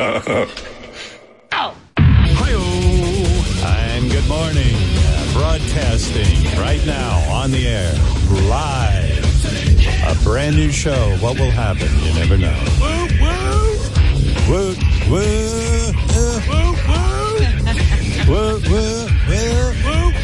And 0.00 0.16
good 4.10 4.26
morning. 4.26 4.74
Broadcasting 5.34 6.42
right 6.58 6.80
now 6.86 7.18
on 7.30 7.50
the 7.50 7.66
air, 7.68 7.92
live. 8.48 9.26
A 10.08 10.14
brand 10.24 10.56
new 10.56 10.70
show. 10.70 11.18
What 11.18 11.38
will 11.38 11.50
happen? 11.50 11.88
You 12.02 12.14
never 12.14 12.38
know. 12.38 12.56
Woo, 12.80 13.08
woo. 13.20 13.76
Woo, 14.48 14.74
woo. 15.10 15.92
Woo, 18.26 18.56
woo, 18.56 18.56
woo. 18.56 18.56
Woo, 18.56 18.56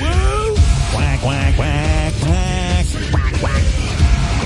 woo. 0.01 0.57
Quack, 0.91 1.21
quack, 1.21 1.55
quack, 1.55 2.15
quack. 2.23 2.87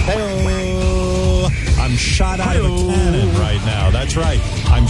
Hey-o. 0.06 1.48
I'm 1.78 1.96
shot 1.96 2.40
out 2.40 2.56
of 2.56 2.64
a 2.64 2.68
cannon 2.68 3.32
right 3.38 3.64
now. 3.64 3.90
That's 3.90 4.16
right. 4.16 4.40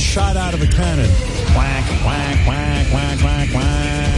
Shot 0.01 0.37
out 0.37 0.55
of 0.55 0.63
a 0.63 0.67
cannon. 0.67 1.09
Quack, 1.53 1.85
quack, 2.03 2.45
quack, 2.45 2.89
quack, 2.91 3.19
quack, 3.21 3.51
quack. 3.51 4.11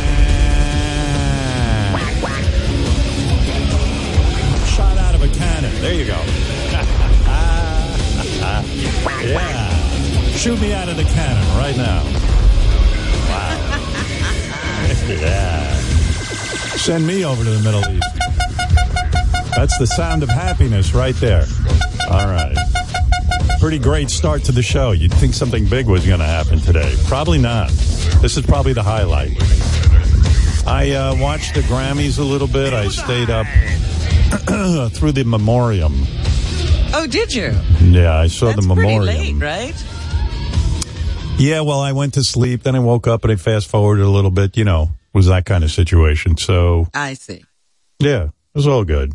Shot 4.69 4.97
out 4.97 5.15
of 5.15 5.23
a 5.23 5.29
cannon. 5.29 5.75
There 5.83 5.93
you 5.93 6.07
go. 6.07 6.13
yeah. 9.27 9.69
Shoot 10.37 10.61
me 10.61 10.73
out 10.73 10.89
of 10.89 10.97
the 10.97 11.05
cannon 11.05 11.59
right 11.59 11.77
now. 11.77 12.03
Wow. 13.29 13.59
yeah. 15.21 15.75
Send 16.77 17.07
me 17.07 17.25
over 17.25 17.45
to 17.45 17.51
the 17.51 17.61
Middle 17.61 17.87
East. 17.91 18.07
That's 19.57 19.77
the 19.79 19.87
sound 19.87 20.23
of 20.23 20.31
happiness 20.31 20.95
right 20.95 21.17
there. 21.17 21.45
All 22.09 22.27
right. 22.29 22.62
Pretty 23.63 23.79
great 23.79 24.11
start 24.11 24.43
to 24.47 24.51
the 24.53 24.61
show. 24.61 24.91
You'd 24.91 25.15
think 25.15 25.35
something 25.35 25.65
big 25.67 25.87
was 25.87 26.05
going 26.05 26.19
to 26.19 26.27
happen 26.27 26.59
today. 26.59 26.97
Probably 27.07 27.39
not. 27.39 27.69
This 28.21 28.37
is 28.37 28.45
probably 28.45 28.73
the 28.73 28.83
highlight. 28.83 29.37
I 30.67 30.91
uh, 30.91 31.15
watched 31.21 31.55
the 31.55 31.61
Grammys 31.61 32.19
a 32.19 32.25
little 32.25 32.49
bit. 32.49 32.73
I 32.73 32.89
stayed 32.89 33.31
up 33.31 33.47
through 34.95 35.13
the 35.13 35.23
memoriam. 35.25 35.93
Oh, 36.93 37.07
did 37.09 37.33
you? 37.33 37.55
Yeah, 37.81 38.19
I 38.19 38.27
saw 38.27 38.47
That's 38.47 38.67
the 38.67 38.75
pretty 38.75 38.99
memoriam. 38.99 39.39
late, 39.39 39.75
right? 39.75 39.85
Yeah, 41.39 41.61
well, 41.61 41.79
I 41.79 41.93
went 41.93 42.15
to 42.15 42.25
sleep, 42.25 42.65
then 42.65 42.75
I 42.75 42.81
woke 42.81 43.07
up 43.07 43.23
and 43.23 43.33
I 43.33 43.37
fast 43.37 43.69
forwarded 43.69 44.05
a 44.05 44.11
little 44.11 44.33
bit. 44.33 44.57
You 44.57 44.65
know, 44.65 44.91
was 45.15 45.27
that 45.29 45.45
kind 45.45 45.63
of 45.63 45.71
situation. 45.71 46.37
So 46.37 46.89
I 46.95 47.15
see. 47.15 47.45
yeah, 48.01 48.25
it 48.25 48.31
was 48.55 48.67
all 48.67 48.83
good. 48.83 49.13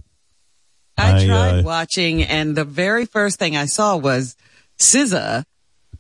I, 0.97 1.21
I, 1.21 1.25
tried 1.25 1.59
uh, 1.59 1.63
watching, 1.63 2.23
and 2.23 2.55
the 2.55 2.63
very 2.65 3.05
first 3.05 3.37
thing 3.39 3.55
I 3.55 3.65
saw 3.65 3.97
was 3.97 4.35
SZA 4.79 5.43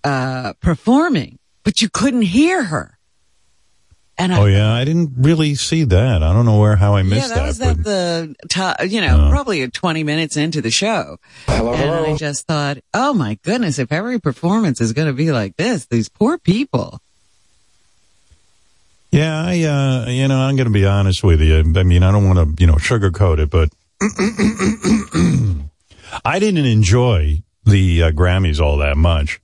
uh, 0.03 0.53
performing, 0.61 1.39
but 1.63 1.81
you 1.81 1.89
couldn't 1.89 2.23
hear 2.23 2.63
her. 2.63 2.97
And 4.17 4.33
I, 4.33 4.39
Oh 4.39 4.45
yeah, 4.45 4.73
I 4.73 4.83
didn't 4.83 5.13
really 5.17 5.53
see 5.53 5.83
that. 5.83 6.23
I 6.23 6.33
don't 6.33 6.45
know 6.45 6.59
where 6.59 6.75
how 6.75 6.95
I 6.95 7.01
yeah, 7.01 7.09
missed 7.09 7.29
that, 7.29 7.35
that. 7.35 7.45
was 7.45 7.59
but- 7.59 7.67
at 7.67 7.83
the 7.83 8.35
top, 8.49 8.77
you 8.87 9.01
know, 9.01 9.27
probably 9.29 9.67
20 9.67 10.03
minutes 10.03 10.37
into 10.37 10.61
the 10.61 10.71
show. 10.71 11.17
Hello, 11.45 11.73
And 11.73 11.91
I 11.91 12.17
just 12.17 12.47
thought, 12.47 12.77
oh 12.93 13.13
my 13.13 13.37
goodness, 13.43 13.77
if 13.77 13.91
every 13.91 14.19
performance 14.19 14.81
is 14.81 14.93
going 14.93 15.07
to 15.07 15.13
be 15.13 15.31
like 15.31 15.55
this, 15.57 15.85
these 15.85 16.09
poor 16.09 16.39
people. 16.39 16.99
Yeah, 19.11 19.45
I, 19.45 19.61
uh, 19.63 20.09
you 20.09 20.27
know, 20.27 20.39
I'm 20.39 20.55
going 20.55 20.67
to 20.67 20.73
be 20.73 20.85
honest 20.85 21.23
with 21.23 21.41
you. 21.41 21.59
I 21.59 21.83
mean, 21.83 22.03
I 22.03 22.11
don't 22.11 22.27
want 22.27 22.57
to, 22.57 22.61
you 22.61 22.67
know, 22.67 22.75
sugarcoat 22.75 23.39
it, 23.39 23.49
but 23.49 23.69
I 26.23 26.39
didn't 26.39 26.65
enjoy 26.65 27.43
the 27.65 28.03
uh, 28.03 28.11
Grammys 28.11 28.59
all 28.59 28.77
that 28.77 28.97
much. 28.97 29.41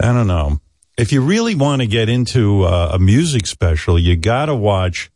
I 0.00 0.12
don't 0.12 0.26
know. 0.26 0.60
If 0.96 1.12
you 1.12 1.22
really 1.22 1.54
want 1.54 1.82
to 1.82 1.86
get 1.86 2.08
into 2.08 2.62
uh, 2.64 2.90
a 2.94 2.98
music 2.98 3.46
special, 3.46 3.98
you 3.98 4.16
got 4.16 4.46
to 4.46 4.54
watch. 4.54 5.10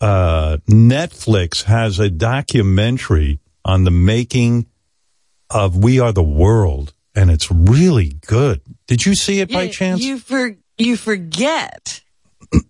Uh, 0.00 0.58
Netflix 0.68 1.64
has 1.64 1.98
a 1.98 2.08
documentary 2.08 3.40
on 3.64 3.82
the 3.84 3.90
making 3.90 4.66
of 5.50 5.76
"We 5.76 5.98
Are 5.98 6.12
the 6.12 6.22
World," 6.22 6.94
and 7.14 7.30
it's 7.30 7.50
really 7.50 8.14
good. 8.26 8.60
Did 8.86 9.04
you 9.04 9.16
see 9.16 9.40
it 9.40 9.50
by 9.52 9.64
Yeah, 9.64 9.70
chance? 9.70 10.00
You 10.02 10.18
for 10.18 10.56
you 10.76 10.96
forget 10.96 12.00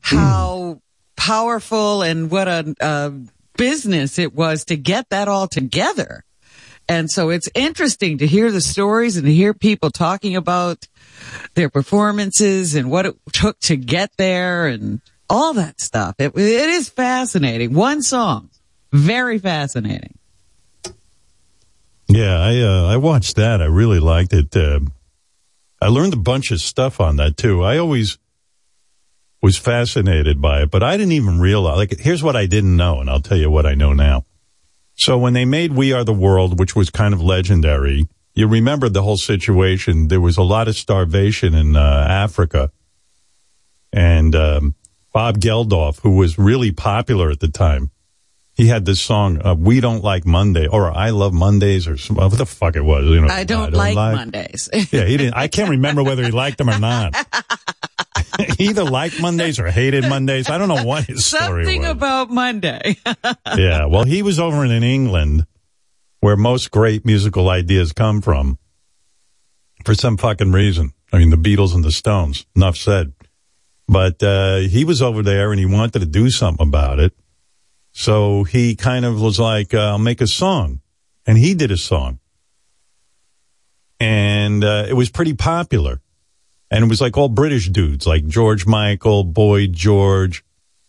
how 0.00 0.80
powerful 1.16 2.02
and 2.02 2.30
what 2.30 2.48
a, 2.48 2.74
a 2.80 3.12
business 3.58 4.18
it 4.18 4.34
was 4.34 4.64
to 4.66 4.76
get 4.76 5.10
that 5.10 5.28
all 5.28 5.46
together. 5.46 6.24
And 6.88 7.10
so 7.10 7.28
it's 7.28 7.50
interesting 7.54 8.16
to 8.18 8.26
hear 8.26 8.50
the 8.50 8.62
stories 8.62 9.18
and 9.18 9.26
to 9.26 9.32
hear 9.32 9.52
people 9.52 9.90
talking 9.90 10.36
about 10.36 10.88
their 11.54 11.68
performances 11.68 12.74
and 12.74 12.90
what 12.90 13.04
it 13.04 13.14
took 13.32 13.58
to 13.60 13.76
get 13.76 14.10
there 14.16 14.66
and 14.66 15.02
all 15.28 15.52
that 15.54 15.82
stuff. 15.82 16.14
It, 16.18 16.34
it 16.34 16.70
is 16.70 16.88
fascinating. 16.88 17.74
One 17.74 18.00
song, 18.00 18.48
very 18.90 19.38
fascinating. 19.38 20.16
Yeah, 22.08 22.38
I 22.40 22.60
uh, 22.60 22.86
I 22.86 22.96
watched 22.96 23.36
that. 23.36 23.60
I 23.60 23.66
really 23.66 24.00
liked 24.00 24.32
it. 24.32 24.56
Uh, 24.56 24.80
I 25.82 25.88
learned 25.88 26.14
a 26.14 26.18
bunch 26.18 26.50
of 26.50 26.60
stuff 26.62 27.00
on 27.00 27.16
that 27.16 27.36
too. 27.36 27.62
I 27.62 27.76
always 27.76 28.16
was 29.40 29.56
fascinated 29.56 30.40
by 30.40 30.62
it, 30.62 30.70
but 30.70 30.82
I 30.82 30.96
didn't 30.96 31.12
even 31.12 31.38
realize. 31.40 31.76
Like, 31.76 31.98
here's 31.98 32.22
what 32.22 32.36
I 32.36 32.46
didn't 32.46 32.76
know, 32.76 33.00
and 33.00 33.08
I'll 33.08 33.20
tell 33.20 33.38
you 33.38 33.50
what 33.50 33.66
I 33.66 33.74
know 33.74 33.92
now. 33.92 34.24
So 34.94 35.16
when 35.16 35.32
they 35.32 35.44
made 35.44 35.72
"We 35.72 35.92
Are 35.92 36.04
the 36.04 36.12
World," 36.12 36.58
which 36.58 36.74
was 36.74 36.90
kind 36.90 37.14
of 37.14 37.22
legendary, 37.22 38.08
you 38.34 38.48
remember 38.48 38.88
the 38.88 39.02
whole 39.02 39.16
situation. 39.16 40.08
There 40.08 40.20
was 40.20 40.36
a 40.36 40.42
lot 40.42 40.66
of 40.66 40.76
starvation 40.76 41.54
in 41.54 41.76
uh, 41.76 42.06
Africa, 42.08 42.72
and 43.92 44.34
um, 44.34 44.74
Bob 45.12 45.38
Geldof, 45.38 46.00
who 46.00 46.16
was 46.16 46.36
really 46.38 46.72
popular 46.72 47.30
at 47.30 47.38
the 47.38 47.48
time, 47.48 47.90
he 48.54 48.66
had 48.66 48.86
this 48.86 49.00
song, 49.00 49.40
uh, 49.46 49.54
"We 49.54 49.78
Don't 49.78 50.02
Like 50.02 50.26
Monday" 50.26 50.66
or 50.66 50.90
"I 50.90 51.10
Love 51.10 51.32
Mondays" 51.32 51.86
or 51.86 51.96
some, 51.96 52.16
what 52.16 52.36
the 52.36 52.44
fuck 52.44 52.74
it 52.74 52.82
was. 52.82 53.04
You 53.04 53.20
know, 53.20 53.28
I 53.28 53.44
don't, 53.44 53.72
like, 53.72 53.94
Mondays. 53.94 54.68
Yeah, 54.72 55.04
he 55.04 55.16
didn't. 55.16 55.34
I 55.34 55.46
can't 55.46 55.70
remember 55.70 56.02
whether 56.02 56.24
he 56.24 56.32
liked 56.32 56.58
them 56.58 56.68
or 56.68 56.78
not. 56.80 57.14
he 58.58 58.64
either 58.68 58.84
liked 58.84 59.20
Mondays 59.20 59.58
or 59.58 59.70
hated 59.70 60.06
Mondays. 60.06 60.50
I 60.50 60.58
don't 60.58 60.68
know 60.68 60.84
what 60.84 61.04
his 61.04 61.24
story 61.24 61.64
Something 61.64 61.82
was. 61.82 61.90
about 61.92 62.30
Monday. 62.30 62.96
yeah, 63.56 63.86
well, 63.86 64.04
he 64.04 64.22
was 64.22 64.38
over 64.38 64.64
in 64.64 64.82
England, 64.82 65.46
where 66.20 66.36
most 66.36 66.70
great 66.70 67.06
musical 67.06 67.48
ideas 67.48 67.92
come 67.92 68.20
from, 68.20 68.58
for 69.84 69.94
some 69.94 70.16
fucking 70.18 70.52
reason. 70.52 70.92
I 71.12 71.18
mean, 71.18 71.30
the 71.30 71.36
Beatles 71.36 71.74
and 71.74 71.82
the 71.82 71.92
Stones. 71.92 72.44
Enough 72.54 72.76
said. 72.76 73.14
But 73.88 74.22
uh, 74.22 74.56
he 74.58 74.84
was 74.84 75.00
over 75.00 75.22
there 75.22 75.50
and 75.50 75.58
he 75.58 75.64
wanted 75.64 76.00
to 76.00 76.06
do 76.06 76.28
something 76.28 76.66
about 76.66 76.98
it. 76.98 77.14
So 77.92 78.44
he 78.44 78.76
kind 78.76 79.06
of 79.06 79.18
was 79.20 79.40
like, 79.40 79.72
uh, 79.72 79.78
"I'll 79.78 79.98
make 79.98 80.20
a 80.20 80.26
song," 80.26 80.82
and 81.26 81.38
he 81.38 81.54
did 81.54 81.70
a 81.70 81.78
song, 81.78 82.18
and 83.98 84.62
uh, 84.62 84.84
it 84.88 84.92
was 84.92 85.08
pretty 85.10 85.32
popular. 85.32 86.00
And 86.70 86.84
it 86.84 86.88
was 86.88 87.00
like 87.00 87.16
all 87.16 87.28
British 87.28 87.68
dudes, 87.70 88.06
like 88.06 88.26
George 88.26 88.66
Michael, 88.66 89.24
Boy 89.24 89.66
George, 89.68 90.44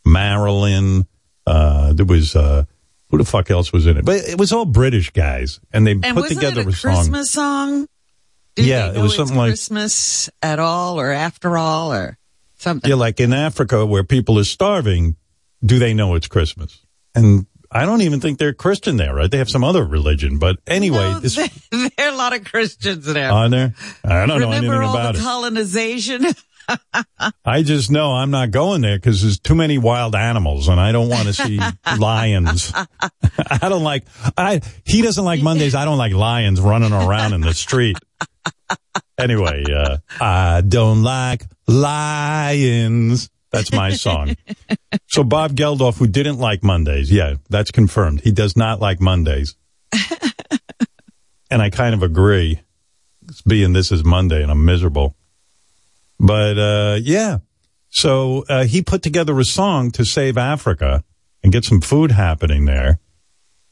Marilyn. 0.05 1.07
Uh, 1.45 1.93
there 1.93 2.05
was 2.05 2.35
uh, 2.35 2.65
who 3.09 3.17
the 3.17 3.25
fuck 3.25 3.49
else 3.49 3.71
was 3.71 3.87
in 3.87 3.97
it? 3.97 4.05
But 4.05 4.17
it 4.27 4.37
was 4.37 4.51
all 4.51 4.65
British 4.65 5.09
guys, 5.11 5.59
and 5.71 5.87
they 5.87 5.91
And 5.93 6.15
put 6.15 6.27
together 6.29 6.61
it 6.61 6.65
a 6.67 6.69
a 6.69 6.73
song. 6.73 6.93
Christmas 6.95 7.31
song? 7.31 7.87
Did 8.55 8.65
Yeah, 8.65 8.91
it 8.91 8.97
was 8.99 9.15
something 9.15 9.37
like- 9.37 9.51
Christmas 9.51 10.29
at 10.41 10.59
all, 10.59 10.99
or 10.99 11.11
after 11.11 11.57
all, 11.57 11.93
or 11.93 12.17
something. 12.57 12.89
Yeah, 12.89 12.95
like 12.97 13.19
in 13.19 13.31
Africa 13.33 13.85
where 13.85 14.03
people 14.03 14.37
are 14.37 14.43
starving, 14.43 15.15
do 15.63 15.79
they 15.79 15.93
know 15.93 16.15
it's 16.15 16.27
Christmas? 16.27 16.85
And 17.15 17.45
I 17.71 17.85
don't 17.85 18.01
even 18.01 18.19
think 18.19 18.39
they're 18.39 18.53
Christian 18.53 18.97
there, 18.97 19.13
right? 19.13 19.29
They 19.29 19.37
have 19.37 19.49
some 19.49 19.63
other 19.63 19.85
religion. 19.85 20.39
But 20.39 20.57
anyway, 20.65 20.97
No, 21.13 21.19
this 21.19 21.35
there, 21.35 21.49
there 21.97 22.07
are 22.09 22.13
a 22.13 22.17
lot 22.17 22.33
of 22.35 22.43
Christians 22.43 23.05
there. 23.05 23.31
on 23.31 23.51
there. 23.51 23.73
I 24.03 24.25
don't 24.25 24.39
know 24.39 24.49
Remember 24.49 24.55
anything 24.73 24.81
all 24.89 24.95
about 24.97 25.13
the 25.15 25.19
it. 25.19 25.23
colonization? 25.23 26.25
I 27.45 27.63
just 27.63 27.89
know 27.89 28.11
I'm 28.13 28.29
not 28.31 28.51
going 28.51 28.81
there 28.81 28.95
because 28.97 29.21
there's 29.23 29.39
too 29.39 29.55
many 29.55 29.77
wild 29.79 30.15
animals, 30.15 30.67
and 30.67 30.79
I 30.79 30.91
don't 30.91 31.09
want 31.09 31.27
to 31.27 31.33
see 31.33 31.59
lions. 31.97 32.71
I 32.75 33.69
don't 33.69 33.83
like. 33.83 34.03
I 34.37 34.61
he 34.85 35.01
doesn't 35.01 35.23
like 35.25 35.41
Mondays. 35.41 35.73
I 35.73 35.85
don't 35.85 35.97
like 35.97 36.13
lions 36.13 36.61
running 36.61 36.93
around 36.93 37.33
in 37.33 37.41
the 37.41 37.55
street. 37.55 37.97
Anyway, 39.17 39.63
uh, 39.73 39.97
I 40.21 40.61
don't 40.61 41.01
like 41.01 41.43
lions. 41.67 43.29
That's 43.51 43.71
my 43.71 43.91
song. 43.91 44.35
So 45.07 45.23
Bob 45.23 45.55
Geldof, 45.55 45.97
who 45.97 46.05
didn't 46.07 46.37
like 46.37 46.63
Mondays, 46.63 47.11
yeah, 47.11 47.35
that's 47.49 47.71
confirmed. 47.71 48.21
He 48.21 48.31
does 48.31 48.55
not 48.55 48.79
like 48.79 49.01
Mondays, 49.01 49.55
and 51.51 51.61
I 51.61 51.69
kind 51.69 51.93
of 51.93 52.03
agree. 52.03 52.61
Being 53.47 53.73
this 53.73 53.91
is 53.91 54.03
Monday, 54.03 54.41
and 54.41 54.51
I'm 54.51 54.65
miserable. 54.65 55.15
But 56.19 56.57
uh, 56.57 56.99
yeah, 57.01 57.39
so 57.89 58.43
uh, 58.49 58.63
he 58.65 58.81
put 58.81 59.01
together 59.03 59.39
a 59.39 59.45
song 59.45 59.91
to 59.91 60.05
save 60.05 60.37
Africa 60.37 61.03
and 61.43 61.51
get 61.53 61.63
some 61.65 61.81
food 61.81 62.11
happening 62.11 62.65
there. 62.65 62.99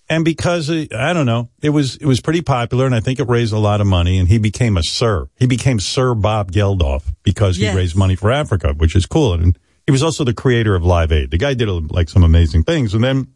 and 0.09 0.23
because 0.23 0.69
it, 0.69 0.93
I 0.93 1.11
don't 1.13 1.25
know, 1.25 1.49
it 1.61 1.69
was 1.71 1.97
it 1.97 2.05
was 2.05 2.21
pretty 2.21 2.41
popular, 2.41 2.85
and 2.85 2.93
I 2.95 2.99
think 2.99 3.19
it 3.19 3.27
raised 3.27 3.53
a 3.53 3.59
lot 3.59 3.81
of 3.81 3.87
money. 3.87 4.17
And 4.19 4.27
he 4.27 4.37
became 4.37 4.77
a 4.77 4.83
Sir. 4.83 5.27
He 5.35 5.47
became 5.47 5.79
Sir 5.79 6.13
Bob 6.15 6.51
Geldof 6.51 7.13
because 7.23 7.57
he 7.57 7.63
Yes. 7.63 7.75
raised 7.75 7.95
money 7.95 8.15
for 8.15 8.31
Africa, 8.31 8.73
which 8.77 8.95
is 8.95 9.05
cool. 9.07 9.33
And 9.33 9.57
he 9.87 9.91
was 9.91 10.03
also 10.03 10.25
the 10.25 10.33
creator 10.33 10.75
of 10.75 10.83
Live 10.83 11.13
Aid. 11.13 11.31
The 11.31 11.37
guy 11.37 11.53
did 11.53 11.69
like 11.91 12.09
some 12.09 12.23
amazing 12.23 12.63
things. 12.63 12.93
And 12.93 13.01
then 13.01 13.27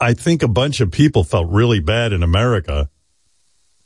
I 0.00 0.12
think 0.12 0.42
a 0.42 0.48
bunch 0.48 0.80
of 0.80 0.90
people 0.90 1.22
felt 1.22 1.48
really 1.48 1.78
bad 1.78 2.12
in 2.12 2.24
America, 2.24 2.90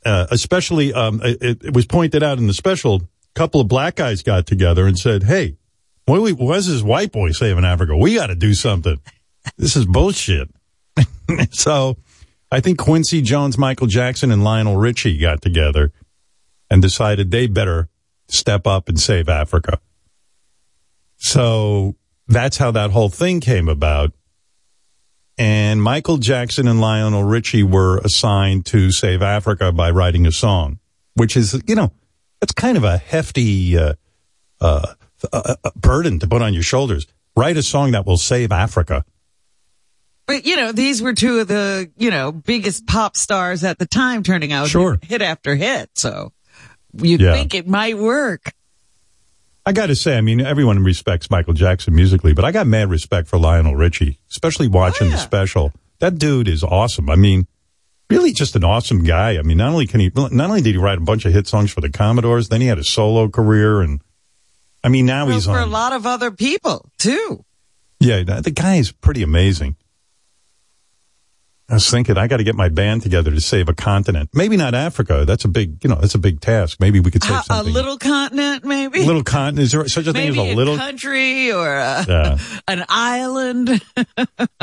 uh, 0.03 0.25
especially 0.31 0.91
um, 0.91 1.21
it, 1.23 1.63
it 1.63 1.73
was 1.73 1.85
pointed 1.85 2.23
out 2.23 2.39
in 2.39 2.47
the 2.47 2.53
special. 2.53 2.95
A 2.95 3.39
couple 3.39 3.61
of 3.61 3.67
black 3.67 3.95
guys 3.95 4.23
got 4.23 4.47
together 4.47 4.87
and 4.87 4.97
said, 4.97 5.23
"Hey, 5.23 5.57
what, 6.05 6.21
we, 6.21 6.33
what 6.33 6.57
is 6.57 6.67
this 6.67 6.81
white 6.81 7.11
boy 7.11 7.31
saving 7.31 7.65
Africa? 7.65 7.95
We 7.95 8.15
got 8.15 8.27
to 8.27 8.35
do 8.35 8.53
something. 8.55 8.99
This 9.57 9.75
is 9.75 9.85
bullshit." 9.85 10.49
so, 11.51 11.97
I 12.51 12.59
think 12.61 12.79
Quincy 12.79 13.21
Jones, 13.21 13.57
Michael 13.57 13.87
Jackson, 13.87 14.31
and 14.31 14.43
Lionel 14.43 14.77
Richie 14.77 15.17
got 15.17 15.41
together 15.41 15.91
and 16.71 16.81
decided 16.81 17.29
they 17.29 17.45
better 17.45 17.89
step 18.29 18.65
up 18.65 18.89
and 18.89 18.99
save 18.99 19.29
Africa. 19.29 19.79
So 21.17 21.95
that's 22.27 22.57
how 22.57 22.71
that 22.71 22.91
whole 22.91 23.09
thing 23.09 23.39
came 23.39 23.67
about. 23.67 24.11
And 25.37 25.81
Michael 25.81 26.17
Jackson 26.17 26.67
and 26.67 26.79
Lionel 26.79 27.23
Richie 27.23 27.63
were 27.63 27.97
assigned 27.99 28.65
to 28.67 28.91
save 28.91 29.21
Africa 29.21 29.71
by 29.71 29.91
writing 29.91 30.25
a 30.25 30.31
song, 30.31 30.79
which 31.15 31.35
is, 31.35 31.61
you 31.67 31.75
know, 31.75 31.91
that's 32.39 32.53
kind 32.53 32.77
of 32.77 32.83
a 32.85 32.97
hefty 32.97 33.77
uh, 33.77 33.95
uh, 34.61 34.93
uh, 35.33 35.55
burden 35.75 36.19
to 36.19 36.27
put 36.27 36.41
on 36.41 36.53
your 36.53 36.63
shoulders. 36.63 37.05
Write 37.35 37.57
a 37.57 37.63
song 37.63 37.91
that 37.91 38.05
will 38.05 38.17
save 38.17 38.51
Africa. 38.53 39.03
But 40.27 40.45
you 40.45 40.55
know, 40.55 40.71
these 40.71 41.01
were 41.01 41.13
two 41.13 41.39
of 41.39 41.47
the 41.47 41.91
you 41.97 42.09
know 42.09 42.31
biggest 42.31 42.87
pop 42.87 43.15
stars 43.15 43.63
at 43.63 43.77
the 43.77 43.85
time, 43.85 44.23
turning 44.23 44.51
out 44.53 44.69
Sure. 44.69 44.93
hit, 44.93 45.03
hit 45.05 45.21
after 45.21 45.53
hit. 45.55 45.89
So 45.95 46.31
you'd 46.93 47.21
Yeah. 47.21 47.33
think 47.33 47.53
it 47.53 47.67
might 47.67 47.97
work. 47.97 48.53
I 49.65 49.71
got 49.71 49.87
to 49.87 49.95
say, 49.95 50.17
I 50.17 50.21
mean, 50.21 50.41
everyone 50.41 50.83
respects 50.83 51.29
Michael 51.31 51.53
Jackson 51.53 51.95
musically, 51.95 52.33
but 52.33 52.45
I 52.45 52.51
got 52.51 52.67
mad 52.67 52.89
respect 52.89 53.27
for 53.27 53.39
Lionel 53.39 53.75
Richie, 53.75 54.19
especially 54.29 54.67
watching 54.67 55.07
Oh, 55.07 55.11
the 55.11 55.17
special. 55.17 55.73
That 55.99 56.19
dude 56.19 56.47
is 56.47 56.63
awesome. 56.63 57.09
I 57.09 57.15
mean, 57.15 57.47
really 58.09 58.31
just 58.31 58.55
an 58.55 58.63
awesome 58.63 59.03
guy. 59.03 59.37
I 59.37 59.41
mean, 59.41 59.57
not 59.57 59.69
only 59.71 59.87
can 59.87 59.99
he, 60.01 60.11
not 60.15 60.31
only 60.31 60.61
did 60.61 60.75
he 60.75 60.77
write 60.77 60.99
a 60.99 61.01
bunch 61.01 61.25
of 61.25 61.33
hit 61.33 61.47
songs 61.47 61.71
for 61.71 61.81
the 61.81 61.89
Commodores, 61.89 62.49
then 62.49 62.61
he 62.61 62.67
had 62.67 62.77
a 62.77 62.83
solo 62.83 63.27
career, 63.27 63.81
and 63.81 64.01
I 64.83 64.89
mean, 64.89 65.07
now 65.07 65.25
Well, 65.25 65.33
he's 65.35 65.45
for 65.45 65.51
on. 65.53 65.63
a 65.63 65.65
lot 65.65 65.93
of 65.93 66.05
other 66.05 66.29
people 66.29 66.87
too. 66.99 67.43
Yeah, 67.99 68.21
the 68.23 68.51
guy 68.51 68.75
is 68.75 68.91
pretty 68.91 69.23
amazing. 69.23 69.77
I 71.67 71.73
was 71.73 71.89
thinking 71.89 72.15
I 72.15 72.27
got 72.27 72.37
to 72.37 72.43
get 72.43 72.53
my 72.55 72.69
band 72.69 73.01
together 73.01 73.31
to 73.31 73.41
save 73.41 73.69
a 73.69 73.73
continent. 73.73 74.29
Maybe 74.35 74.55
not 74.55 74.75
Africa. 74.75 75.25
That's 75.25 75.45
a 75.45 75.47
big, 75.47 75.83
you 75.83 75.89
know, 75.89 75.95
that's 75.95 76.13
a 76.13 76.19
big 76.19 76.39
task. 76.39 76.79
Maybe 76.79 76.99
we 76.99 77.09
could 77.09 77.23
save 77.23 77.41
A, 77.49 77.61
a 77.61 77.63
little 77.63 77.97
continent, 77.97 78.63
maybe. 78.63 79.01
a 79.01 79.05
little 79.05 79.23
continent. 79.23 79.63
Is 79.63 79.71
there 79.71 79.87
such 79.87 80.05
a 80.05 80.13
thing 80.13 80.35
maybe 80.35 80.47
as 80.49 80.53
a 80.53 80.55
little? 80.55 80.77
country 80.77 81.51
or 81.51 81.75
a, 81.75 82.05
Yeah. 82.07 82.37
an 82.67 82.85
island. 82.89 83.81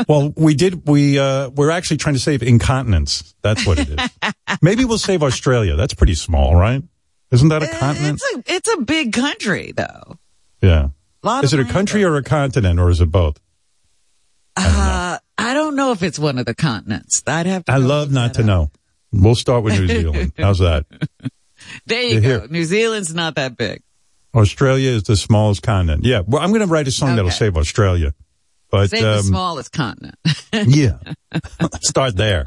Well, 0.08 0.32
we 0.36 0.54
did. 0.54 0.86
We 0.88 1.18
uh, 1.18 1.48
we're 1.50 1.70
actually 1.70 1.96
trying 1.98 2.14
to 2.14 2.20
save 2.20 2.42
incontinence. 2.42 3.34
That's 3.42 3.66
what 3.66 3.78
it 3.78 3.88
is. 3.88 4.32
Maybe 4.62 4.84
we'll 4.84 4.98
save 4.98 5.22
Australia. 5.22 5.76
That's 5.76 5.94
pretty 5.94 6.14
small, 6.14 6.56
right? 6.56 6.82
Isn't 7.30 7.48
that 7.48 7.62
a 7.62 7.68
continent? 7.68 8.20
It's 8.20 8.50
a 8.50 8.54
it's 8.54 8.72
a 8.74 8.80
big 8.82 9.12
country 9.12 9.72
though. 9.76 10.18
Yeah. 10.60 10.88
Is 11.42 11.54
it 11.54 11.60
a 11.60 11.64
country 11.64 12.04
or 12.04 12.16
a 12.16 12.22
continent, 12.22 12.80
or 12.80 12.90
is 12.90 13.00
it 13.00 13.10
both? 13.12 13.38
Uh, 14.56 15.18
I 15.52 15.54
don't 15.54 15.76
know 15.76 15.92
if 15.92 16.02
it's 16.02 16.18
one 16.18 16.38
of 16.38 16.46
the 16.46 16.54
continents. 16.54 17.22
I'd 17.26 17.44
have 17.44 17.66
to. 17.66 17.72
I 17.72 17.76
love 17.76 18.10
not 18.10 18.32
to 18.34 18.40
up. 18.40 18.46
know. 18.46 18.70
We'll 19.12 19.34
start 19.34 19.62
with 19.64 19.78
New 19.78 19.86
Zealand. 20.00 20.32
How's 20.38 20.60
that? 20.60 20.86
There 21.84 22.00
you 22.00 22.22
go. 22.22 22.26
here. 22.26 22.46
New 22.48 22.64
Zealand's 22.64 23.14
not 23.14 23.34
that 23.34 23.58
big. 23.58 23.82
Australia 24.34 24.88
is 24.88 25.02
the 25.02 25.14
smallest 25.14 25.62
continent. 25.62 26.06
Yeah. 26.06 26.22
Well, 26.26 26.42
I'm 26.42 26.52
going 26.52 26.62
to 26.62 26.66
write 26.68 26.88
a 26.88 26.90
song 26.90 27.16
that'll 27.16 27.30
save 27.30 27.58
Australia. 27.58 28.14
But 28.70 28.88
Save 28.88 29.02
the 29.02 29.16
um, 29.16 29.22
smallest 29.24 29.72
continent. 29.72 30.14
yeah, 30.54 30.96
start 31.82 32.16
there. 32.16 32.46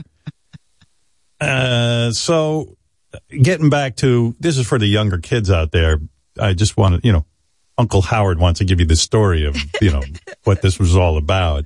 Uh, 1.39 2.09
so, 2.09 2.75
getting 3.29 3.69
back 3.69 3.97
to 3.97 4.35
this 4.39 4.57
is 4.57 4.65
for 4.65 4.79
the 4.79 4.87
younger 4.87 5.19
kids 5.19 5.51
out 5.51 5.71
there. 5.71 5.99
I 6.41 6.55
just 6.55 6.75
want 6.75 6.95
to, 6.95 7.07
you 7.07 7.13
know, 7.13 7.23
Uncle 7.77 8.01
Howard 8.01 8.39
wants 8.39 8.57
to 8.57 8.65
give 8.65 8.79
you 8.79 8.87
the 8.87 8.95
story 8.95 9.45
of, 9.45 9.55
you 9.79 9.91
know, 9.91 10.01
what 10.43 10.63
this 10.63 10.79
was 10.79 10.95
all 10.97 11.17
about. 11.17 11.65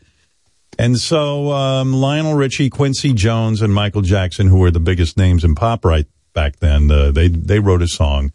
And 0.79 0.97
so, 0.97 1.51
um, 1.51 1.91
Lionel 1.91 2.35
Richie, 2.35 2.69
Quincy 2.69 3.11
Jones, 3.11 3.61
and 3.61 3.73
Michael 3.73 4.01
Jackson, 4.01 4.47
who 4.47 4.59
were 4.59 4.71
the 4.71 4.79
biggest 4.79 5.17
names 5.17 5.43
in 5.43 5.53
pop 5.53 5.83
right 5.83 6.05
back 6.33 6.55
then, 6.59 6.89
uh, 6.89 7.11
they 7.11 7.27
they 7.27 7.59
wrote 7.59 7.81
a 7.81 7.87
song, 7.87 8.31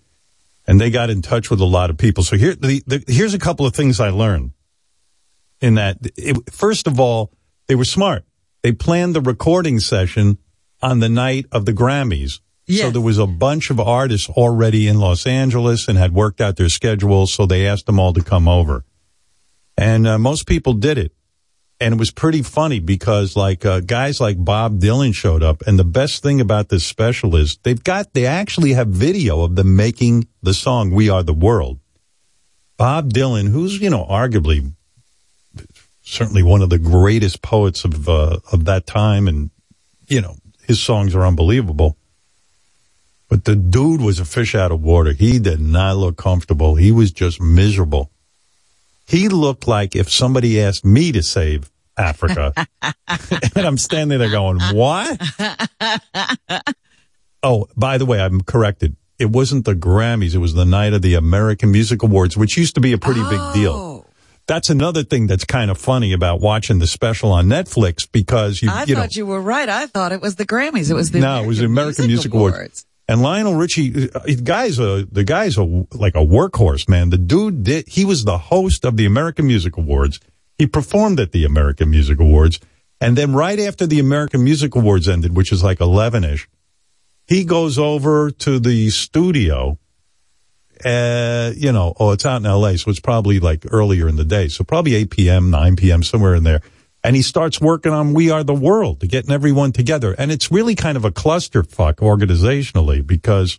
and 0.66 0.78
they 0.78 0.90
got 0.90 1.08
in 1.08 1.22
touch 1.22 1.48
with 1.48 1.58
a 1.60 1.64
lot 1.64 1.88
of 1.88 1.96
people. 1.96 2.22
So 2.22 2.36
here, 2.36 2.54
the, 2.54 2.82
the, 2.86 3.02
here's 3.08 3.32
a 3.32 3.38
couple 3.38 3.64
of 3.64 3.74
things 3.74 3.98
I 3.98 4.10
learned. 4.10 4.52
In 5.62 5.76
that, 5.76 5.96
it, 6.18 6.36
first 6.52 6.86
of 6.86 7.00
all, 7.00 7.32
they 7.66 7.76
were 7.76 7.86
smart. 7.86 8.26
They 8.62 8.72
planned 8.72 9.16
the 9.16 9.22
recording 9.22 9.80
session 9.80 10.36
on 10.82 11.00
the 11.00 11.08
night 11.08 11.46
of 11.50 11.64
the 11.64 11.72
Grammys. 11.72 12.40
So 12.82 12.90
there 12.90 13.00
was 13.00 13.16
a 13.16 13.26
bunch 13.26 13.70
of 13.70 13.80
artists 13.80 14.28
already 14.28 14.86
in 14.86 14.98
Los 14.98 15.26
Angeles 15.26 15.88
and 15.88 15.96
had 15.96 16.12
worked 16.12 16.42
out 16.42 16.56
their 16.56 16.68
schedules. 16.68 17.32
So 17.32 17.46
they 17.46 17.66
asked 17.66 17.86
them 17.86 17.98
all 17.98 18.12
to 18.12 18.22
come 18.22 18.48
over. 18.48 18.84
And 19.78 20.06
uh, 20.06 20.18
most 20.18 20.46
people 20.46 20.74
did 20.74 20.98
it. 20.98 21.12
And 21.80 21.94
it 21.94 21.98
was 21.98 22.10
pretty 22.10 22.42
funny 22.42 22.80
because 22.80 23.36
like 23.36 23.64
uh, 23.66 23.80
guys 23.80 24.20
like 24.20 24.42
Bob 24.42 24.78
Dylan 24.78 25.14
showed 25.14 25.42
up. 25.42 25.62
And 25.66 25.78
the 25.78 25.84
best 25.84 26.22
thing 26.22 26.40
about 26.40 26.68
this 26.68 26.86
special 26.86 27.34
is 27.36 27.58
they've 27.62 27.82
got, 27.82 28.12
they 28.14 28.26
actually 28.26 28.72
have 28.74 28.88
video 28.88 29.42
of 29.42 29.56
them 29.56 29.76
making 29.76 30.28
the 30.42 30.54
song 30.54 30.92
We 30.92 31.10
Are 31.10 31.22
the 31.22 31.34
World. 31.34 31.80
Bob 32.76 33.12
Dylan, 33.12 33.48
who's, 33.48 33.80
you 33.80 33.90
know, 33.90 34.04
arguably 34.04 34.72
certainly 36.02 36.42
one 36.42 36.62
of 36.62 36.70
the 36.70 36.78
greatest 36.78 37.42
poets 37.42 37.84
of, 37.84 38.08
uh, 38.08 38.38
of 38.52 38.66
that 38.66 38.86
time. 38.86 39.26
And, 39.26 39.50
you 40.06 40.20
know, 40.20 40.36
his 40.66 40.80
songs 40.80 41.14
are 41.14 41.26
unbelievable. 41.26 41.96
But 43.28 43.44
the 43.44 43.56
dude 43.56 44.00
was 44.00 44.20
a 44.20 44.24
fish 44.24 44.54
out 44.54 44.70
of 44.70 44.82
water. 44.82 45.12
He 45.12 45.38
did 45.38 45.60
not 45.60 45.96
look 45.96 46.16
comfortable. 46.16 46.76
He 46.76 46.92
was 46.92 47.10
just 47.10 47.40
miserable. 47.40 48.10
He 49.06 49.28
looked 49.28 49.66
like 49.68 49.94
if 49.94 50.10
somebody 50.10 50.60
asked 50.60 50.84
me 50.84 51.12
to 51.12 51.22
save 51.22 51.70
Africa. 51.96 52.52
and 52.82 53.66
I'm 53.66 53.78
standing 53.78 54.18
there 54.18 54.30
going, 54.30 54.60
what? 54.72 55.20
oh, 57.42 57.66
by 57.76 57.98
the 57.98 58.06
way, 58.06 58.20
I'm 58.20 58.40
corrected. 58.40 58.96
It 59.18 59.30
wasn't 59.30 59.64
the 59.64 59.74
Grammys. 59.74 60.34
It 60.34 60.38
was 60.38 60.54
the 60.54 60.64
night 60.64 60.92
of 60.92 61.02
the 61.02 61.14
American 61.14 61.70
Music 61.70 62.02
Awards, 62.02 62.36
which 62.36 62.56
used 62.56 62.74
to 62.74 62.80
be 62.80 62.92
a 62.92 62.98
pretty 62.98 63.22
big 63.22 63.38
oh. 63.40 63.52
deal. 63.54 63.72
Oh, 63.72 64.06
That's 64.46 64.70
another 64.70 65.04
thing 65.04 65.26
that's 65.26 65.44
kind 65.44 65.70
of 65.70 65.78
funny 65.78 66.12
about 66.12 66.40
watching 66.40 66.78
the 66.78 66.86
special 66.86 67.30
on 67.30 67.46
Netflix 67.46 68.10
because 68.10 68.60
you, 68.60 68.70
I 68.70 68.84
you 68.84 68.94
know, 68.94 69.02
thought 69.02 69.16
you 69.16 69.26
were 69.26 69.40
right. 69.40 69.68
I 69.68 69.86
thought 69.86 70.12
it 70.12 70.20
was 70.20 70.36
the 70.36 70.46
Grammys. 70.46 70.90
It 70.90 70.94
was 70.94 71.12
the 71.12 71.20
no, 71.20 71.44
it 71.44 71.46
was 71.46 71.58
the 71.58 71.66
American 71.66 72.06
Music, 72.06 72.32
Awards. 72.34 72.86
And 73.06 73.20
Lionel 73.20 73.54
Richie, 73.54 74.10
uh, 74.14 74.20
guy's 74.42 74.78
a 74.78 75.06
the 75.10 75.24
guy's 75.24 75.58
a 75.58 75.62
like 75.62 76.14
a 76.14 76.24
workhorse, 76.24 76.88
man. 76.88 77.10
The 77.10 77.18
dude 77.18 77.62
did. 77.62 77.86
He 77.86 78.04
was 78.04 78.24
the 78.24 78.38
host 78.38 78.84
of 78.84 78.96
the 78.96 79.04
American 79.04 79.46
Music 79.46 79.76
Awards. 79.76 80.20
He 80.56 80.66
performed 80.66 81.20
at 81.20 81.32
the 81.32 81.44
American 81.44 81.90
Music 81.90 82.18
Awards, 82.18 82.60
and 83.00 83.18
then 83.18 83.34
right 83.34 83.60
after 83.60 83.86
the 83.86 83.98
American 83.98 84.42
Music 84.42 84.74
Awards 84.74 85.06
ended, 85.06 85.36
which 85.36 85.52
is 85.52 85.62
like 85.62 85.80
eleven 85.80 86.24
ish, 86.24 86.48
he 87.26 87.44
goes 87.44 87.78
over 87.78 88.30
to 88.30 88.58
the 88.58 88.88
studio. 88.90 89.78
Uh, 90.84 91.52
you 91.56 91.72
know, 91.72 91.94
oh, 92.00 92.12
it's 92.12 92.26
out 92.26 92.38
in 92.38 92.46
L.A., 92.46 92.76
so 92.76 92.90
it's 92.90 93.00
probably 93.00 93.38
like 93.38 93.64
earlier 93.70 94.08
in 94.08 94.16
the 94.16 94.24
day, 94.24 94.48
so 94.48 94.64
probably 94.64 94.94
eight 94.94 95.10
p.m., 95.10 95.50
nine 95.50 95.76
p.m., 95.76 96.02
somewhere 96.02 96.34
in 96.34 96.44
there. 96.44 96.62
And 97.04 97.14
he 97.14 97.20
starts 97.20 97.60
working 97.60 97.92
on 97.92 98.14
We 98.14 98.30
Are 98.30 98.42
the 98.42 98.54
World, 98.54 99.00
to 99.00 99.06
getting 99.06 99.30
everyone 99.30 99.72
together. 99.72 100.14
And 100.16 100.32
it's 100.32 100.50
really 100.50 100.74
kind 100.74 100.96
of 100.96 101.04
a 101.04 101.10
clusterfuck 101.10 101.96
organizationally 101.96 103.06
because 103.06 103.58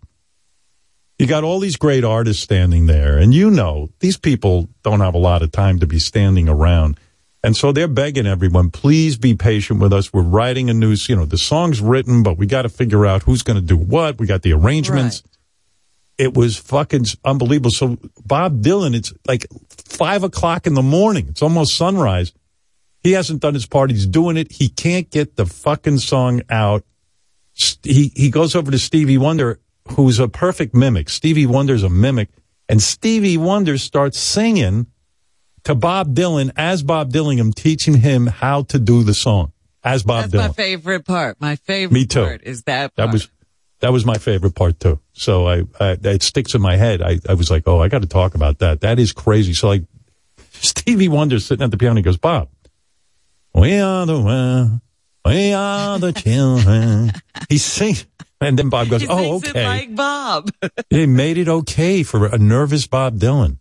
you 1.20 1.28
got 1.28 1.44
all 1.44 1.60
these 1.60 1.78
great 1.78 2.04
artists 2.04 2.42
standing 2.42 2.88
there. 2.88 3.20
And 3.20 3.36
you 3.36 3.52
know, 3.52 3.90
these 4.00 4.18
people 4.18 4.68
don't 4.82 5.00
have 5.00 5.14
a 5.14 5.20
lot 5.20 5.44
of 5.44 5.52
time 5.52 5.80
to 5.80 5.88
be 5.88 6.00
standing 6.00 6.50
around. 6.50 7.00
And 7.44 7.56
so 7.56 7.72
they're 7.72 7.88
begging 7.88 8.26
everyone, 8.26 8.72
please 8.72 9.16
be 9.16 9.36
patient 9.36 9.80
with 9.80 9.94
us. 9.94 10.12
We're 10.12 10.24
writing 10.24 10.72
a 10.72 10.74
new, 10.74 10.96
you 11.08 11.16
know, 11.16 11.26
the 11.26 11.38
song's 11.38 11.80
written, 11.80 12.24
but 12.24 12.40
we 12.40 12.48
got 12.48 12.64
to 12.64 12.70
figure 12.70 13.06
out 13.06 13.22
who's 13.22 13.44
going 13.44 13.60
to 13.60 13.66
do 13.66 13.78
what. 13.78 14.18
We 14.18 14.26
got 14.26 14.42
the 14.42 14.54
arrangements. 14.54 15.22
It 16.18 16.34
was 16.34 16.58
fucking 16.58 17.06
unbelievable. 17.24 17.70
So 17.70 18.00
Bob 18.26 18.64
Dylan, 18.64 18.96
it's 18.96 19.14
like 19.28 19.46
five 19.70 20.24
o'clock 20.24 20.66
in 20.66 20.74
the 20.74 20.82
morning. 20.82 21.28
It's 21.30 21.44
almost 21.44 21.78
sunrise. 21.78 22.34
He 23.06 23.12
hasn't 23.12 23.40
done 23.42 23.54
his 23.54 23.68
part. 23.68 23.92
He's 23.92 24.08
doing 24.08 24.36
it. 24.36 24.52
He 24.52 24.68
can't 24.68 25.08
get 25.12 25.36
the 25.36 25.46
fucking 25.46 26.00
song 26.00 26.42
out. 26.50 26.84
He 27.84 28.12
he 28.16 28.32
goes 28.32 28.56
over 28.56 28.72
to 28.72 28.80
Stevie 28.80 29.20
Wonder, 29.20 29.60
who's 29.90 30.18
a 30.18 30.28
perfect 30.28 30.74
mimic. 30.74 31.10
Stevie 31.10 31.46
Wonder's 31.46 31.84
a 31.84 31.90
mimic, 31.90 32.30
and 32.68 32.82
Stevie 32.82 33.38
Wonder 33.38 33.78
starts 33.78 34.18
singing 34.18 34.88
to 35.66 35.76
Bob 35.76 36.16
Dylan 36.16 36.52
as 36.58 36.82
Bob 36.82 37.12
Dylan, 37.12 37.54
teaching 37.54 37.94
him 37.94 38.26
how 38.26 38.64
to 38.64 38.80
do 38.80 39.04
the 39.04 39.14
song, 39.14 39.52
as 39.84 40.02
Bob 40.02 40.32
That's 40.32 40.34
Dylan. 40.34 40.48
my 40.48 40.54
favorite 40.54 41.06
part. 41.06 41.40
My 41.40 41.58
favorite 41.58 41.94
Me 41.94 42.08
too. 42.08 42.24
part 42.24 42.42
is 42.44 42.64
that 42.64 42.96
That 42.96 43.12
was 43.12 43.30
that 43.82 43.94
was 43.94 44.04
my 44.04 44.18
favorite 44.18 44.56
part 44.56 44.80
too. 44.80 45.00
So 45.14 45.48
I, 45.48 45.64
I 45.80 45.98
it 46.02 46.24
sticks 46.24 46.56
in 46.56 46.62
my 46.64 46.76
head. 46.76 47.04
I, 47.04 47.20
I 47.30 47.36
was 47.36 47.52
like, 47.52 47.68
oh, 47.68 47.80
I 47.82 47.88
got 47.88 48.02
to 48.02 48.08
talk 48.08 48.34
about 48.34 48.58
that. 48.60 48.82
That 48.82 48.98
is 48.98 49.14
crazy. 49.14 49.54
So 49.54 49.68
like 49.68 49.84
Stevie 50.54 51.08
Wonder 51.08 51.40
sitting 51.40 51.64
at 51.64 51.70
the 51.70 51.78
piano, 51.78 51.98
he 51.98 52.02
goes, 52.02 52.18
Bob, 52.18 52.50
we 53.56 53.80
are 53.80 54.06
the 54.06 54.20
world, 54.20 54.82
we 55.26 55.54
are 55.54 55.98
the 56.00 56.12
children. 56.14 57.12
he 57.50 57.58
sings, 57.58 58.06
and 58.42 58.60
then 58.60 58.70
Bob 58.70 58.90
goes, 58.90 59.02
He 59.02 59.08
oh, 59.10 59.38
okay. 59.38 59.66
like 59.66 59.96
Bob. 59.96 60.52
they 60.90 61.06
made 61.06 61.38
it 61.38 61.48
okay 61.48 62.04
for 62.04 62.26
a 62.28 62.38
nervous 62.38 62.86
Bob 62.88 63.18
Dylan. 63.18 63.58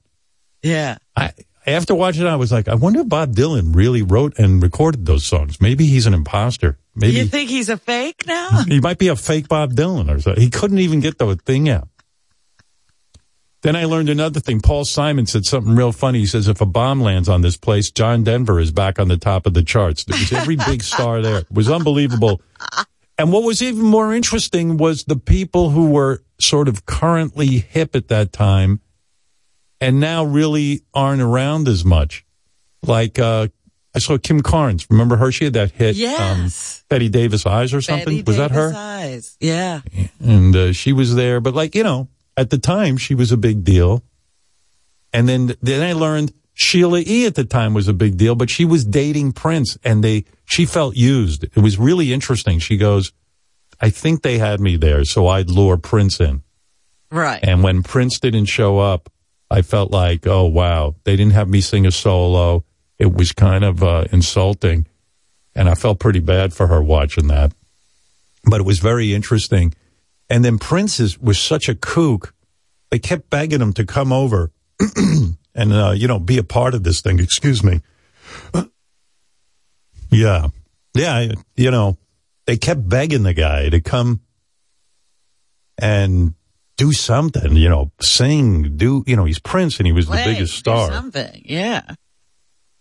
yeah. 0.63 0.99
I 1.17 1.33
after 1.67 1.95
watching 1.95 2.27
it, 2.27 2.29
I 2.29 2.37
was 2.37 2.53
like, 2.53 2.69
I 2.69 2.75
wonder 2.75 3.01
if 3.01 3.09
Bob 3.09 3.35
Dylan 3.35 3.75
really 3.75 4.03
wrote 4.03 4.39
and 4.39 4.63
recorded 4.63 5.07
those 5.07 5.25
songs. 5.25 5.63
Maybe 5.63 5.87
he's 5.87 6.05
an 6.07 6.13
imposter. 6.13 6.79
Maybe 6.95 7.17
You 7.17 7.25
think 7.25 7.49
he's 7.49 7.71
a 7.71 7.79
fake 7.79 8.27
now? 8.27 8.65
he 8.69 8.81
might 8.81 8.99
be 8.99 9.09
a 9.09 9.17
fake 9.17 9.49
Bob 9.49 9.73
Dylan 9.73 10.15
or 10.15 10.21
something. 10.21 10.43
He 10.43 10.51
couldn't 10.51 10.81
even 10.81 11.01
get 11.01 11.17
the 11.17 11.37
thing 11.37 11.71
out. 11.71 11.89
Then 13.65 13.77
I 13.77 13.87
learned 13.87 14.11
another 14.11 14.41
thing. 14.41 14.61
Paul 14.61 14.85
Simon 14.85 15.25
said 15.25 15.47
something 15.47 15.75
real 15.75 15.91
funny. 15.91 16.19
He 16.19 16.27
says, 16.27 16.49
if 16.49 16.61
a 16.61 16.67
bomb 16.67 17.01
lands 17.01 17.31
on 17.31 17.41
this 17.41 17.57
place, 17.57 17.91
John 17.91 18.23
Denver 18.23 18.61
is 18.61 18.71
back 18.71 18.99
on 18.99 19.09
the 19.09 19.17
top 19.17 19.47
of 19.47 19.55
the 19.55 19.63
charts. 19.63 20.05
There 20.05 20.19
was 20.19 20.33
every 20.35 20.57
big 20.57 20.83
star 20.83 21.23
there. 21.23 21.39
It 21.39 21.51
was 21.51 21.71
unbelievable. 21.71 22.43
And 23.17 23.33
what 23.33 23.43
was 23.43 23.63
even 23.63 23.81
more 23.83 24.13
interesting 24.13 24.77
was 24.77 25.05
the 25.05 25.17
people 25.17 25.71
who 25.71 25.89
were 25.91 26.23
sort 26.39 26.69
of 26.69 26.85
currently 26.85 27.47
hip 27.47 27.97
at 27.97 28.09
that 28.09 28.35
time 28.35 28.81
and 29.81 29.99
now 29.99 30.25
really 30.25 30.83
aren't 30.93 31.23
around 31.23 31.67
as 31.67 31.87
much. 31.87 32.27
Like, 32.83 33.19
uh, 33.19 33.49
I 33.95 33.99
saw 33.99 34.19
Kim 34.19 34.43
Carnes. 34.43 34.87
Remember 34.91 35.17
her? 35.17 35.33
She 35.33 35.45
had 35.45 35.55
that 35.55 35.71
hit, 35.71 35.97
Yes. 35.97 36.83
um, 36.83 36.85
Bette 36.91 37.09
Davis 37.09 37.47
Eyes 37.47 37.73
or 37.73 37.81
something. 37.81 38.05
Betty 38.19 38.23
was 38.27 38.37
that 38.37 38.51
her? 38.51 38.75
Eyes. 38.77 39.39
Yeah. 39.41 39.81
and 40.21 40.55
uh, 40.55 40.73
she 40.75 40.93
was 40.93 41.15
there. 41.15 41.41
But 41.41 41.55
like 41.55 41.75
you 41.75 41.83
know, 41.83 42.09
at 42.37 42.51
the 42.51 42.59
time, 42.59 42.97
she 42.97 43.15
was 43.15 43.33
a 43.33 43.37
big 43.37 43.65
deal. 43.65 44.03
And 45.13 45.29
then 45.29 45.55
then 45.63 45.83
I 45.83 45.93
learned 45.93 46.33
Sheila 46.55 47.01
E. 47.01 47.27
at 47.27 47.35
the 47.35 47.45
time 47.45 47.75
was 47.75 47.89
a 47.89 47.93
big 47.93 48.17
deal, 48.17 48.35
but 48.35 48.51
she 48.51 48.65
was 48.65 48.85
dating 48.85 49.33
Prince, 49.33 49.77
and 49.85 50.03
they 50.03 50.25
she 50.45 50.67
felt 50.67 50.97
used. 50.97 51.45
It 51.45 51.59
was 51.59 51.79
really 51.79 52.13
interesting. 52.13 52.59
She 52.59 52.77
goes, 52.77 53.13
"I 53.81 53.91
think 53.91 54.23
they 54.23 54.39
had 54.39 54.61
me 54.61 54.77
there, 54.77 55.05
so 55.05 55.27
I'd 55.27 55.51
lure 55.51 55.77
Prince 55.77 56.21
in." 56.21 56.43
Right. 57.11 57.41
And 57.43 57.63
when 57.63 57.83
Prince 57.83 58.19
didn't 58.19 58.47
show 58.47 58.79
up, 58.79 59.09
I 59.51 59.63
felt 59.63 59.93
like, 59.93 60.27
oh 60.27 60.47
wow, 60.47 60.97
they 61.05 61.15
didn't 61.17 61.35
have 61.35 61.49
me 61.49 61.61
sing 61.61 61.87
a 61.87 61.93
solo. 61.93 62.65
It 62.99 63.13
was 63.13 63.33
kind 63.33 63.65
of 63.65 63.83
uh, 63.83 64.05
insulting, 64.11 64.87
and 65.55 65.69
I 65.69 65.75
felt 65.75 66.01
pretty 66.01 66.21
bad 66.21 66.53
for 66.53 66.67
her 66.69 66.83
watching 66.83 67.29
that. 67.29 67.53
But 68.45 68.61
it 68.61 68.65
was 68.65 68.79
very 68.79 69.15
interesting. 69.15 69.75
And 70.35 70.45
then 70.45 70.59
Prince 70.59 70.99
is, 70.99 71.17
was 71.17 71.39
such 71.39 71.69
a 71.69 71.77
kook. 71.77 72.35
They 72.91 72.99
kept 72.99 73.31
begging 73.31 73.61
him 73.61 73.73
to 73.75 73.87
come 73.87 74.13
over 74.13 74.51
and 75.55 75.73
uh, 75.73 75.93
you 75.95 76.09
know 76.09 76.19
be 76.19 76.39
a 76.39 76.43
part 76.43 76.75
of 76.75 76.83
this 76.83 77.01
thing. 77.01 77.21
Excuse 77.21 77.63
me. 77.63 77.83
yeah, 80.11 80.49
yeah. 80.93 81.33
You 81.55 81.71
know, 81.71 81.99
they 82.47 82.57
kept 82.57 82.89
begging 82.89 83.23
the 83.23 83.33
guy 83.33 83.69
to 83.69 83.81
come 83.81 84.23
and 85.79 86.35
do 86.79 86.93
something, 86.93 87.55
you 87.55 87.69
know, 87.69 87.93
sing, 88.01 88.77
do, 88.77 89.05
you 89.07 89.15
know, 89.15 89.27
he's 89.27 89.39
Prince 89.39 89.79
and 89.79 89.87
he 89.87 89.93
was 89.93 90.07
the 90.07 90.15
Play, 90.15 90.25
biggest 90.25 90.55
do 90.55 90.59
star. 90.59 90.91
Something. 90.91 91.43
Yeah. 91.45 91.83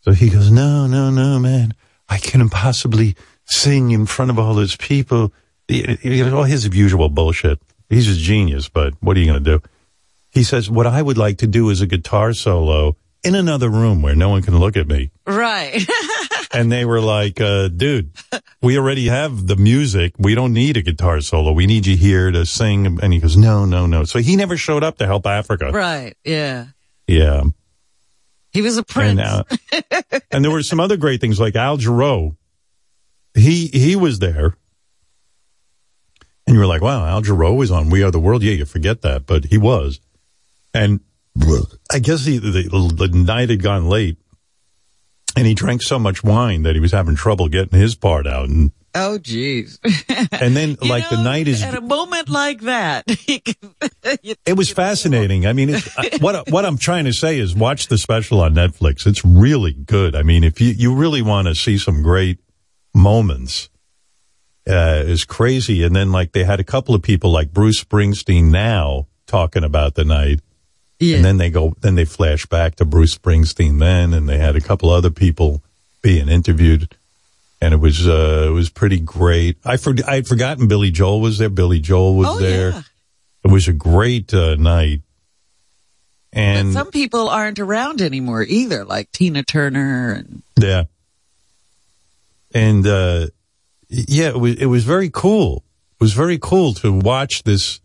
So 0.01 0.11
he 0.11 0.29
goes, 0.29 0.49
no, 0.49 0.87
no, 0.87 1.11
no, 1.11 1.37
man, 1.37 1.75
I 2.09 2.17
couldn't 2.17 2.49
possibly 2.49 3.15
sing 3.45 3.91
in 3.91 4.07
front 4.07 4.31
of 4.31 4.39
all 4.39 4.55
those 4.55 4.75
people. 4.75 5.31
You 5.67 6.25
know, 6.25 6.37
all 6.37 6.43
his 6.43 6.65
usual 6.67 7.09
bullshit. 7.09 7.59
He's 7.89 8.09
a 8.09 8.19
genius, 8.19 8.69
but 8.69 8.93
what 9.01 9.15
are 9.17 9.19
you 9.19 9.27
going 9.27 9.43
to 9.43 9.57
do? 9.59 9.63
He 10.31 10.43
says, 10.43 10.69
what 10.69 10.87
I 10.87 11.01
would 11.01 11.17
like 11.17 11.37
to 11.39 11.47
do 11.47 11.69
is 11.69 11.81
a 11.81 11.87
guitar 11.87 12.33
solo 12.33 12.97
in 13.23 13.35
another 13.35 13.69
room 13.69 14.01
where 14.01 14.15
no 14.15 14.29
one 14.29 14.41
can 14.41 14.57
look 14.57 14.75
at 14.75 14.87
me. 14.87 15.11
Right. 15.25 15.85
And 16.53 16.71
they 16.71 16.85
were 16.85 17.01
like, 17.01 17.41
uh, 17.41 17.67
dude, 17.67 18.11
we 18.61 18.77
already 18.77 19.07
have 19.07 19.47
the 19.47 19.55
music. 19.55 20.13
We 20.19 20.35
don't 20.35 20.53
need 20.53 20.77
a 20.77 20.83
guitar 20.83 21.19
solo. 21.19 21.51
We 21.51 21.65
need 21.65 21.87
you 21.87 21.97
here 21.97 22.31
to 22.31 22.45
sing. 22.45 22.99
And 23.01 23.11
he 23.11 23.19
goes, 23.19 23.35
no, 23.35 23.65
no, 23.65 23.87
no. 23.87 24.03
So 24.03 24.19
he 24.19 24.35
never 24.35 24.55
showed 24.55 24.83
up 24.83 24.99
to 24.99 25.07
help 25.07 25.25
Africa. 25.25 25.71
right. 25.73 26.15
Yeah. 26.23 26.67
Yeah. 27.07 27.45
He 28.51 28.61
was 28.61 28.77
a 28.77 28.83
prince. 28.83 29.19
And, 29.19 29.83
uh, 29.91 30.19
and 30.31 30.45
there 30.45 30.51
were 30.51 30.61
some 30.61 30.79
other 30.79 30.95
great 30.95 31.19
things 31.19 31.39
like 31.39 31.55
Al 31.55 31.79
Jarreau. 31.79 32.35
He, 33.33 33.65
he 33.67 33.95
was 33.95 34.19
there. 34.19 34.55
And 36.53 36.59
you 36.59 36.59
were 36.59 36.67
like, 36.67 36.83
wow, 36.83 37.03
Al 37.07 37.23
Jarreau 37.23 37.57
was 37.57 37.71
on 37.71 37.89
We 37.89 38.03
Are 38.03 38.11
the 38.11 38.19
World. 38.19 38.43
Yeah, 38.43 38.51
you 38.51 38.65
forget 38.65 39.01
that, 39.01 39.25
but 39.25 39.45
he 39.45 39.57
was. 39.57 39.99
And 40.71 40.99
I 41.91 41.97
guess 41.97 42.25
he, 42.25 42.37
the, 42.37 42.69
the 42.95 43.07
night 43.07 43.49
had 43.49 43.63
gone 43.63 43.89
late 43.89 44.17
and 45.35 45.47
he 45.47 45.55
drank 45.55 45.81
so 45.81 45.97
much 45.97 46.23
wine 46.23 46.61
that 46.61 46.75
he 46.75 46.79
was 46.79 46.91
having 46.91 47.15
trouble 47.15 47.47
getting 47.47 47.79
his 47.79 47.95
part 47.95 48.27
out. 48.27 48.49
And, 48.49 48.71
oh, 48.93 49.17
geez. 49.17 49.79
and 50.31 50.55
then 50.55 50.77
like 50.83 51.09
the 51.09 51.23
night 51.23 51.47
is, 51.47 51.63
at 51.63 51.73
a 51.73 51.81
moment 51.81 52.29
like 52.29 52.61
that. 52.61 53.05
it 54.45 54.55
was 54.55 54.69
fascinating. 54.69 55.47
I 55.47 55.53
mean, 55.53 55.71
it's, 55.71 55.89
I- 55.97 56.19
what, 56.21 56.51
what 56.51 56.65
I'm 56.65 56.77
trying 56.77 57.05
to 57.05 57.13
say 57.13 57.39
is 57.39 57.55
watch 57.55 57.87
the 57.87 57.97
special 57.97 58.41
on 58.41 58.53
Netflix. 58.53 59.07
It's 59.07 59.25
really 59.25 59.73
good. 59.73 60.15
I 60.15 60.21
mean, 60.21 60.43
if 60.43 60.61
you, 60.61 60.69
you 60.69 60.93
really 60.93 61.23
want 61.23 61.47
to 61.47 61.55
see 61.55 61.79
some 61.79 62.03
great 62.03 62.37
moments, 62.93 63.69
uh, 64.67 65.03
is 65.05 65.25
crazy. 65.25 65.83
And 65.83 65.95
then 65.95 66.11
like 66.11 66.31
they 66.31 66.43
had 66.43 66.59
a 66.59 66.63
couple 66.63 66.95
of 66.95 67.01
people 67.01 67.31
like 67.31 67.53
Bruce 67.53 67.83
Springsteen 67.83 68.45
now 68.51 69.07
talking 69.27 69.63
about 69.63 69.95
the 69.95 70.05
night. 70.05 70.39
yeah. 70.99 71.17
And 71.17 71.25
then 71.25 71.37
they 71.37 71.49
go, 71.49 71.75
then 71.81 71.95
they 71.95 72.05
flash 72.05 72.45
back 72.45 72.75
to 72.75 72.85
Bruce 72.85 73.17
Springsteen 73.17 73.79
then, 73.79 74.13
and 74.13 74.27
they 74.29 74.37
had 74.37 74.55
a 74.55 74.61
couple 74.61 74.89
other 74.89 75.09
people 75.09 75.61
being 76.01 76.29
interviewed. 76.29 76.95
And 77.61 77.73
it 77.73 77.77
was, 77.77 78.07
uh, 78.07 78.47
it 78.49 78.51
was 78.51 78.69
pretty 78.69 78.99
great. 78.99 79.57
I 79.63 79.77
for, 79.77 79.95
I'd 80.07 80.27
forgotten 80.27 80.67
Billy 80.67 80.91
Joel 80.91 81.21
was 81.21 81.37
there. 81.37 81.49
Billy 81.49 81.79
Joel 81.79 82.15
was 82.15 82.27
oh, 82.27 82.39
there. 82.39 82.71
yeah. 82.71 82.81
It 83.45 83.51
was 83.51 83.67
a 83.67 83.73
great, 83.73 84.33
uh, 84.33 84.55
night. 84.55 85.01
But 86.31 86.39
And 86.39 86.73
some 86.73 86.91
people 86.91 87.29
aren't 87.29 87.59
around 87.59 88.01
anymore 88.01 88.43
either, 88.43 88.83
like 88.85 89.11
Tina 89.11 89.43
Turner 89.43 90.13
and 90.13 90.43
Yeah. 90.59 90.85
And 92.53 92.87
uh 92.87 93.27
yeah, 93.93 94.29
it 94.29 94.39
was 94.39 94.55
it 94.55 94.65
was 94.65 94.83
very 94.83 95.09
cool. 95.11 95.63
It 95.99 96.03
was 96.03 96.13
very 96.13 96.37
cool 96.37 96.73
to 96.75 96.91
watch 96.91 97.43
this 97.43 97.79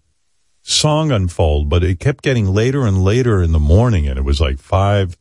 song 0.62 1.10
unfold, 1.10 1.68
but 1.68 1.84
it 1.84 2.00
kept 2.00 2.22
getting 2.22 2.46
later 2.46 2.86
and 2.86 3.02
later 3.02 3.42
in 3.42 3.52
the 3.52 3.58
morning 3.58 4.06
and 4.06 4.18
it 4.18 4.24
was 4.24 4.40
like 4.40 4.58
five, 4.58 5.16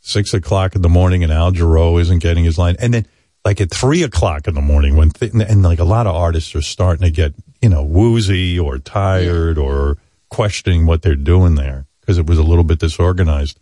six 0.00 0.34
o'clock 0.34 0.74
in 0.74 0.82
the 0.82 0.88
morning 0.88 1.22
and 1.22 1.32
Al 1.32 1.52
Jarreau 1.52 2.00
isn't 2.00 2.18
getting 2.18 2.44
his 2.44 2.58
line. 2.58 2.76
And 2.78 2.92
then 2.92 3.06
like 3.44 3.60
at 3.60 3.70
three 3.70 4.02
o'clock 4.02 4.48
in 4.48 4.54
the 4.54 4.60
morning 4.60 4.96
when 4.96 5.10
th- 5.10 5.32
and 5.32 5.62
like 5.62 5.78
a 5.78 5.84
lot 5.84 6.06
of 6.06 6.14
artists 6.14 6.54
are 6.54 6.62
starting 6.62 7.04
to 7.04 7.10
get, 7.10 7.34
you 7.62 7.68
know, 7.68 7.82
woozy 7.82 8.58
or 8.58 8.78
tired 8.78 9.58
or 9.58 9.98
questioning 10.30 10.86
what 10.86 11.02
they're 11.02 11.14
doing 11.14 11.54
there 11.54 11.86
because 12.00 12.18
it 12.18 12.26
was 12.26 12.38
a 12.38 12.42
little 12.42 12.64
bit 12.64 12.78
disorganized 12.78 13.58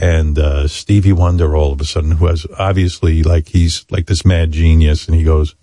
and 0.00 0.38
uh, 0.38 0.68
Stevie 0.68 1.12
Wonder 1.12 1.56
all 1.56 1.72
of 1.72 1.80
a 1.80 1.84
sudden, 1.84 2.12
who 2.12 2.26
has 2.26 2.46
obviously 2.58 3.22
like 3.22 3.48
he's 3.48 3.84
like 3.90 4.06
this 4.06 4.24
mad 4.24 4.52
genius, 4.52 5.06
and 5.06 5.16
he 5.16 5.24
goes, 5.24 5.56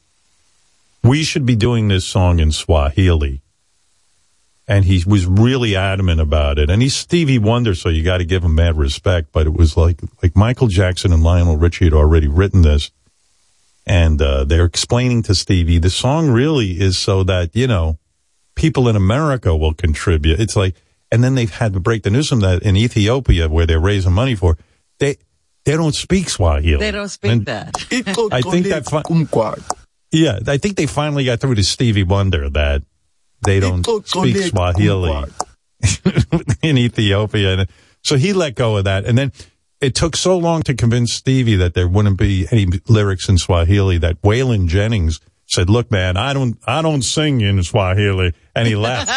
"We 1.04 1.24
should 1.24 1.46
be 1.46 1.56
doing 1.56 1.88
this 1.88 2.06
song 2.06 2.40
in 2.40 2.52
Swahili," 2.52 3.42
and 4.68 4.84
he 4.84 5.02
was 5.08 5.26
really 5.26 5.76
adamant 5.76 6.20
about 6.20 6.60
it. 6.60 6.70
And 6.70 6.82
he's 6.82 6.96
Stevie 6.96 7.40
Wonder, 7.40 7.76
so 7.76 7.88
you 7.88 8.04
got 8.04 8.18
to 8.18 8.26
give 8.26 8.44
him 8.44 8.56
mad 8.56 8.78
respect. 8.78 9.30
But 9.32 9.48
it 9.48 9.54
was 9.54 9.78
like 9.78 10.02
like 10.22 10.36
Michael 10.36 10.68
Jackson 10.68 11.14
and 11.14 11.24
Lionel 11.24 11.58
Richie 11.58 11.86
had 11.86 11.94
already 11.94 12.28
written 12.28 12.62
this, 12.62 12.92
and 13.88 14.22
uh, 14.22 14.44
they're 14.44 14.66
explaining 14.66 15.24
to 15.24 15.36
Stevie 15.36 15.80
the 15.80 15.90
song 15.90 16.30
really 16.30 16.82
is 16.82 16.98
so 16.98 17.24
that 17.24 17.56
you 17.56 17.68
know 17.68 17.98
people 18.56 18.90
in 18.90 18.98
America 18.98 19.56
will 19.56 19.74
contribute. 19.74 20.40
It's 20.40 20.56
like, 20.56 20.76
and 21.12 21.24
then 21.24 21.36
they've 21.36 21.52
had 21.54 21.74
to 21.74 21.80
break 21.80 22.04
the 22.04 22.10
news 22.10 22.30
from 22.30 22.40
that 22.42 22.64
in 22.64 22.76
Ethiopia 22.76 23.48
where 23.50 23.66
they're 23.66 23.80
raising 23.80 24.14
money 24.14 24.36
for. 24.36 24.58
They 25.00 25.18
they 25.66 25.74
don't 25.74 25.96
speak 25.96 26.30
Swahili. 26.30 26.78
they 26.78 26.92
don't 26.92 27.10
speak 27.10 27.32
And- 27.32 27.46
that. 27.48 27.76
I 28.32 28.42
think 28.42 28.68
that 28.68 28.86
fi- 28.86 29.02
Yeah, 30.12 30.40
I 30.48 30.58
think 30.58 30.76
they 30.78 30.86
finally 30.86 31.26
got 31.26 31.40
through 31.40 31.56
to 31.56 31.64
Stevie 31.64 32.04
Wonder 32.04 32.50
that 32.52 32.84
they 33.46 33.60
don't 33.60 33.84
speak 34.06 34.38
Swahili 34.38 35.26
in 36.62 36.78
Ethiopia. 36.78 37.54
And 37.60 37.70
so 38.04 38.16
he 38.16 38.34
let 38.34 38.56
go 38.56 38.78
of 38.78 38.84
that. 38.86 39.06
And 39.06 39.18
then 39.18 39.32
it 39.82 39.96
took 39.96 40.16
so 40.16 40.38
long 40.38 40.62
to 40.64 40.74
convince 40.74 41.14
Stevie 41.14 41.56
that 41.58 41.74
there 41.74 41.88
wouldn't 41.88 42.18
be 42.18 42.48
any 42.52 42.68
lyrics 42.88 43.28
in 43.30 43.38
Swahili 43.38 43.98
that 44.00 44.22
Waylon 44.22 44.68
Jennings 44.68 45.20
said, 45.48 45.70
look, 45.70 45.92
man, 45.92 46.18
I 46.18 46.34
don't, 46.34 46.58
I 46.66 46.82
don't 46.82 47.02
sing 47.04 47.42
in 47.42 47.62
Swahili. 47.64 48.34
And 48.56 48.68
he 48.68 48.76
left. 48.76 49.12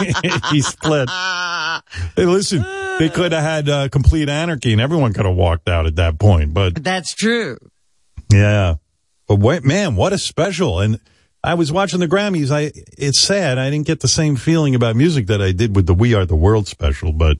he 0.50 0.60
split. 0.62 1.08
Hey, 1.08 2.24
listen, 2.24 2.62
they 2.98 3.08
could 3.08 3.32
have 3.32 3.42
had 3.42 3.68
uh, 3.68 3.88
complete 3.88 4.28
anarchy 4.28 4.72
and 4.72 4.80
everyone 4.80 5.12
could 5.12 5.26
have 5.26 5.36
walked 5.36 5.68
out 5.68 5.86
at 5.86 5.96
that 5.96 6.18
point. 6.18 6.52
But 6.52 6.82
That's 6.82 7.14
true. 7.14 7.56
yeah. 8.32 8.76
But 9.28 9.36
wait, 9.38 9.64
man, 9.64 9.94
what 9.94 10.12
a 10.12 10.18
special! 10.18 10.80
And 10.80 10.98
I 11.44 11.54
was 11.54 11.70
watching 11.70 12.00
the 12.00 12.08
Grammys. 12.08 12.50
I 12.50 12.72
it's 12.98 13.20
sad 13.20 13.58
I 13.58 13.70
didn't 13.70 13.86
get 13.86 14.00
the 14.00 14.08
same 14.08 14.34
feeling 14.34 14.74
about 14.74 14.96
music 14.96 15.28
that 15.28 15.40
I 15.40 15.52
did 15.52 15.76
with 15.76 15.86
the 15.86 15.94
We 15.94 16.14
Are 16.14 16.26
the 16.26 16.34
World 16.34 16.66
special, 16.66 17.12
but 17.12 17.38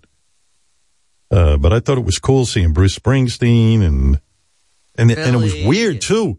uh, 1.33 1.57
but 1.57 1.73
I 1.73 1.81
thought 1.81 1.99
it 1.99 2.05
was 2.05 2.19
cool 2.19 2.47
seeing 2.47 2.73
Bruce 2.73 2.97
Springsteen 2.97 3.83
and 3.83 4.21
and 4.97 5.11
and 5.11 5.35
it 5.35 5.39
was 5.39 5.55
weird 5.65 6.01
too. 6.01 6.39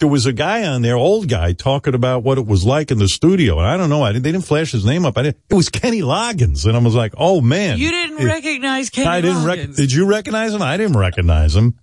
There 0.00 0.08
was 0.08 0.24
a 0.24 0.32
guy 0.32 0.66
on 0.66 0.80
there, 0.80 0.96
old 0.96 1.28
guy, 1.28 1.52
talking 1.52 1.94
about 1.94 2.22
what 2.22 2.38
it 2.38 2.46
was 2.46 2.64
like 2.64 2.90
in 2.90 2.98
the 2.98 3.06
studio, 3.08 3.58
and 3.58 3.66
I 3.66 3.76
don't 3.76 3.90
know. 3.90 4.02
I 4.02 4.12
didn't, 4.12 4.24
they 4.24 4.32
didn't 4.32 4.46
flash 4.46 4.72
his 4.72 4.84
name 4.84 5.04
up. 5.04 5.18
I 5.18 5.22
didn't, 5.24 5.36
it 5.50 5.54
was 5.54 5.68
Kenny 5.68 6.00
Loggins, 6.00 6.64
and 6.66 6.74
I 6.74 6.80
was 6.80 6.94
like, 6.94 7.12
"Oh 7.18 7.42
man!" 7.42 7.76
You 7.78 7.90
didn't 7.90 8.18
It- 8.20 8.24
recognize 8.24 8.88
Kenny 8.88 9.06
I 9.08 9.20
didn't. 9.20 9.44
Rec- 9.44 9.74
did 9.74 9.92
you 9.92 10.06
recognize 10.06 10.54
him? 10.54 10.62
I 10.62 10.78
didn't 10.78 10.96
recognize 10.96 11.54
him. 11.54 11.78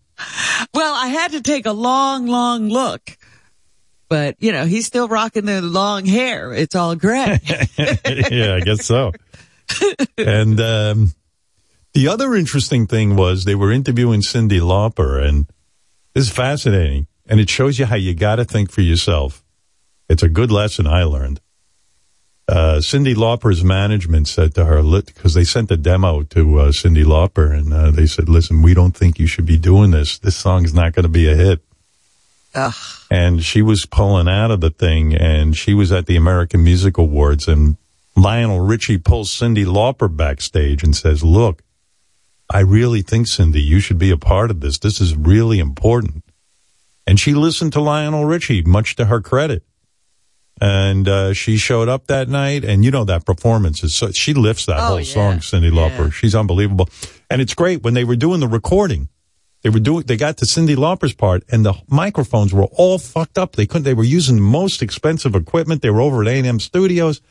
Well, 0.74 0.96
I 0.96 1.08
had 1.10 1.32
to 1.34 1.42
take 1.42 1.68
a 1.68 1.72
long, 1.72 2.26
long 2.26 2.70
look. 2.70 3.02
But, 4.10 4.38
you 4.40 4.52
know, 4.54 4.66
he's 4.66 4.86
still 4.88 5.08
rocking 5.10 5.46
the 5.46 5.62
long 5.62 6.06
hair. 6.06 6.54
It's 6.54 6.76
all 6.76 6.96
gray. 6.96 7.40
yeah, 7.78 8.56
I 8.56 8.62
guess 8.62 8.86
so. 8.86 9.12
and 10.18 10.60
um, 10.62 11.14
the 11.94 12.08
other 12.08 12.34
interesting 12.34 12.88
thing 12.88 13.16
was 13.16 13.44
they 13.46 13.54
were 13.54 13.72
interviewing 13.72 14.22
Cyndi 14.22 14.60
Lauper, 14.62 15.22
and 15.24 15.46
this 16.16 16.28
is 16.28 16.32
fascinating. 16.32 17.06
And 17.28 17.40
it 17.40 17.50
shows 17.50 17.78
you 17.78 17.86
how 17.86 17.96
you 17.96 18.14
got 18.14 18.38
to 18.38 18.46
think 18.46 18.72
for 18.72 18.82
yourself. 18.82 19.44
It's 20.10 20.24
a 20.24 20.30
good 20.30 20.52
lesson 20.52 20.88
I 20.88 21.04
learned. 21.04 21.42
Uh, 22.48 22.78
Cyndi 22.80 23.14
Lauper's 23.14 23.64
management 23.64 24.30
said 24.30 24.56
to 24.56 24.64
her, 24.64 24.82
because 25.02 25.34
they 25.34 25.44
sent 25.44 25.70
a 25.70 25.76
demo 25.76 26.24
to 26.24 26.60
uh, 26.60 26.72
Cyndi 26.72 27.04
Lauper, 27.04 27.54
and 27.54 27.74
uh, 27.74 27.92
they 27.92 28.06
said, 28.06 28.30
listen, 28.30 28.62
we 28.62 28.74
don't 28.74 28.96
think 28.96 29.20
you 29.20 29.28
should 29.28 29.46
be 29.46 29.58
doing 29.58 29.92
this. 29.92 30.18
This 30.18 30.38
song's 30.38 30.74
not 30.74 30.94
going 30.94 31.04
to 31.04 31.10
be 31.10 31.30
a 31.30 31.36
hit. 31.36 31.62
Ugh. 32.56 32.74
and 33.12 33.44
she 33.44 33.62
was 33.62 33.86
pulling 33.86 34.28
out 34.28 34.50
of 34.50 34.62
the 34.62 34.72
thing 34.72 35.14
and 35.14 35.56
she 35.56 35.76
was 35.76 35.92
at 35.92 36.08
the 36.08 36.16
American 36.16 36.64
Music 36.64 36.98
Awards 36.98 37.48
and 37.48 37.78
Lionel 38.16 38.62
Richie 38.62 38.98
pulls 38.98 39.30
Cyndi 39.30 39.64
Lauper 39.64 40.14
backstage 40.16 40.82
and 40.84 40.96
says, 40.96 41.24
look, 41.24 41.62
I 42.50 42.62
really 42.62 43.04
think 43.04 43.28
Cyndi, 43.28 43.64
you 43.64 43.80
should 43.80 44.00
be 44.00 44.10
a 44.10 44.18
part 44.18 44.50
of 44.50 44.62
this. 44.62 44.80
This 44.80 45.00
is 45.00 45.16
really 45.16 45.60
important. 45.60 46.24
And 47.08 47.20
she 47.20 47.34
listened 47.34 47.72
to 47.74 47.82
Lionel 47.82 48.26
Richie, 48.26 48.62
much 48.64 48.96
to 48.98 49.06
her 49.06 49.22
credit. 49.22 49.64
And 50.60 51.08
uh, 51.08 51.34
she 51.34 51.56
showed 51.58 51.88
up 51.88 52.08
that 52.08 52.28
night, 52.30 52.66
and 52.66 52.84
you 52.84 52.90
know 52.92 53.04
that 53.06 53.26
performance 53.26 53.84
is 53.84 53.94
so 53.94 54.12
she 54.12 54.34
lifts 54.34 54.66
that 54.66 54.78
Oh, 54.80 54.86
whole 54.88 55.00
yeah. 55.00 55.14
song, 55.14 55.38
Cyndi 55.38 55.72
Lauper. 55.72 56.06
Yeah. 56.06 56.10
She's 56.10 56.34
unbelievable, 56.34 56.90
and 57.30 57.42
it's 57.42 57.54
great 57.54 57.84
when 57.84 57.94
they 57.94 58.04
were 58.04 58.16
doing 58.16 58.40
the 58.40 58.48
recording. 58.48 59.08
They 59.62 59.70
were 59.70 59.80
doing. 59.80 60.04
They 60.08 60.18
got 60.18 60.38
to 60.38 60.46
Cyndi 60.46 60.76
Lauper's 60.76 61.14
part, 61.14 61.44
and 61.52 61.64
the 61.64 61.76
microphones 61.88 62.54
were 62.56 62.66
all 62.72 62.98
fucked 62.98 63.38
up. 63.38 63.56
They 63.56 63.68
couldn't. 63.68 63.84
They 63.84 63.94
were 63.94 64.04
using 64.04 64.38
the 64.38 64.42
most 64.42 64.82
expensive 64.82 65.36
equipment. 65.36 65.84
They 65.84 65.92
were 65.92 66.02
over 66.02 66.24
at 66.24 66.28
A 66.28 66.38
and 66.40 66.48
M 66.48 66.60
Studios, 66.60 67.22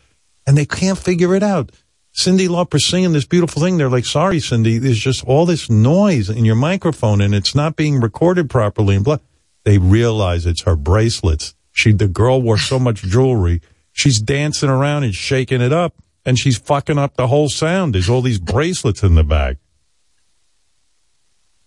and 0.47 0.57
they 0.57 0.65
can't 0.67 0.99
figure 0.99 1.35
it 1.35 1.43
out. 1.43 1.73
Cyndi 2.15 2.47
Lauper 2.49 2.81
singing 2.81 3.13
this 3.13 3.27
beautiful 3.27 3.61
thing. 3.61 3.77
They're 3.77 3.91
like, 3.91 4.07
"Sorry, 4.07 4.37
Cyndi, 4.39 4.79
there's 4.81 5.01
just 5.01 5.25
all 5.25 5.47
this 5.47 5.69
noise 5.69 6.31
in 6.31 6.45
your 6.45 6.55
microphone, 6.57 7.21
and 7.21 7.35
it's 7.35 7.57
not 7.57 7.75
being 7.75 8.01
recorded 8.01 8.49
properly." 8.49 8.95
And 8.95 9.05
blah. 9.05 9.19
They 9.67 9.77
realize 9.79 10.47
it's 10.47 10.63
her 10.63 10.77
bracelets. 10.77 11.55
She, 11.73 11.93
the 11.93 12.09
girl, 12.09 12.41
wore 12.41 12.57
so 12.57 12.79
much 12.79 13.03
jewelry. 13.03 13.61
She's 13.93 14.21
dancing 14.21 14.71
around 14.71 15.03
and 15.05 15.15
shaking 15.15 15.61
it 15.61 15.73
up, 15.73 15.95
and 16.25 16.39
she's 16.39 16.57
fucking 16.57 16.97
up 16.99 17.17
the 17.17 17.27
whole 17.27 17.49
sound. 17.51 17.95
There's 17.95 18.09
all 18.09 18.23
these 18.23 18.39
bracelets 18.39 19.03
in 19.03 19.17
the 19.17 19.25
back. 19.25 19.57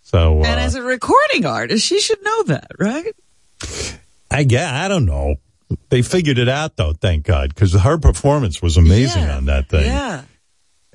So, 0.02 0.40
uh, 0.40 0.44
And 0.46 0.58
as 0.58 0.74
a 0.74 0.82
recording 0.82 1.44
artist, 1.46 1.86
she 1.86 2.00
should 2.00 2.22
know 2.24 2.42
that, 2.44 2.70
right? 2.78 3.14
I 4.30 4.44
guess 4.44 4.72
I 4.72 4.88
don't 4.88 5.04
know. 5.04 5.36
They 5.90 6.02
figured 6.02 6.38
it 6.38 6.48
out 6.48 6.76
though, 6.76 6.94
thank 6.94 7.24
God, 7.26 7.54
because 7.54 7.74
her 7.74 7.98
performance 7.98 8.60
was 8.62 8.76
amazing 8.76 9.22
Yeah. 9.24 9.36
on 9.36 9.44
that 9.44 9.68
thing. 9.68 9.84
Yeah. 9.84 10.22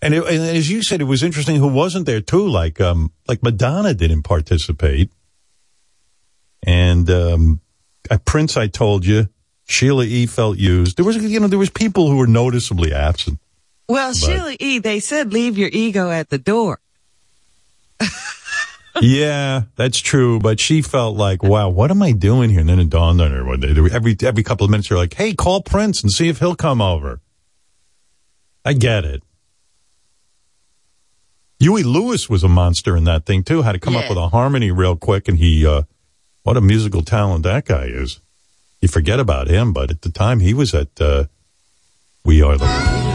And, 0.01 0.13
it, 0.13 0.23
and 0.25 0.41
as 0.57 0.69
you 0.69 0.81
said, 0.81 0.99
it 1.01 1.05
was 1.05 1.23
interesting 1.23 1.55
who 1.57 1.67
wasn't 1.67 2.05
there 2.07 2.19
too. 2.19 2.47
Like 2.47 2.81
um, 2.81 3.11
like 3.27 3.41
Madonna 3.43 3.93
didn't 3.93 4.23
participate, 4.23 5.11
and 6.95 7.10
um, 7.10 7.62
Prince, 8.25 8.58
I 8.58 8.67
told 8.67 9.05
you, 9.05 9.27
Sheila 9.65 10.05
E. 10.05 10.25
felt 10.25 10.58
used. 10.58 10.97
There 10.97 11.05
was 11.05 11.17
you 11.17 11.39
know 11.39 11.47
there 11.47 11.60
was 11.60 11.69
people 11.69 12.10
who 12.10 12.17
were 12.17 12.27
noticeably 12.27 12.93
absent. 12.93 13.39
Well, 13.88 14.13
Sheila 14.13 14.55
E., 14.60 14.79
they 14.79 14.99
said 14.99 15.34
leave 15.34 15.58
your 15.58 15.69
ego 15.71 16.10
at 16.10 16.29
the 16.29 16.39
door. 16.39 16.79
yeah, 19.01 19.63
that's 19.75 19.99
true. 19.99 20.39
But 20.39 20.60
she 20.60 20.81
felt 20.81 21.15
like, 21.15 21.43
wow, 21.43 21.69
what 21.69 21.91
am 21.91 22.01
I 22.01 22.12
doing 22.12 22.49
here? 22.49 22.62
And 22.62 22.69
then 22.69 22.79
it 22.79 22.89
dawned 22.89 23.21
on 23.21 23.31
her 23.31 23.43
one 23.45 23.60
day. 23.60 23.75
Every 23.91 24.15
every 24.21 24.43
couple 24.43 24.65
of 24.65 24.71
minutes, 24.71 24.89
you're 24.89 24.99
like, 24.99 25.13
hey, 25.13 25.34
call 25.34 25.62
Prince 25.62 26.01
and 26.01 26.12
see 26.12 26.29
if 26.29 26.39
he'll 26.39 26.55
come 26.55 26.81
over. 26.81 27.21
I 28.63 28.73
get 28.73 29.05
it. 29.05 29.21
Huey 31.60 31.84
Lewis 31.84 32.29
was 32.29 32.43
a 32.43 32.49
monster 32.49 32.97
in 32.97 33.05
that 33.05 33.25
thing 33.25 33.43
too. 33.43 33.62
Had 33.62 33.73
to 33.73 33.79
come 33.79 33.95
up 33.95 34.10
with 34.10 34.17
a 34.17 34.29
harmony 34.29 34.71
real 34.71 34.95
quick, 34.95 35.27
and 35.27 35.38
he, 35.38 35.65
uh, 35.65 35.84
what 36.45 36.58
a 36.58 36.62
musical 36.62 37.01
talent 37.01 37.43
that 37.43 37.65
guy 37.65 37.86
is. 37.86 38.19
You 38.79 38.88
forget 38.88 39.19
about 39.19 39.47
him, 39.47 39.73
but 39.73 39.89
at 39.89 40.03
the 40.03 40.12
time 40.12 40.41
he 40.41 40.53
was 40.53 40.75
at 40.75 41.01
uh, 41.01 41.25
We 42.23 42.43
Are 42.43 42.55
the 42.55 43.14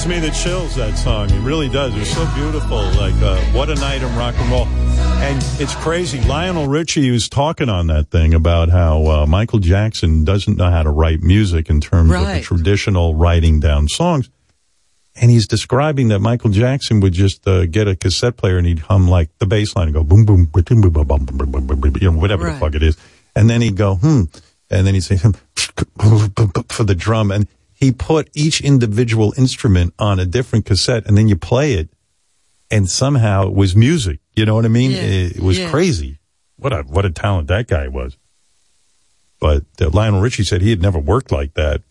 Gives 0.00 0.08
me 0.08 0.18
the 0.18 0.30
chills, 0.30 0.76
that 0.76 0.96
song. 0.96 1.28
It 1.28 1.40
really 1.40 1.68
does. 1.68 1.94
It's 1.94 2.14
so 2.14 2.26
beautiful. 2.34 2.78
Like, 2.78 3.12
uh, 3.16 3.38
what 3.52 3.68
a 3.68 3.74
night 3.74 4.00
in 4.00 4.16
rock 4.16 4.34
and 4.38 4.50
roll. 4.50 4.64
And 4.64 5.44
it's 5.60 5.74
crazy. 5.74 6.22
Lionel 6.22 6.68
Richie 6.68 7.10
was 7.10 7.28
talking 7.28 7.68
on 7.68 7.88
that 7.88 8.08
thing 8.08 8.32
about 8.32 8.70
how 8.70 9.06
uh, 9.06 9.26
Michael 9.26 9.58
Jackson 9.58 10.24
doesn't 10.24 10.56
know 10.56 10.70
how 10.70 10.82
to 10.84 10.88
write 10.88 11.20
music 11.20 11.68
in 11.68 11.82
terms 11.82 12.10
of 12.10 12.26
the 12.26 12.40
traditional 12.40 13.14
writing 13.14 13.60
down 13.60 13.88
songs. 13.88 14.30
And 15.16 15.30
he's 15.30 15.46
describing 15.46 16.08
that 16.08 16.20
Michael 16.20 16.48
Jackson 16.48 17.00
would 17.00 17.12
just 17.12 17.46
uh, 17.46 17.66
get 17.66 17.86
a 17.86 17.94
cassette 17.94 18.38
player 18.38 18.56
and 18.56 18.66
he'd 18.66 18.78
hum 18.78 19.06
like 19.06 19.28
the 19.36 19.44
bass 19.44 19.76
line 19.76 19.88
and 19.88 19.94
go 19.94 20.02
boom, 20.02 20.24
boom, 20.24 20.46
boom, 20.46 20.64
boom, 20.64 20.80
boom, 20.80 20.92
boom, 20.92 21.04
boom, 21.04 21.26
boom, 21.26 21.50
boom, 21.50 21.66
boom, 21.66 21.80
boom, 21.80 21.96
you 22.00 22.10
know, 22.10 22.18
whatever 22.18 22.50
the 22.50 22.58
fuck 22.58 22.74
it 22.74 22.82
is. 22.82 22.96
And 23.36 23.50
then 23.50 23.60
he'd 23.60 23.76
go, 23.76 23.96
hmm. 23.96 24.22
And 24.70 24.86
then 24.86 24.94
he'd 24.94 25.02
say, 25.04 25.18
hmm, 25.18 25.32
for 26.70 26.84
the 26.84 26.94
drum. 26.94 27.30
And 27.32 27.46
he 27.80 27.90
put 27.90 28.30
each 28.34 28.60
individual 28.60 29.34
instrument 29.36 29.94
on 29.98 30.20
a 30.20 30.26
different 30.26 30.66
cassette 30.66 31.06
and 31.06 31.16
then 31.18 31.26
you 31.26 31.34
play 31.36 31.72
it. 31.74 31.88
And 32.70 32.88
somehow 32.88 33.48
it 33.48 33.54
was 33.54 33.74
music. 33.74 34.20
You 34.36 34.44
know 34.46 34.54
what 34.54 34.64
I 34.64 34.68
mean? 34.68 34.92
Yeah. 34.92 34.98
It, 34.98 35.36
it 35.38 35.42
was 35.42 35.58
Yeah. 35.58 35.70
crazy. 35.70 36.18
What 36.56 36.72
a, 36.72 36.82
what 36.82 37.04
a 37.04 37.10
talent 37.10 37.48
that 37.48 37.66
guy 37.66 37.88
was. 37.88 38.16
But 39.40 39.64
uh, 39.80 39.88
Lionel 39.90 40.20
Richie 40.20 40.44
said 40.44 40.60
he 40.60 40.70
had 40.70 40.82
never 40.82 40.98
worked 40.98 41.32
like 41.32 41.54
that. 41.54 41.82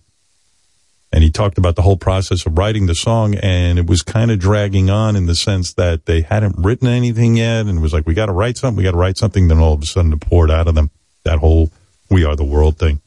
And 1.11 1.23
he 1.23 1.31
talked 1.31 1.57
about 1.57 1.75
the 1.75 1.81
whole 1.81 1.97
process 1.97 2.45
of 2.45 2.55
writing 2.55 2.85
the 2.85 2.93
song, 2.93 3.33
and 3.33 3.79
it 3.79 3.87
was 3.87 4.03
kind 4.03 4.29
of 4.29 4.37
dragging 4.37 4.91
on 4.91 5.15
in 5.15 5.25
the 5.25 5.33
sense 5.33 5.73
that 5.73 6.05
they 6.05 6.21
hadn't 6.21 6.55
written 6.59 6.87
anything 6.87 7.35
yet, 7.37 7.65
and 7.65 7.79
it 7.79 7.81
was 7.81 7.93
like, 7.93 8.05
we 8.05 8.13
got 8.13 8.27
to 8.27 8.31
write 8.31 8.57
something, 8.57 8.77
we 8.77 8.83
got 8.83 8.91
to 8.91 8.97
write 8.97 9.17
something. 9.17 9.47
Then 9.47 9.57
all 9.57 9.73
of 9.73 9.81
a 9.81 9.87
sudden, 9.87 10.13
it 10.13 10.19
poured 10.21 10.51
out 10.51 10.67
of 10.67 10.75
them. 10.75 10.91
That 11.23 11.39
whole 11.39 11.71
"We 12.11 12.23
Are 12.25 12.35
the 12.35 12.43
World" 12.45 12.77
thing. 12.77 13.01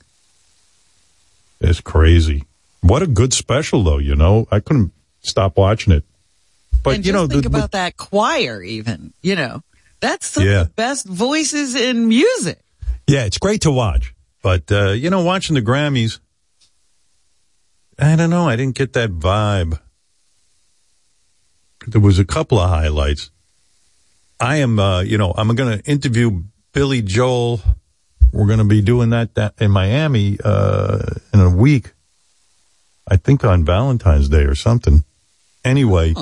It's 1.61 1.81
crazy. 1.81 2.45
What 2.83 3.03
a 3.03 3.07
good 3.07 3.33
special, 3.33 3.83
though. 3.83 3.99
You 3.99 4.15
know, 4.17 4.47
I 4.51 4.61
couldn't 4.61 4.93
stop 5.21 5.57
watching 5.57 5.93
it. 5.93 6.05
But 6.83 6.97
and 6.97 7.07
you 7.07 7.13
know, 7.13 7.27
think 7.27 7.43
the- 7.43 7.49
about 7.49 7.73
that 7.73 7.97
choir, 7.97 8.63
even. 8.63 9.13
You 9.23 9.37
know, 9.37 9.63
that's 10.01 10.27
some 10.27 10.45
Yeah. 10.45 10.63
of 10.63 10.67
the 10.69 10.73
best 10.75 11.07
voices 11.07 11.75
in 11.75 12.09
music. 12.09 12.59
Yeah, 13.07 13.25
it's 13.25 13.39
great 13.39 13.63
to 13.63 13.71
watch. 13.71 14.15
But, 14.43 14.71
uh, 14.73 14.91
you 14.91 15.11
know, 15.11 15.23
watching 15.23 15.55
the 15.55 15.63
Grammys, 15.63 16.19
I 17.99 18.17
don't 18.17 18.31
know. 18.31 18.49
I 18.49 18.57
didn't 18.57 18.75
get 18.75 18.93
that 18.95 19.11
vibe. 19.11 19.79
There 21.87 22.01
was 22.01 22.19
a 22.19 22.25
couple 22.25 22.59
of 22.59 22.69
highlights. 22.69 23.31
I 24.41 24.57
am, 24.57 24.79
uh, 24.81 25.03
you 25.03 25.19
know, 25.19 25.33
I'm 25.37 25.55
going 25.55 25.79
to 25.79 25.85
interview 25.89 26.43
Billy 26.73 27.03
Joel. 27.03 27.61
We're 28.33 28.47
going 28.47 28.59
to 28.59 28.65
be 28.65 28.83
doing 28.83 29.11
that, 29.11 29.35
that 29.37 29.55
in 29.61 29.71
Miami, 29.71 30.39
uh, 30.43 30.99
in 31.33 31.41
a 31.41 31.51
week. 31.51 31.92
I 33.09 33.17
think 33.17 33.45
on 33.45 33.65
Valentine's 33.65 34.29
Day 34.29 34.45
or 34.45 34.55
something. 34.55 35.05
Anyway. 35.65 36.15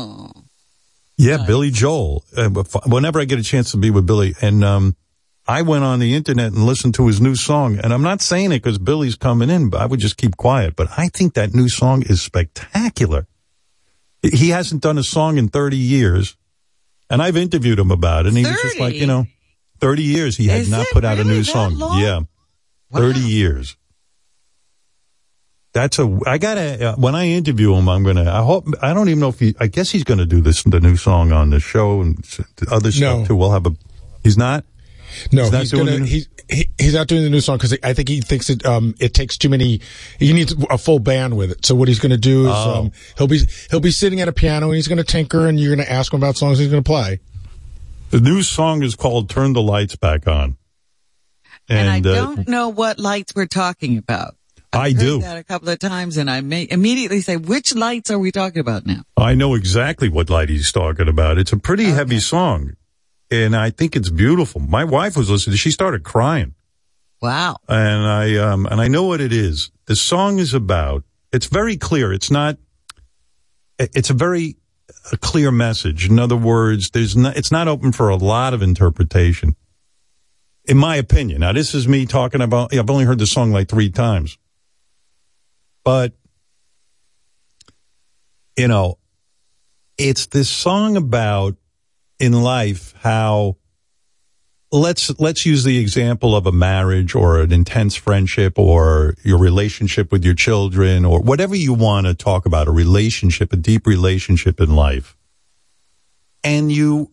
Yeah, 1.16 1.45
Billy 1.47 1.71
Joel. 1.71 2.25
Uh, 2.35 2.49
whenever 2.87 3.21
I 3.21 3.25
get 3.27 3.38
a 3.38 3.43
chance 3.43 3.73
to 3.73 3.77
be 3.77 3.90
with 3.90 4.07
Billy, 4.07 4.35
and 4.40 4.64
um, 4.64 4.97
I 5.47 5.62
went 5.62 5.85
on 5.85 5.99
the 5.99 6.14
internet 6.14 6.53
and 6.53 6.64
listened 6.64 6.95
to 6.95 7.07
his 7.09 7.21
new 7.21 7.35
song. 7.35 7.79
And 7.79 7.93
I'm 7.93 8.03
not 8.03 8.23
saying 8.23 8.53
it 8.53 8.62
because 8.62 8.79
Billy's 8.79 9.16
coming 9.16 9.51
in, 9.51 9.69
but 9.69 9.81
I 9.81 9.87
would 9.87 10.01
just 10.01 10.16
keep 10.16 10.37
quiet. 10.37 10.77
But 10.77 10.88
I 10.97 11.09
think 11.09 11.35
that 11.35 11.55
new 11.55 11.69
song 11.69 12.03
is 12.03 12.23
spectacular. 12.23 13.27
He 14.23 14.51
hasn't 14.51 14.83
done 14.83 14.97
a 14.97 15.03
song 15.03 15.38
in 15.38 15.49
30 15.49 15.77
years. 15.77 16.37
And 17.11 17.21
I've 17.21 17.37
interviewed 17.37 17.79
him 17.79 17.90
about 17.90 18.27
it. 18.27 18.29
And 18.29 18.38
he 18.38 18.45
was 18.45 18.62
just 18.62 18.79
like, 18.79 18.93
30? 18.93 18.99
you 18.99 19.07
know, 19.07 19.27
30 19.81 20.03
years 20.03 20.37
he 20.37 20.47
had 20.47 20.61
Is 20.62 20.71
not 20.71 20.87
put 20.93 21.05
out 21.05 21.19
a 21.19 21.25
new 21.25 21.43
song. 21.43 21.77
long? 21.77 22.01
Yeah. 22.01 22.21
30 22.93 23.21
years. 23.21 23.77
That's 25.72 25.98
a, 26.00 26.18
I 26.26 26.38
gotta, 26.38 26.90
uh, 26.90 26.96
when 26.96 27.14
I 27.14 27.26
interview 27.28 27.72
him, 27.74 27.88
I'm 27.88 28.02
gonna, 28.02 28.28
I 28.30 28.42
hope, 28.42 28.66
I 28.83 28.92
don't 28.92 29.09
even 29.09 29.20
know 29.20 29.28
if 29.28 29.38
he, 29.38 29.54
I 29.61 29.68
guess 29.68 29.90
he's 29.90 30.02
gonna 30.02 30.26
do 30.26 30.40
this, 30.40 30.64
the 30.64 30.80
new 30.80 30.96
song 30.96 31.30
on 31.33 31.50
the 31.50 31.61
show 31.61 32.00
and 32.00 32.18
s- 32.24 32.40
other 32.70 32.90
stuff 32.90 33.20
No. 33.20 33.24
too. 33.26 33.37
We'll 33.37 33.52
have 33.52 33.66
a, 33.66 33.70
he's 34.24 34.37
not? 34.37 34.64
No, 35.33 35.42
He's 35.44 35.52
not 35.52 35.61
he's 35.61 35.70
doing 35.70 35.87
gonna 35.87 35.98
new- 36.00 36.04
he's 36.06 36.28
he, 36.48 36.68
he's 36.78 36.94
not 36.94 37.06
doing 37.06 37.22
the 37.22 37.30
new 37.30 37.40
song 37.40 37.59
because 37.59 37.76
I 37.85 37.92
think 37.94 38.09
he 38.09 38.20
thinks 38.20 38.50
it 38.50 38.66
um 38.66 38.94
it 38.98 39.14
takes 39.14 39.38
too 39.38 39.48
many. 39.48 39.80
He 40.18 40.33
needs 40.33 40.52
a 40.70 40.76
full 40.78 40.98
band 40.98 41.37
with 41.37 41.52
it. 41.52 41.64
So 41.64 41.76
what 41.76 41.87
he's 41.87 42.00
going 42.00 42.11
to 42.11 42.16
do 42.18 42.46
is 42.46 42.52
Oh. 42.56 42.74
um 42.80 42.92
he'll 43.18 43.28
be 43.28 43.40
he'll 43.70 43.78
be 43.80 43.90
sitting 43.92 44.20
at 44.20 44.26
a 44.28 44.33
piano 44.33 44.66
and 44.66 44.74
he's 44.74 44.88
going 44.88 44.98
to 44.98 45.04
tinker 45.04 45.46
and 45.46 45.59
you're 45.61 45.74
going 45.76 45.87
to 45.87 45.92
ask 45.92 46.12
him 46.12 46.18
about 46.20 46.37
songs 46.37 46.59
he's 46.59 46.68
going 46.70 46.83
to 46.83 46.88
play. 46.88 47.20
The 48.11 48.18
new 48.20 48.42
song 48.42 48.83
is 48.83 48.96
called 48.96 49.28
Turn 49.30 49.52
the 49.52 49.62
Lights 49.62 49.94
Back 49.94 50.26
On. 50.26 50.56
And, 51.68 51.88
I 51.88 51.98
uh, 51.98 52.14
don't 52.14 52.48
know 52.48 52.68
what 52.70 52.98
lights 52.98 53.33
we're 53.37 53.46
talking 53.46 53.96
about. 53.98 54.35
I 54.72 54.87
I've 54.87 54.92
heard 54.96 55.00
do. 55.00 55.20
that 55.20 55.37
a 55.37 55.44
couple 55.44 55.68
of 55.68 55.78
times, 55.78 56.16
and 56.16 56.30
I 56.30 56.40
may 56.40 56.66
immediately 56.70 57.20
say, 57.22 57.37
"Which 57.37 57.74
lights 57.74 58.11
are 58.11 58.18
we 58.18 58.30
talking 58.30 58.61
about 58.61 58.87
now?" 58.87 59.02
I 59.16 59.35
know 59.35 59.54
exactly 59.54 60.09
what 60.09 60.30
light 60.30 60.48
he's 60.48 60.70
talking 60.70 61.09
about. 61.09 61.38
It's 61.38 61.52
a 61.52 61.56
pretty 61.59 61.85
heavy 61.85 62.20
song. 62.20 62.76
And 63.33 63.54
I 63.54 63.70
think 63.70 63.94
it's 63.94 64.11
beautiful. 64.11 64.61
My 64.61 64.83
wife 64.85 65.16
was 65.16 65.30
listening. 65.30 65.56
She 65.56 65.70
started 65.70 66.02
crying. 66.02 66.54
Wow. 67.22 67.56
and 67.68 68.06
I 68.06 68.37
um 68.37 68.66
and 68.66 68.80
I 68.80 68.88
know 68.88 69.04
what 69.04 69.20
it 69.20 69.33
is. 69.33 69.70
The 69.87 69.94
song 69.96 70.38
is 70.38 70.54
about. 70.54 71.04
It's 71.33 71.46
very 71.46 71.76
clear. 71.76 72.12
It's 72.12 72.30
not. 72.30 72.56
It's 73.78 74.11
a 74.11 74.14
very 74.14 74.56
a 75.12 75.16
clear 75.16 75.50
message. 75.50 76.09
In 76.09 76.18
other 76.18 76.37
words, 76.37 76.90
there's 76.90 77.16
not. 77.16 77.37
It's 77.37 77.52
not 77.52 77.68
open 77.68 77.92
for 77.92 78.09
a 78.09 78.16
lot 78.16 78.54
of 78.54 78.62
interpretation. 78.62 79.54
In 80.64 80.76
my 80.76 80.96
opinion, 80.96 81.40
now 81.40 81.52
this 81.52 81.74
is 81.74 81.87
me 81.87 82.06
talking 82.06 82.40
about. 82.40 82.74
I've 82.74 82.90
only 82.90 83.04
heard 83.04 83.18
the 83.18 83.26
song 83.26 83.50
like 83.52 83.68
three 83.68 83.90
times, 83.90 84.38
but 85.85 86.12
you 88.57 88.69
know, 88.69 88.99
it's 89.97 90.27
this 90.27 90.49
song 90.49 90.97
about 90.97 91.57
in 92.19 92.33
life 92.43 92.95
how 92.99 93.57
let's 94.73 95.19
let's 95.19 95.45
use 95.47 95.64
the 95.64 95.79
example 95.79 96.37
of 96.37 96.47
a 96.47 96.53
marriage 96.53 97.14
or 97.14 97.40
an 97.40 97.53
intense 97.53 97.97
friendship 97.97 98.59
or 98.59 99.14
your 99.25 99.38
relationship 99.38 100.12
with 100.12 100.25
your 100.25 100.35
children 100.35 101.05
or 101.05 101.21
whatever 101.21 101.57
you 101.57 101.73
want 101.73 102.07
to 102.07 102.14
talk 102.14 102.47
about 102.47 102.69
a 102.69 102.71
relationship 102.71 103.53
a 103.53 103.57
deep 103.57 103.87
relationship 103.87 104.61
in 104.61 104.75
life. 104.75 105.16
And 106.45 106.71
you 106.71 107.11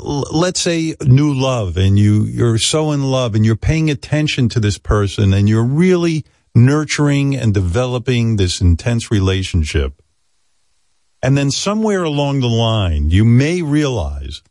let's 0.00 0.60
say 0.60 0.96
new 1.02 1.32
love 1.32 1.76
and 1.76 1.98
you 1.98 2.24
you're 2.24 2.58
so 2.58 2.90
in 2.90 3.04
love 3.04 3.34
and 3.34 3.46
you're 3.46 3.56
paying 3.56 3.90
attention 3.90 4.48
to 4.48 4.60
this 4.60 4.76
person 4.76 5.32
and 5.32 5.48
you're 5.48 5.64
really 5.64 6.24
nurturing 6.58 7.34
and 7.36 7.54
developing 7.54 8.36
this 8.36 8.60
intense 8.60 9.10
relationship 9.10 10.02
and 11.22 11.36
then 11.36 11.50
somewhere 11.50 12.04
along 12.04 12.40
the 12.40 12.48
line 12.48 13.10
you 13.10 13.24
may 13.24 13.62
realize 13.62 14.42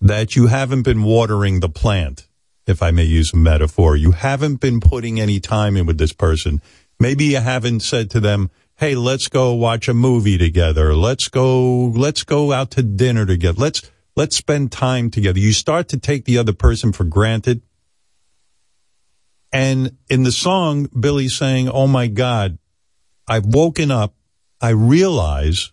that 0.00 0.36
you 0.36 0.48
haven't 0.48 0.82
been 0.82 1.02
watering 1.02 1.60
the 1.60 1.68
plant, 1.68 2.28
if 2.66 2.82
I 2.82 2.90
may 2.90 3.04
use 3.04 3.32
a 3.32 3.36
metaphor. 3.36 3.96
You 3.96 4.12
haven't 4.12 4.60
been 4.60 4.80
putting 4.80 5.18
any 5.18 5.40
time 5.40 5.76
in 5.76 5.86
with 5.86 5.98
this 5.98 6.12
person. 6.12 6.60
Maybe 7.00 7.24
you 7.24 7.40
haven't 7.40 7.80
said 7.80 8.10
to 8.10 8.20
them, 8.20 8.50
Hey, 8.78 8.94
let's 8.94 9.28
go 9.28 9.54
watch 9.54 9.88
a 9.88 9.94
movie 9.94 10.36
together. 10.36 10.94
Let's 10.94 11.28
go, 11.28 11.86
let's 11.86 12.24
go 12.24 12.52
out 12.52 12.72
to 12.72 12.82
dinner 12.82 13.24
together. 13.24 13.58
Let's, 13.58 13.90
let's 14.16 14.36
spend 14.36 14.70
time 14.70 15.10
together. 15.10 15.38
You 15.38 15.54
start 15.54 15.88
to 15.88 15.96
take 15.96 16.26
the 16.26 16.36
other 16.36 16.52
person 16.52 16.92
for 16.92 17.04
granted. 17.04 17.62
And 19.56 19.96
in 20.10 20.22
the 20.22 20.32
song, 20.32 20.84
Billy's 20.84 21.34
saying, 21.34 21.70
Oh 21.70 21.86
my 21.86 22.08
God, 22.08 22.58
I've 23.26 23.46
woken 23.46 23.90
up. 23.90 24.14
I 24.60 24.70
realize 24.70 25.72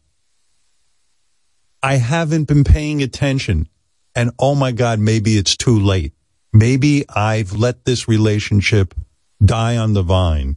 I 1.82 1.96
haven't 1.96 2.46
been 2.46 2.64
paying 2.64 3.04
attention 3.04 3.68
and 4.16 4.32
oh 4.40 4.56
my 4.56 4.72
God, 4.72 5.00
maybe 5.00 5.38
it's 5.38 5.58
too 5.58 5.78
late. 5.78 6.14
Maybe 6.54 7.04
I've 7.10 7.52
let 7.52 7.84
this 7.84 8.08
relationship 8.08 8.94
die 9.44 9.76
on 9.76 9.92
the 9.92 10.02
vine 10.02 10.56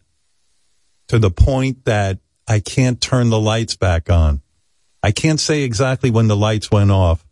to 1.09 1.19
the 1.19 1.33
point 1.33 1.85
that 1.85 2.21
I 2.47 2.61
can't 2.61 3.01
turn 3.01 3.31
the 3.31 3.41
lights 3.41 3.75
back 3.75 4.09
on. 4.09 4.41
I 5.03 5.11
can't 5.11 5.41
say 5.41 5.63
exactly 5.63 6.11
when 6.11 6.29
the 6.29 6.37
lights 6.37 6.71
went 6.71 6.93
off, 6.93 7.27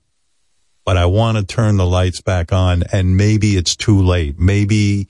but 0.84 0.96
I 0.96 1.06
want 1.06 1.38
to 1.38 1.44
turn 1.44 1.76
the 1.76 1.86
lights 1.86 2.20
back 2.20 2.52
on 2.52 2.82
and 2.92 3.16
maybe 3.16 3.56
it's 3.56 3.76
too 3.76 4.02
late. 4.02 4.40
Maybe 4.40 5.06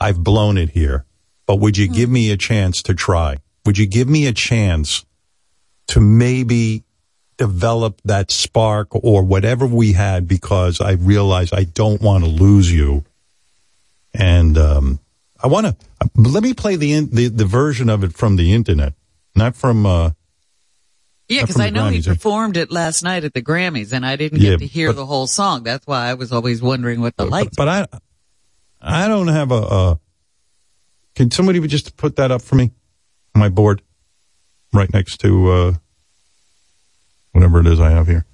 I've 0.00 0.22
blown 0.22 0.58
it 0.58 0.70
here, 0.70 1.04
but 1.46 1.56
would 1.56 1.76
you 1.78 1.88
give 1.88 2.10
me 2.10 2.30
a 2.30 2.36
chance 2.36 2.82
to 2.82 2.94
try? 2.94 3.38
Would 3.64 3.78
you 3.78 3.86
give 3.86 4.08
me 4.08 4.26
a 4.26 4.32
chance 4.32 5.04
to 5.88 6.00
maybe 6.00 6.84
develop 7.36 8.00
that 8.04 8.30
spark 8.30 8.88
or 8.92 9.22
whatever 9.22 9.66
we 9.66 9.92
had 9.92 10.26
because 10.26 10.80
I 10.80 10.92
realize 10.92 11.52
I 11.52 11.64
don't 11.64 12.00
want 12.00 12.24
to 12.24 12.30
lose 12.30 12.72
you. 12.72 13.04
And 14.14 14.56
um, 14.56 15.00
I 15.42 15.46
want 15.48 15.66
to 15.66 15.76
let 16.14 16.42
me 16.42 16.54
play 16.54 16.76
the, 16.76 16.92
in, 16.94 17.10
the 17.10 17.28
the 17.28 17.44
version 17.44 17.90
of 17.90 18.02
it 18.04 18.14
from 18.14 18.36
the 18.36 18.52
internet, 18.54 18.94
not 19.34 19.54
from. 19.54 19.84
Uh, 19.84 20.10
Yeah, 21.28 21.42
because 21.42 21.60
I 21.60 21.68
know 21.70 21.88
he 21.88 21.98
Grammys, 21.98 22.08
eh? 22.08 22.12
performed 22.14 22.56
it 22.56 22.70
last 22.70 23.02
night 23.02 23.24
at 23.24 23.34
the 23.34 23.42
Grammys, 23.42 23.92
and 23.92 24.06
I 24.06 24.16
didn't 24.16 24.38
get 24.40 24.50
Yeah, 24.52 24.56
to 24.56 24.66
hear 24.66 24.88
but- 24.90 24.96
the 24.96 25.06
whole 25.06 25.26
song. 25.26 25.64
That's 25.64 25.86
why 25.86 26.06
I 26.08 26.14
was 26.14 26.32
always 26.32 26.62
wondering 26.62 27.00
what 27.02 27.16
the 27.16 27.24
but, 27.24 27.30
lights. 27.30 27.56
but 27.56 27.68
I 27.68 27.86
I 28.80 29.08
don't 29.08 29.28
have 29.28 29.50
a. 29.50 29.54
a 29.54 30.00
can 31.14 31.30
somebody 31.30 31.66
just 31.66 31.96
put 31.96 32.16
that 32.16 32.30
up 32.30 32.42
for 32.42 32.56
me? 32.56 32.72
on 33.34 33.40
My 33.40 33.48
board, 33.48 33.82
right 34.72 34.92
next 34.92 35.18
to 35.18 35.50
uh, 35.50 35.72
whatever 37.32 37.60
it 37.60 37.66
is 37.66 37.80
I 37.80 37.90
have 37.90 38.06
here. 38.06 38.24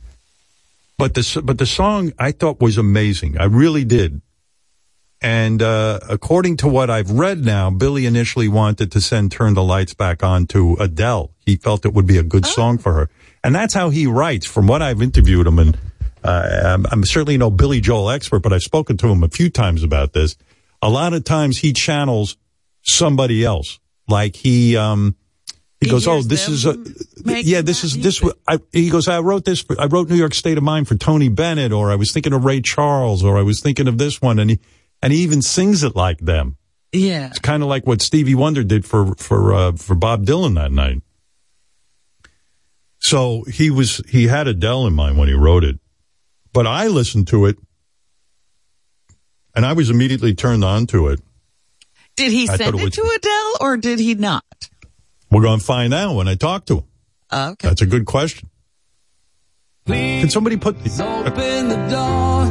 But 0.99 1.15
the 1.15 1.43
but 1.45 1.59
the 1.59 1.67
song 1.67 2.13
I 2.19 2.33
thought 2.33 2.61
was 2.61 2.79
amazing. 2.79 3.39
I 3.39 3.45
really 3.45 3.85
did. 3.85 4.21
And 5.21 5.63
uh, 5.63 6.01
according 6.09 6.57
to 6.59 6.69
what 6.69 6.91
I've 6.91 7.13
read 7.13 7.45
now, 7.45 7.71
Billy 7.71 8.07
initially 8.07 8.49
wanted 8.49 8.91
to 8.93 9.01
send 9.01 9.31
"Turn 9.31 9.55
the 9.55 9.63
Lights 9.63 9.95
Back 9.95 10.23
On" 10.23 10.47
to 10.49 10.77
Adele. 10.81 11.31
He 11.47 11.57
felt 11.57 11.85
it 11.85 11.95
would 11.95 12.07
be 12.07 12.19
a 12.19 12.25
good 12.25 12.45
song 12.47 12.79
for 12.79 12.93
her, 12.93 13.11
and 13.45 13.55
that's 13.55 13.75
how 13.75 13.91
he 13.91 14.07
writes. 14.07 14.47
From 14.47 14.67
what 14.67 14.83
I've 14.83 15.01
interviewed 15.01 15.47
him, 15.47 15.59
and 15.61 15.79
uh, 16.25 16.63
I'm, 16.65 16.87
I'm 16.91 17.05
certainly 17.05 17.37
no 17.37 17.51
Billy 17.51 17.81
Joel 17.81 18.11
expert, 18.11 18.41
but 18.41 18.53
I've 18.53 18.63
spoken 18.63 18.97
to 18.99 19.09
him 19.09 19.23
a 19.23 19.29
few 19.29 19.51
times 19.51 19.83
about 19.83 20.13
this. 20.13 20.37
A 20.81 20.89
lot 20.89 21.13
of 21.13 21.25
times 21.25 21.59
he 21.59 21.73
channels 21.73 22.37
somebody 22.83 23.45
else, 23.45 23.79
like 24.09 24.37
he 24.37 24.77
um, 24.77 25.17
he, 25.81 25.87
He 25.87 25.91
goes, 25.91 26.07
"Oh, 26.07 26.23
this 26.23 26.49
is 26.49 26.67
a 26.67 26.77
yeah, 27.25 27.61
this 27.61 27.85
is 27.85 27.99
this." 27.99 28.23
I, 28.47 28.59
he 28.73 28.91
goes, 28.91 29.09
"I 29.09 29.21
wrote 29.21 29.45
this. 29.45 29.63
For, 29.63 29.81
I 29.81 29.87
wrote 29.87 30.09
New 30.09 30.17
York 30.17 30.35
State 30.35 30.59
of 30.59 30.65
Mind 30.65 30.89
for 30.89 30.95
Tony 30.97 31.29
Bennett, 31.29 31.73
or 31.73 31.91
I 31.91 31.97
was 31.97 32.13
thinking 32.13 32.33
of 32.33 32.45
Ray 32.45 32.61
Charles, 32.61 33.25
or 33.25 33.39
I 33.39 33.43
was 33.43 33.61
thinking 33.61 33.89
of 33.89 33.99
this 33.99 34.21
one," 34.23 34.39
and 34.39 34.51
he 34.51 34.61
and 35.03 35.13
he 35.13 35.21
even 35.21 35.43
sings 35.43 35.83
it 35.83 35.97
like 35.97 36.19
them. 36.19 36.57
yeah, 36.93 37.29
It's 37.29 37.39
kind 37.41 37.63
of 37.63 37.69
like 37.69 37.87
what 37.87 38.03
Stevie 38.03 38.35
Wonder 38.37 38.63
did 38.65 38.85
for 38.85 39.15
for 39.17 39.55
uh, 39.55 39.73
for 39.73 39.95
Bob 39.95 40.25
Dylan 40.25 40.55
that 40.55 40.73
night. 40.73 41.03
So 42.99 43.43
he 43.45 43.71
was 43.71 44.01
he 44.09 44.29
had 44.29 44.47
Adele 44.47 44.87
in 44.87 44.95
mind 44.95 45.19
when 45.19 45.29
he 45.29 45.35
wrote 45.35 45.65
it, 45.65 45.81
but 46.53 46.67
I 46.67 46.87
listened 46.89 47.29
to 47.29 47.47
it, 47.47 47.57
and 49.55 49.65
I 49.67 49.73
was 49.73 49.91
immediately 49.91 50.35
turned 50.35 50.65
on 50.65 50.87
to 50.89 51.09
it. 51.09 51.21
did 52.17 52.33
he 52.33 52.49
I 52.49 52.57
send 52.57 52.79
it 52.79 52.87
it, 52.87 52.93
to 52.95 53.03
Adele 53.17 53.57
or 53.61 53.77
did 53.77 53.99
he 53.99 54.15
not? 54.15 54.45
We're 55.31 55.43
going 55.43 55.61
to 55.61 55.65
find 55.65 55.95
out 55.95 56.15
when 56.15 56.29
I 56.29 56.35
talk 56.35 56.67
to 56.67 56.79
him. 56.79 56.85
Okay, 57.33 57.69
That's 57.69 57.81
a 57.83 57.87
good 57.87 58.05
question. 58.05 58.51
Can 59.87 60.29
somebody 60.31 60.57
put 60.59 60.79
the, 60.85 60.91
Open 61.27 61.69
the 61.69 61.77
door. 61.91 62.45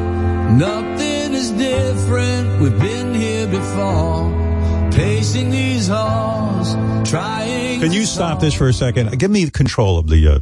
Nothing 0.51 1.33
is 1.33 1.51
different. 1.51 2.59
We've 2.61 2.77
been 2.79 3.13
here 3.13 3.47
before. 3.47 4.89
Pacing 4.91 5.49
these 5.51 5.87
halls. 5.87 6.73
Trying. 7.09 7.79
Can 7.79 7.91
you 7.93 8.05
stop 8.05 8.39
this 8.41 8.53
for 8.53 8.67
a 8.67 8.73
second? 8.73 9.17
Give 9.17 9.31
me 9.31 9.49
control 9.49 9.97
of 9.97 10.07
the 10.07 10.27
uh, 10.27 10.39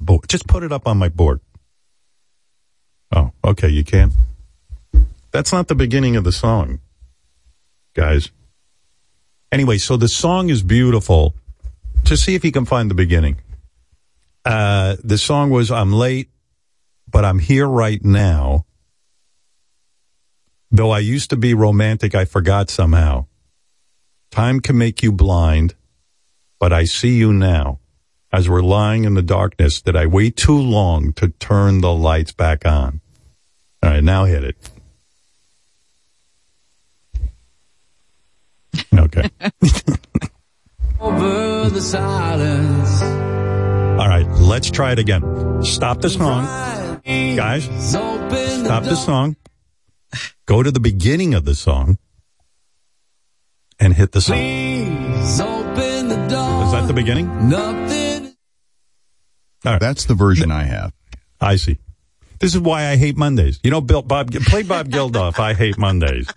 board. 0.00 0.28
Just 0.28 0.46
put 0.46 0.62
it 0.62 0.72
up 0.72 0.86
on 0.86 0.98
my 0.98 1.08
board. 1.08 1.40
Oh, 3.12 3.32
okay, 3.44 3.68
you 3.68 3.84
can. 3.84 4.12
That's 5.30 5.52
not 5.52 5.68
the 5.68 5.74
beginning 5.74 6.16
of 6.16 6.24
the 6.24 6.32
song, 6.32 6.80
guys. 7.94 8.30
Anyway, 9.52 9.78
so 9.78 9.96
the 9.96 10.08
song 10.08 10.50
is 10.50 10.62
beautiful. 10.62 11.34
To 12.04 12.16
see 12.16 12.34
if 12.34 12.44
you 12.44 12.52
can 12.52 12.66
find 12.66 12.88
the 12.88 12.94
beginning. 12.94 13.38
Uh, 14.44 14.96
the 15.02 15.18
song 15.18 15.50
was 15.50 15.70
"I'm 15.72 15.92
late, 15.92 16.30
but 17.10 17.24
I'm 17.24 17.40
here 17.40 17.66
right 17.66 18.04
now." 18.04 18.64
Though 20.70 20.90
I 20.90 21.00
used 21.00 21.30
to 21.30 21.36
be 21.36 21.52
romantic, 21.54 22.14
I 22.14 22.24
forgot 22.24 22.70
somehow. 22.70 23.26
Time 24.30 24.60
can 24.60 24.78
make 24.78 25.02
you 25.02 25.10
blind, 25.10 25.74
but 26.58 26.72
I 26.72 26.84
see 26.84 27.16
you 27.16 27.32
now. 27.32 27.80
As 28.32 28.48
we're 28.48 28.62
lying 28.62 29.04
in 29.04 29.14
the 29.14 29.22
darkness, 29.22 29.80
did 29.80 29.96
I 29.96 30.06
wait 30.06 30.36
too 30.36 30.58
long 30.58 31.12
to 31.14 31.28
turn 31.28 31.80
the 31.80 31.92
lights 31.92 32.32
back 32.32 32.66
on? 32.66 33.00
All 33.82 33.90
right, 33.90 34.02
now 34.02 34.24
hit 34.24 34.44
it. 34.44 34.56
Okay. 38.94 39.30
Over 41.00 41.70
the 41.70 41.80
silence. 41.80 43.02
All 43.02 44.08
right, 44.08 44.26
let's 44.40 44.70
try 44.70 44.92
it 44.92 44.98
again. 44.98 45.62
Stop 45.62 46.00
the 46.00 46.10
song. 46.10 46.44
Guys, 47.04 47.64
stop 47.88 48.82
the 48.82 48.96
song. 48.96 49.36
Go 50.46 50.62
to 50.62 50.70
the 50.70 50.80
beginning 50.80 51.34
of 51.34 51.44
the 51.44 51.54
song 51.54 51.98
and 53.78 53.94
hit 53.94 54.12
the 54.12 54.20
song. 54.20 54.36
Please 54.36 55.40
open 55.40 56.08
the 56.08 56.26
door. 56.28 56.64
Is 56.64 56.72
that 56.72 56.86
the 56.86 56.92
beginning? 56.94 57.48
Nothing. 57.48 57.95
All 59.66 59.72
right. 59.72 59.80
That's 59.80 60.04
the 60.04 60.14
version 60.14 60.50
I 60.50 60.62
have. 60.64 60.92
I 61.40 61.56
see. 61.56 61.78
This 62.38 62.54
is 62.54 62.60
why 62.60 62.86
I 62.88 62.96
hate 62.96 63.16
Mondays. 63.16 63.58
You 63.64 63.70
know, 63.70 63.80
Bill, 63.80 64.02
Bob, 64.02 64.30
play 64.30 64.62
Bob 64.62 64.88
Geldof. 64.88 65.38
I 65.38 65.54
hate 65.54 65.76
Mondays. 65.76 66.28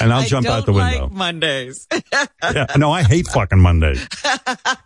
And 0.00 0.12
I'll 0.12 0.22
I 0.22 0.26
jump 0.26 0.46
out 0.46 0.66
the 0.66 0.72
window. 0.72 1.04
like 1.04 1.12
Mondays. 1.12 1.86
Yeah, 2.42 2.66
no, 2.76 2.90
I 2.90 3.02
hate 3.02 3.26
fucking 3.28 3.60
Mondays. 3.60 4.06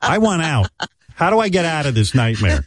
I 0.00 0.18
want 0.18 0.42
out. 0.42 0.70
How 1.14 1.30
do 1.30 1.40
I 1.40 1.48
get 1.48 1.64
out 1.64 1.86
of 1.86 1.94
this 1.94 2.14
nightmare? 2.14 2.64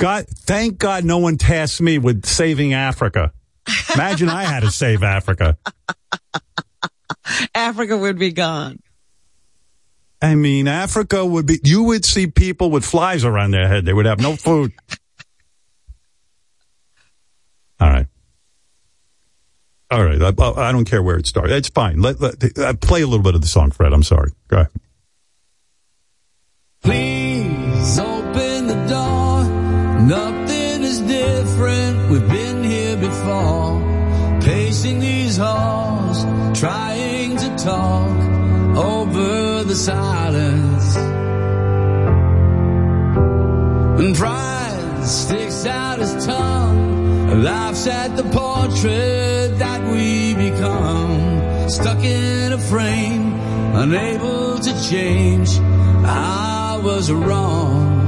God, 0.00 0.26
thank 0.28 0.78
God 0.78 1.04
no 1.04 1.18
one 1.18 1.36
tasked 1.36 1.80
me 1.80 1.98
with 1.98 2.24
saving 2.24 2.74
Africa. 2.74 3.32
Imagine 3.94 4.28
I 4.28 4.44
had 4.44 4.60
to 4.60 4.70
save 4.70 5.02
Africa. 5.02 5.58
Africa 7.54 7.96
would 7.96 8.18
be 8.18 8.32
gone. 8.32 8.78
I 10.20 10.34
mean, 10.34 10.66
Africa 10.66 11.24
would 11.24 11.46
be, 11.46 11.60
you 11.62 11.84
would 11.84 12.04
see 12.04 12.26
people 12.26 12.70
with 12.70 12.84
flies 12.84 13.24
around 13.24 13.52
their 13.52 13.68
head. 13.68 13.84
They 13.84 13.92
would 13.92 14.06
have 14.06 14.20
no 14.20 14.34
food. 14.34 14.72
All 17.80 17.88
right. 17.88 18.06
All 19.90 20.04
right. 20.04 20.20
I, 20.20 20.28
I 20.28 20.72
don't 20.72 20.84
care 20.84 21.02
where 21.02 21.16
it 21.16 21.26
starts. 21.26 21.52
It's 21.52 21.68
fine. 21.68 22.02
Let, 22.02 22.20
let, 22.20 22.58
uh, 22.58 22.74
play 22.74 23.02
a 23.02 23.06
little 23.06 23.22
bit 23.22 23.36
of 23.36 23.40
the 23.40 23.46
song, 23.46 23.70
Fred. 23.70 23.92
I'm 23.92 24.02
sorry. 24.02 24.32
Go 24.48 24.56
ahead. 24.56 24.70
Please 26.82 27.98
open 27.98 28.66
the 28.66 28.86
door. 28.88 29.44
Nothing 30.02 30.82
is 30.82 31.00
different. 31.00 32.10
We've 32.10 32.28
been 32.28 32.64
here 32.64 32.96
before. 32.96 33.78
Pacing 34.42 35.00
these 35.00 35.36
halls, 35.36 36.24
trying 36.58 37.36
to 37.36 37.56
talk 37.56 38.08
over 38.08 38.14
the 38.14 38.17
silence. 39.78 40.96
And 44.00 44.14
pride 44.16 45.04
sticks 45.04 45.66
out 45.66 45.98
his 46.00 46.26
tongue, 46.26 47.42
laughs 47.42 47.86
at 47.86 48.16
the 48.16 48.24
portrait 48.24 49.58
that 49.58 49.80
we 49.92 50.34
become. 50.34 51.68
Stuck 51.68 52.02
in 52.02 52.52
a 52.52 52.58
frame, 52.58 53.34
unable 53.74 54.58
to 54.58 54.88
change. 54.90 55.50
I 56.04 56.80
was 56.82 57.10
wrong. 57.12 57.98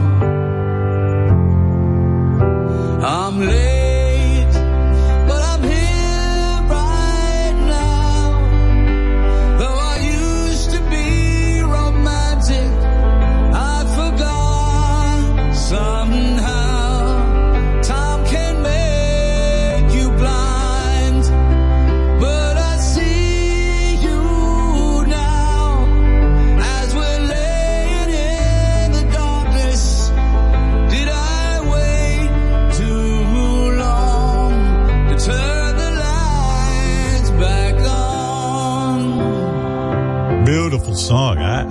I'm 3.03 3.41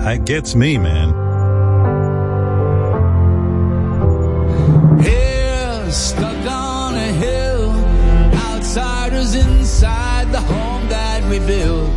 It 0.02 0.24
gets 0.24 0.54
me, 0.54 0.76
man. 0.78 1.08
Here, 5.02 5.90
stuck 5.90 6.46
on 6.50 6.94
a 6.94 7.12
hill, 7.24 7.70
outsiders 8.48 9.34
inside 9.34 10.32
the 10.32 10.40
home 10.40 10.88
that 10.88 11.22
we 11.30 11.38
built. 11.38 11.90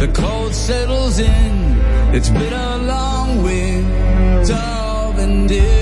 The 0.00 0.10
cold 0.12 0.54
settles 0.54 1.18
in. 1.18 1.78
It's 2.14 2.30
been 2.30 2.52
a 2.52 2.78
long 2.78 3.42
winter 3.42 4.54
of 4.54 5.18
indifference. 5.18 5.72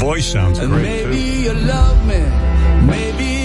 Voice 0.00 0.26
sounds 0.32 0.58
And 0.58 0.70
great, 0.72 0.82
maybe 0.84 1.16
too. 1.16 1.42
you 1.42 1.54
love 1.54 1.98
me, 2.06 2.20
maybe 2.86 3.39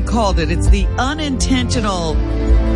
don't 0.00 0.14
know 0.14 0.22
what 0.22 0.36
they 0.36 0.36
called 0.36 0.38
it. 0.38 0.50
It's 0.50 0.68
the 0.68 0.86
unintentional 0.98 2.14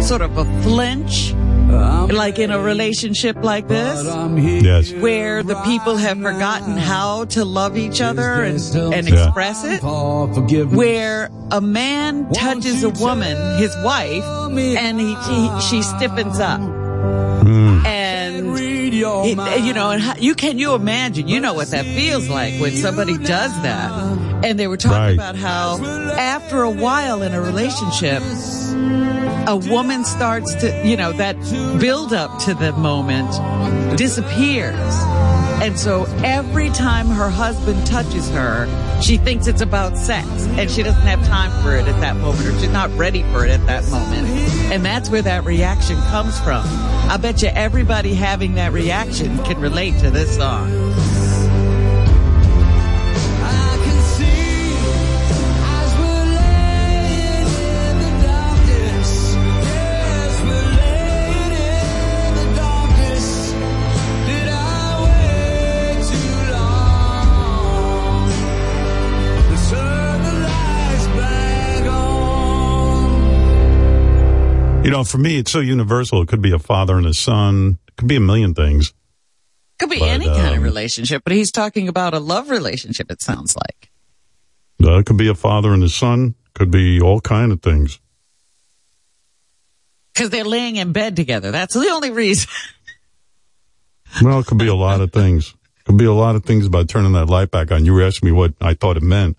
sort 0.02 0.22
of 0.22 0.36
a 0.38 0.44
flinch, 0.62 1.32
I'm 1.32 2.08
like 2.08 2.38
in 2.38 2.50
a 2.50 2.60
relationship 2.60 3.36
like 3.42 3.68
this. 3.68 4.02
but 4.02 4.12
I'm 4.12 4.36
here. 4.36 4.62
yes. 4.62 4.92
Where 4.92 5.42
the 5.42 5.54
people 5.62 5.96
have 5.96 6.18
forgotten 6.20 6.76
how 6.76 7.24
to 7.26 7.44
love 7.44 7.76
each 7.78 8.00
other 8.00 8.42
and, 8.42 8.60
and 8.94 9.08
Yeah. 9.08 9.24
express 9.26 9.64
it. 9.64 9.80
Paul. 9.80 10.26
Where 10.28 11.30
a 11.50 11.60
man 11.60 12.30
touches 12.32 12.82
a 12.82 12.90
woman, 12.90 13.36
his 13.58 13.74
wife, 13.84 14.24
and 14.24 15.00
he, 15.00 15.14
he 15.14 15.60
she 15.60 15.82
stiffens 15.82 16.38
up. 16.40 16.60
Hmm. 16.60 17.84
And 17.86 18.54
Read 18.54 18.94
your 18.94 19.26
it- 19.26 19.36
mind. 19.36 19.64
you 19.64 19.72
know, 19.72 19.90
and 19.90 20.02
how, 20.02 20.14
you 20.18 20.34
can 20.34 20.58
you 20.58 20.74
imagine? 20.74 21.26
You 21.28 21.40
know 21.40 21.54
what 21.54 21.68
that 21.70 21.84
feels 21.84 22.28
like 22.28 22.60
when 22.60 22.76
somebody 22.76 23.16
does 23.16 23.52
that. 23.62 23.90
And 24.44 24.58
they 24.58 24.66
were 24.66 24.76
talking 24.76 24.98
Right. 24.98 25.14
about 25.14 25.36
how 25.36 25.78
after 26.18 26.62
a 26.62 26.70
while 26.70 27.22
in 27.22 27.32
a 27.34 27.40
relationship, 27.40 28.22
a 29.46 29.56
woman 29.56 30.04
starts 30.04 30.54
to, 30.56 30.86
you 30.86 30.96
know, 30.96 31.12
that 31.12 31.36
build 31.80 32.12
up 32.12 32.38
to 32.44 32.54
the 32.54 32.72
moment 32.72 33.30
disappears. 33.96 34.76
And 35.62 35.78
so 35.78 36.06
every 36.24 36.70
time 36.70 37.06
her 37.06 37.30
husband 37.30 37.86
touches 37.86 38.28
her, 38.30 38.66
she 39.00 39.16
thinks 39.16 39.46
it's 39.46 39.60
about 39.62 39.96
sex 39.96 40.26
and 40.58 40.68
she 40.68 40.82
doesn't 40.82 41.02
have 41.06 41.24
time 41.26 41.50
for 41.62 41.76
it 41.76 41.86
at 41.86 42.00
that 42.00 42.16
moment 42.16 42.46
or 42.48 42.58
she's 42.58 42.68
not 42.72 42.90
ready 42.96 43.22
for 43.32 43.44
it 43.46 43.50
at 43.52 43.64
that 43.66 43.84
moment. 43.88 44.26
And 44.72 44.84
that's 44.84 45.08
where 45.08 45.22
that 45.22 45.44
reaction 45.44 45.96
comes 46.10 46.36
from. 46.40 46.64
I 47.08 47.16
bet 47.16 47.42
you 47.42 47.48
everybody 47.54 48.14
having 48.14 48.54
that 48.54 48.72
reaction 48.72 49.38
can 49.44 49.60
relate 49.60 49.98
to 50.00 50.10
this 50.10 50.34
song. 50.36 50.68
You 74.82 74.90
know, 74.90 75.04
for 75.04 75.18
me, 75.18 75.38
it's 75.38 75.52
so 75.52 75.60
universal. 75.60 76.22
It 76.22 76.28
could 76.28 76.42
be 76.42 76.52
a 76.52 76.58
father 76.58 76.96
and 76.96 77.06
a 77.06 77.14
son. 77.14 77.78
It 77.86 77.96
could 77.96 78.08
be 78.08 78.16
a 78.16 78.20
million 78.20 78.52
things. 78.52 78.92
Could 79.78 79.90
be 79.90 80.00
But, 80.00 80.08
any 80.08 80.26
kind 80.26 80.48
of 80.48 80.58
um, 80.58 80.62
relationship, 80.62 81.22
but 81.24 81.32
he's 81.32 81.52
talking 81.52 81.88
about 81.88 82.14
a 82.14 82.18
love 82.18 82.50
relationship, 82.50 83.10
it 83.10 83.22
sounds 83.22 83.56
like. 83.56 83.90
Uh, 84.82 84.98
it 84.98 85.06
could 85.06 85.16
be 85.16 85.28
a 85.28 85.34
father 85.34 85.72
and 85.72 85.84
a 85.84 85.88
son. 85.88 86.34
Could 86.54 86.72
be 86.72 87.00
all 87.00 87.20
kind 87.20 87.52
of 87.52 87.62
things. 87.62 88.00
Because 90.12 90.30
they're 90.30 90.44
laying 90.44 90.76
in 90.76 90.92
bed 90.92 91.14
together. 91.14 91.52
That's 91.52 91.74
the 91.74 91.88
only 91.88 92.10
reason. 92.10 92.48
Well, 94.20 94.40
it 94.40 94.46
could 94.46 94.58
be 94.58 94.68
a 94.68 94.74
lot 94.74 95.00
of 95.00 95.10
things. 95.10 95.54
Could 95.86 95.96
be 95.96 96.04
a 96.04 96.12
lot 96.12 96.36
of 96.36 96.44
things 96.44 96.66
about 96.66 96.86
turning 96.90 97.12
that 97.12 97.30
light 97.30 97.50
back 97.50 97.72
on. 97.72 97.86
You 97.86 97.94
were 97.94 98.02
asking 98.02 98.26
me 98.26 98.32
what 98.32 98.52
I 98.60 98.74
thought 98.74 98.98
it 98.98 99.02
meant. 99.02 99.38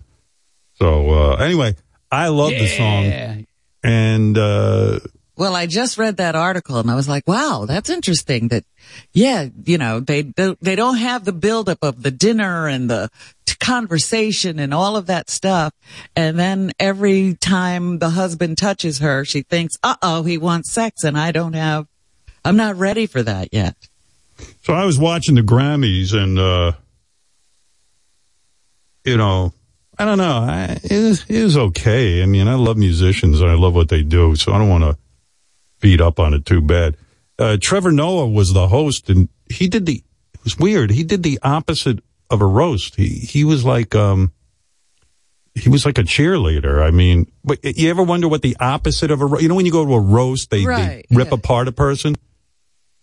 So 0.80 1.10
uh, 1.10 1.36
anyway, 1.36 1.76
I 2.10 2.26
love 2.26 2.50
the 2.50 2.66
song, 2.66 3.46
and 3.84 4.36
uh, 4.36 4.98
Well, 5.36 5.56
I 5.56 5.66
just 5.66 5.98
read 5.98 6.18
that 6.18 6.36
article 6.36 6.78
and 6.78 6.88
I 6.88 6.94
was 6.94 7.08
like, 7.08 7.26
wow, 7.26 7.64
that's 7.66 7.90
interesting 7.90 8.48
that, 8.48 8.64
yeah, 9.12 9.48
you 9.64 9.78
know, 9.78 9.98
they, 9.98 10.22
they, 10.22 10.76
don't 10.76 10.98
have 10.98 11.24
the 11.24 11.32
buildup 11.32 11.78
of 11.82 12.02
the 12.04 12.12
dinner 12.12 12.68
and 12.68 12.88
the 12.88 13.10
conversation 13.58 14.60
and 14.60 14.72
all 14.72 14.96
of 14.96 15.06
that 15.06 15.28
stuff. 15.28 15.72
And 16.14 16.38
then 16.38 16.72
every 16.78 17.34
time 17.34 17.98
the 17.98 18.10
husband 18.10 18.58
touches 18.58 18.98
her, 18.98 19.24
she 19.24 19.42
thinks, 19.42 19.74
uh 19.82 19.96
oh, 20.02 20.22
he 20.22 20.38
wants 20.38 20.70
sex 20.70 21.02
and 21.02 21.18
I 21.18 21.32
don't 21.32 21.54
have, 21.54 21.88
I'm 22.44 22.56
not 22.56 22.76
ready 22.76 23.06
for 23.06 23.22
that 23.22 23.48
yet. 23.52 23.74
so 24.62 24.72
I 24.72 24.84
was 24.84 24.98
watching 24.98 25.34
the 25.34 25.40
Grammys, 25.40 26.12
and 26.12 26.38
uh, 26.38 26.72
you 29.04 29.16
know, 29.16 29.52
I 29.98 30.04
don't 30.04 30.18
know, 30.18 30.38
I, 30.38 30.78
it, 30.82 31.02
was, 31.02 31.24
it 31.28 31.42
was 31.42 31.56
okay. 31.56 32.22
I 32.22 32.26
mean, 32.26 32.46
I 32.46 32.54
love 32.54 32.76
musicians 32.76 33.40
and 33.40 33.50
I 33.50 33.54
love 33.54 33.74
what 33.74 33.88
they 33.88 34.02
do, 34.02 34.36
so 34.36 34.52
I 34.52 34.58
don't 34.58 34.68
want 34.68 34.84
to 34.84 34.98
beat 35.84 36.00
up 36.00 36.18
on 36.18 36.32
it 36.32 36.46
too 36.46 36.62
bad. 36.62 36.96
Uh, 37.38 37.58
Trevor 37.60 37.92
Noah 37.92 38.26
was 38.26 38.54
the 38.54 38.68
host, 38.68 39.10
and 39.10 39.28
he 39.52 39.68
did 39.68 39.84
the. 39.84 40.02
It 40.32 40.42
was 40.42 40.58
weird. 40.58 40.90
He 40.90 41.04
did 41.04 41.22
the 41.22 41.38
opposite 41.42 42.00
of 42.30 42.40
a 42.40 42.46
roast. 42.46 42.96
He 42.96 43.08
he 43.08 43.44
was 43.44 43.64
like 43.64 43.94
um. 43.94 44.32
He 45.54 45.68
was 45.68 45.84
like 45.86 45.98
a 45.98 46.02
cheerleader. 46.02 46.82
I 46.82 46.90
mean, 46.90 47.30
but 47.44 47.58
you 47.62 47.88
ever 47.90 48.02
wonder 48.02 48.26
what 48.26 48.42
the 48.42 48.56
opposite 48.58 49.10
of 49.12 49.20
a 49.20 49.26
ro- 49.26 49.38
you 49.38 49.46
know 49.48 49.54
when 49.54 49.66
you 49.66 49.72
go 49.72 49.84
to 49.84 49.94
a 49.94 50.00
roast 50.00 50.50
they, 50.50 50.64
Right, 50.64 51.06
they 51.08 51.16
rip 51.16 51.28
yeah. 51.28 51.34
apart 51.34 51.68
a 51.68 51.72
person. 51.72 52.16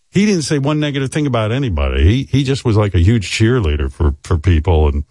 He 0.09 0.25
didn't 0.25 0.41
say 0.41 0.57
one 0.59 0.79
negative 0.81 1.11
thing 1.11 1.27
about 1.27 1.51
anybody. 1.51 2.03
He 2.03 2.23
he 2.23 2.43
just 2.43 2.65
was 2.65 2.75
like 2.75 2.95
a 2.95 2.99
huge 2.99 3.29
cheerleader 3.31 3.89
for 3.91 4.15
for 4.23 4.37
people 4.37 4.87
and 4.89 5.05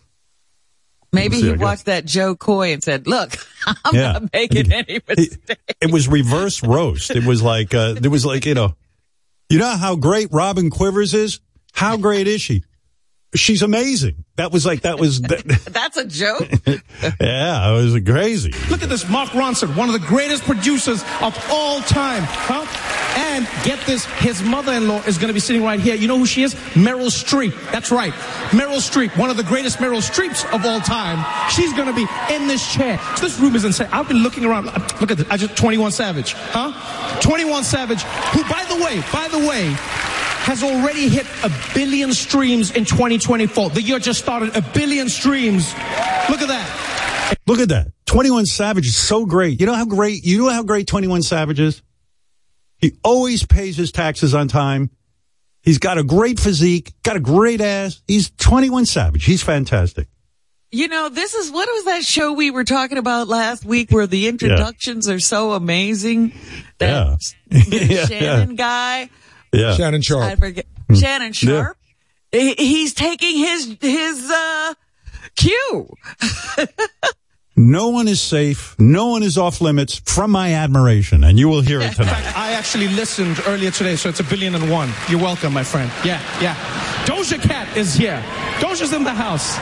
Maybe 1.12 1.40
See, 1.40 1.50
he 1.50 1.56
watched 1.56 1.86
that 1.86 2.04
Jo 2.04 2.36
Koy 2.36 2.72
and 2.72 2.82
said, 2.82 3.06
look, 3.08 3.32
I'm 3.84 3.94
Yeah. 3.94 4.12
not 4.12 4.32
making 4.32 4.72
any 4.72 5.00
mistakes. 5.08 5.38
it 5.80 5.90
was 5.92 6.06
reverse 6.08 6.62
roast. 6.62 7.10
It 7.10 7.24
was 7.24 7.42
like 7.42 7.74
uh 7.74 7.94
there 7.94 8.10
was 8.10 8.24
like 8.24 8.46
you 8.46 8.54
know, 8.54 8.74
you 9.48 9.58
know 9.58 9.76
how 9.76 9.96
great 9.96 10.28
Robin 10.32 10.70
Quivers 10.70 11.12
is. 11.14 11.40
How 11.72 11.96
great 11.96 12.28
is 12.28 12.40
she? 12.40 12.62
She's 13.34 13.62
amazing. 13.62 14.24
That 14.36 14.50
was 14.52 14.66
like 14.66 14.82
that 14.82 14.98
was 14.98 15.20
that, 15.22 15.44
That's 15.72 15.96
a 15.96 16.04
joke. 16.04 16.48
yeah. 17.20 17.70
It 17.70 17.92
was 17.92 18.00
crazy. 18.04 18.52
Look 18.68 18.82
at 18.82 18.88
this, 18.88 19.08
Mark 19.08 19.30
Ronson, 19.30 19.76
one 19.76 19.88
of 19.88 19.92
the 20.00 20.06
greatest 20.06 20.42
producers 20.44 21.02
of 21.20 21.36
all 21.50 21.80
time, 21.82 22.22
huh? 22.24 22.66
And 23.16 23.46
get 23.64 23.78
this, 23.86 24.04
his 24.04 24.42
mother-in-law 24.42 25.02
is 25.02 25.18
going 25.18 25.28
to 25.28 25.34
be 25.34 25.40
sitting 25.40 25.62
right 25.62 25.80
here. 25.80 25.94
You 25.94 26.08
know 26.08 26.18
who 26.18 26.26
she 26.26 26.42
is? 26.42 26.54
Meryl 26.74 27.10
Streep. 27.10 27.54
That's 27.72 27.90
right, 27.90 28.12
Meryl 28.50 28.78
Streep, 28.78 29.16
one 29.18 29.30
of 29.30 29.36
the 29.36 29.42
greatest 29.42 29.78
Meryl 29.78 30.00
Streeps 30.00 30.44
of 30.54 30.64
all 30.64 30.80
time. 30.80 31.24
She's 31.50 31.72
going 31.72 31.88
to 31.88 31.94
be 31.94 32.06
in 32.34 32.46
this 32.46 32.72
chair. 32.72 32.98
So 33.16 33.26
this 33.26 33.38
room 33.38 33.56
is 33.56 33.64
insane. 33.64 33.88
I've 33.92 34.08
been 34.08 34.22
looking 34.22 34.44
around. 34.44 34.66
Look 35.00 35.10
at 35.10 35.18
this. 35.18 35.26
I 35.30 35.36
just 35.36 35.56
21 35.56 35.92
Savage, 35.92 36.34
huh? 36.34 37.20
21 37.20 37.64
Savage, 37.64 38.02
who, 38.02 38.42
by 38.44 38.64
the 38.68 38.82
way, 38.82 39.02
by 39.12 39.28
the 39.28 39.38
way, 39.46 39.74
has 40.42 40.62
already 40.62 41.08
hit 41.08 41.26
a 41.44 41.50
billion 41.74 42.12
streams 42.12 42.70
in 42.70 42.84
2024. 42.84 43.70
The 43.70 43.82
year 43.82 43.98
just 43.98 44.20
started, 44.20 44.56
a 44.56 44.62
billion 44.62 45.08
streams. 45.08 45.72
Look 46.30 46.40
at 46.40 46.48
that. 46.48 47.36
Look 47.46 47.60
at 47.60 47.68
that. 47.68 47.88
21 48.06 48.46
Savage 48.46 48.86
is 48.86 48.96
so 48.96 49.26
great. 49.26 49.60
You 49.60 49.66
know 49.66 49.74
how 49.74 49.84
great, 49.84 50.24
you 50.24 50.38
know 50.38 50.48
how 50.48 50.62
great 50.62 50.86
21 50.86 51.22
Savage 51.22 51.60
is? 51.60 51.82
He 52.80 52.92
always 53.04 53.44
pays 53.46 53.76
his 53.76 53.92
taxes 53.92 54.34
on 54.34 54.48
time. 54.48 54.90
He's 55.62 55.78
got 55.78 55.98
a 55.98 56.02
great 56.04 56.40
physique, 56.40 56.94
got 57.02 57.16
a 57.16 57.20
great 57.20 57.60
ass. 57.60 58.00
He's 58.08 58.30
21 58.30 58.86
Savage. 58.86 59.24
He's 59.24 59.42
fantastic. 59.42 60.08
You 60.72 60.88
know, 60.88 61.08
this 61.08 61.34
is 61.34 61.50
what 61.50 61.68
was 61.68 61.84
that 61.86 62.04
show 62.04 62.32
we 62.32 62.50
were 62.50 62.64
talking 62.64 62.96
about 62.96 63.26
last 63.28 63.64
week 63.64 63.90
where 63.90 64.06
the 64.06 64.28
introductions 64.28 65.08
are 65.08 65.18
so 65.18 65.52
amazing? 65.52 66.32
That 66.78 67.18
Yeah. 67.50 67.60
the 67.68 67.86
Yeah, 67.90 68.06
Shannon 68.06 68.54
guy, 68.54 69.10
Yeah. 69.52 69.74
Shannon 69.74 69.98
I 69.98 70.02
Sharpe. 70.02 70.38
forget 70.38 70.66
Shannon 70.94 71.32
Sharpe. 71.32 71.76
He- 72.32 72.54
He's 72.54 72.94
taking 72.94 73.36
his 73.36 73.76
his 73.80 74.30
uh 74.30 74.74
cue. 75.36 75.88
No 77.62 77.90
one 77.90 78.08
is 78.08 78.22
safe. 78.22 78.74
No 78.78 79.08
one 79.08 79.22
is 79.22 79.36
off 79.36 79.60
limits 79.60 80.00
from 80.06 80.30
my 80.30 80.54
admiration, 80.54 81.24
and 81.24 81.38
you 81.38 81.46
will 81.50 81.60
hear 81.60 81.80
it 81.80 81.88
In 81.88 81.92
tonight. 81.92 82.12
fact, 82.22 82.38
I 82.38 82.52
actually 82.52 82.88
listened 82.88 83.38
earlier 83.46 83.70
today, 83.70 83.96
so 83.96 84.08
it's 84.08 84.18
a 84.20 84.24
billion 84.24 84.54
and 84.54 84.70
one. 84.70 84.90
You're 85.10 85.20
welcome, 85.20 85.52
my 85.52 85.62
friend. 85.62 85.90
Yeah, 86.02 86.22
yeah. 86.40 86.54
Doja 87.04 87.38
Cat 87.40 87.76
is 87.76 87.92
here. 87.92 88.22
Doja's 88.60 88.94
in 88.94 89.04
the 89.04 89.12
house. 89.12 89.58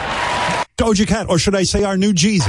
Doja 0.76 1.08
Cat, 1.08 1.26
or 1.28 1.40
should 1.40 1.56
I 1.56 1.64
say 1.64 1.82
our 1.82 1.96
new 1.96 2.12
Jesus? 2.12 2.46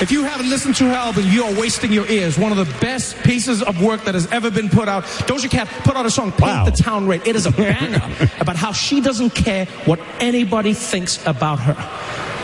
If 0.00 0.12
you 0.12 0.22
haven't 0.22 0.48
listened 0.48 0.76
to 0.76 0.84
her 0.84 0.94
album, 0.94 1.24
you 1.26 1.42
are 1.42 1.52
wasting 1.60 1.92
your 1.92 2.06
ears. 2.06 2.38
One 2.38 2.52
of 2.52 2.58
the 2.58 2.72
best 2.80 3.16
pieces 3.24 3.60
of 3.60 3.82
work 3.82 4.04
that 4.04 4.14
has 4.14 4.30
ever 4.30 4.52
been 4.52 4.68
put 4.68 4.88
out. 4.88 5.02
Doja 5.26 5.50
Cat 5.50 5.66
put 5.82 5.96
out 5.96 6.06
a 6.06 6.10
song, 6.12 6.30
Paint 6.30 6.42
Wow. 6.42 6.64
the 6.64 6.70
Town 6.70 7.08
Red. 7.08 7.26
It 7.26 7.34
is 7.34 7.44
a 7.44 7.50
banger 7.50 8.30
about 8.40 8.54
how 8.54 8.70
she 8.70 9.00
doesn't 9.00 9.30
care 9.30 9.64
what 9.84 9.98
anybody 10.20 10.74
thinks 10.74 11.18
about 11.26 11.58
her. 11.58 11.74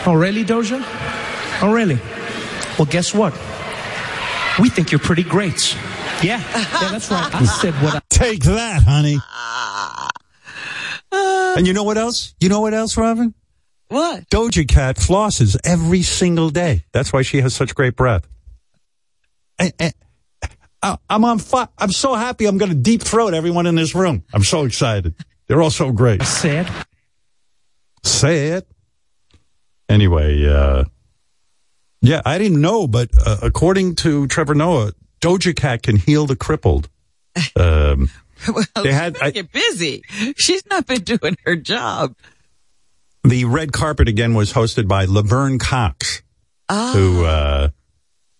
Oh, 0.08 0.14
really, 0.14 0.44
Doja? 0.44 0.84
Oh, 1.62 1.72
really? 1.72 1.98
Well, 2.78 2.86
guess 2.86 3.14
what? 3.14 3.32
We 4.60 4.68
think 4.70 4.92
you're 4.92 4.98
pretty 4.98 5.22
great. 5.22 5.74
Yeah, 6.22 6.38
yeah, 6.38 6.90
that's 6.90 7.10
right. 7.10 7.34
I 7.34 7.44
said 7.44 7.74
what 7.82 7.94
I 7.96 8.00
Take 8.08 8.42
that, 8.44 8.82
honey. 8.82 9.18
And 11.56 11.66
you 11.66 11.72
know 11.72 11.84
what 11.84 11.96
else? 11.98 12.34
You 12.40 12.48
know 12.48 12.60
what 12.60 12.74
else, 12.74 12.96
Robin? 12.96 13.34
What? 13.88 14.28
Doja 14.30 14.66
Cat 14.66 14.96
flosses 14.96 15.56
every 15.64 16.02
single 16.02 16.50
day. 16.50 16.84
That's 16.92 17.12
why 17.12 17.22
she 17.22 17.40
has 17.40 17.54
such 17.54 17.74
great 17.74 17.96
breath. 17.96 18.26
And, 19.58 19.72
and, 19.78 19.94
I- 20.82 20.98
I'm 21.08 21.24
on 21.24 21.38
fire. 21.38 21.68
I'm 21.78 21.92
so 21.92 22.14
happy. 22.14 22.46
I'm 22.46 22.58
going 22.58 22.70
to 22.70 22.76
deep 22.76 23.02
throat 23.02 23.32
everyone 23.34 23.66
in 23.66 23.74
this 23.74 23.94
room. 23.94 24.24
I'm 24.34 24.42
so 24.42 24.64
excited. 24.64 25.14
They're 25.46 25.62
all 25.62 25.70
so 25.70 25.92
great. 25.92 26.22
said. 26.22 26.68
Say 28.02 28.48
it. 28.48 28.66
Anyway, 29.88 30.46
uh, 30.46 30.84
yeah, 32.00 32.22
I 32.24 32.38
didn't 32.38 32.60
know, 32.60 32.86
but 32.86 33.10
uh, 33.26 33.38
according 33.42 33.96
to 33.96 34.26
Trevor 34.28 34.54
Noah, 34.54 34.92
Doja 35.20 35.54
Cat 35.56 35.82
can 35.82 35.96
heal 35.96 36.26
the 36.26 36.36
crippled. 36.36 36.88
Um, 37.56 38.10
Well, 38.48 38.64
They 38.82 38.92
had- 38.92 39.16
she's 39.16 39.22
I- 39.22 39.30
get 39.30 39.50
busy. 39.52 40.02
She's 40.36 40.64
not 40.66 40.86
been 40.86 41.02
doing 41.02 41.36
her 41.44 41.56
job. 41.56 42.14
the 43.24 43.44
red 43.46 43.72
carpet 43.72 44.08
again 44.08 44.34
was 44.34 44.52
hosted 44.52 44.86
by 44.86 45.04
Laverne 45.06 45.58
Cox, 45.58 46.22
who 46.70 47.24
uh, 47.24 47.70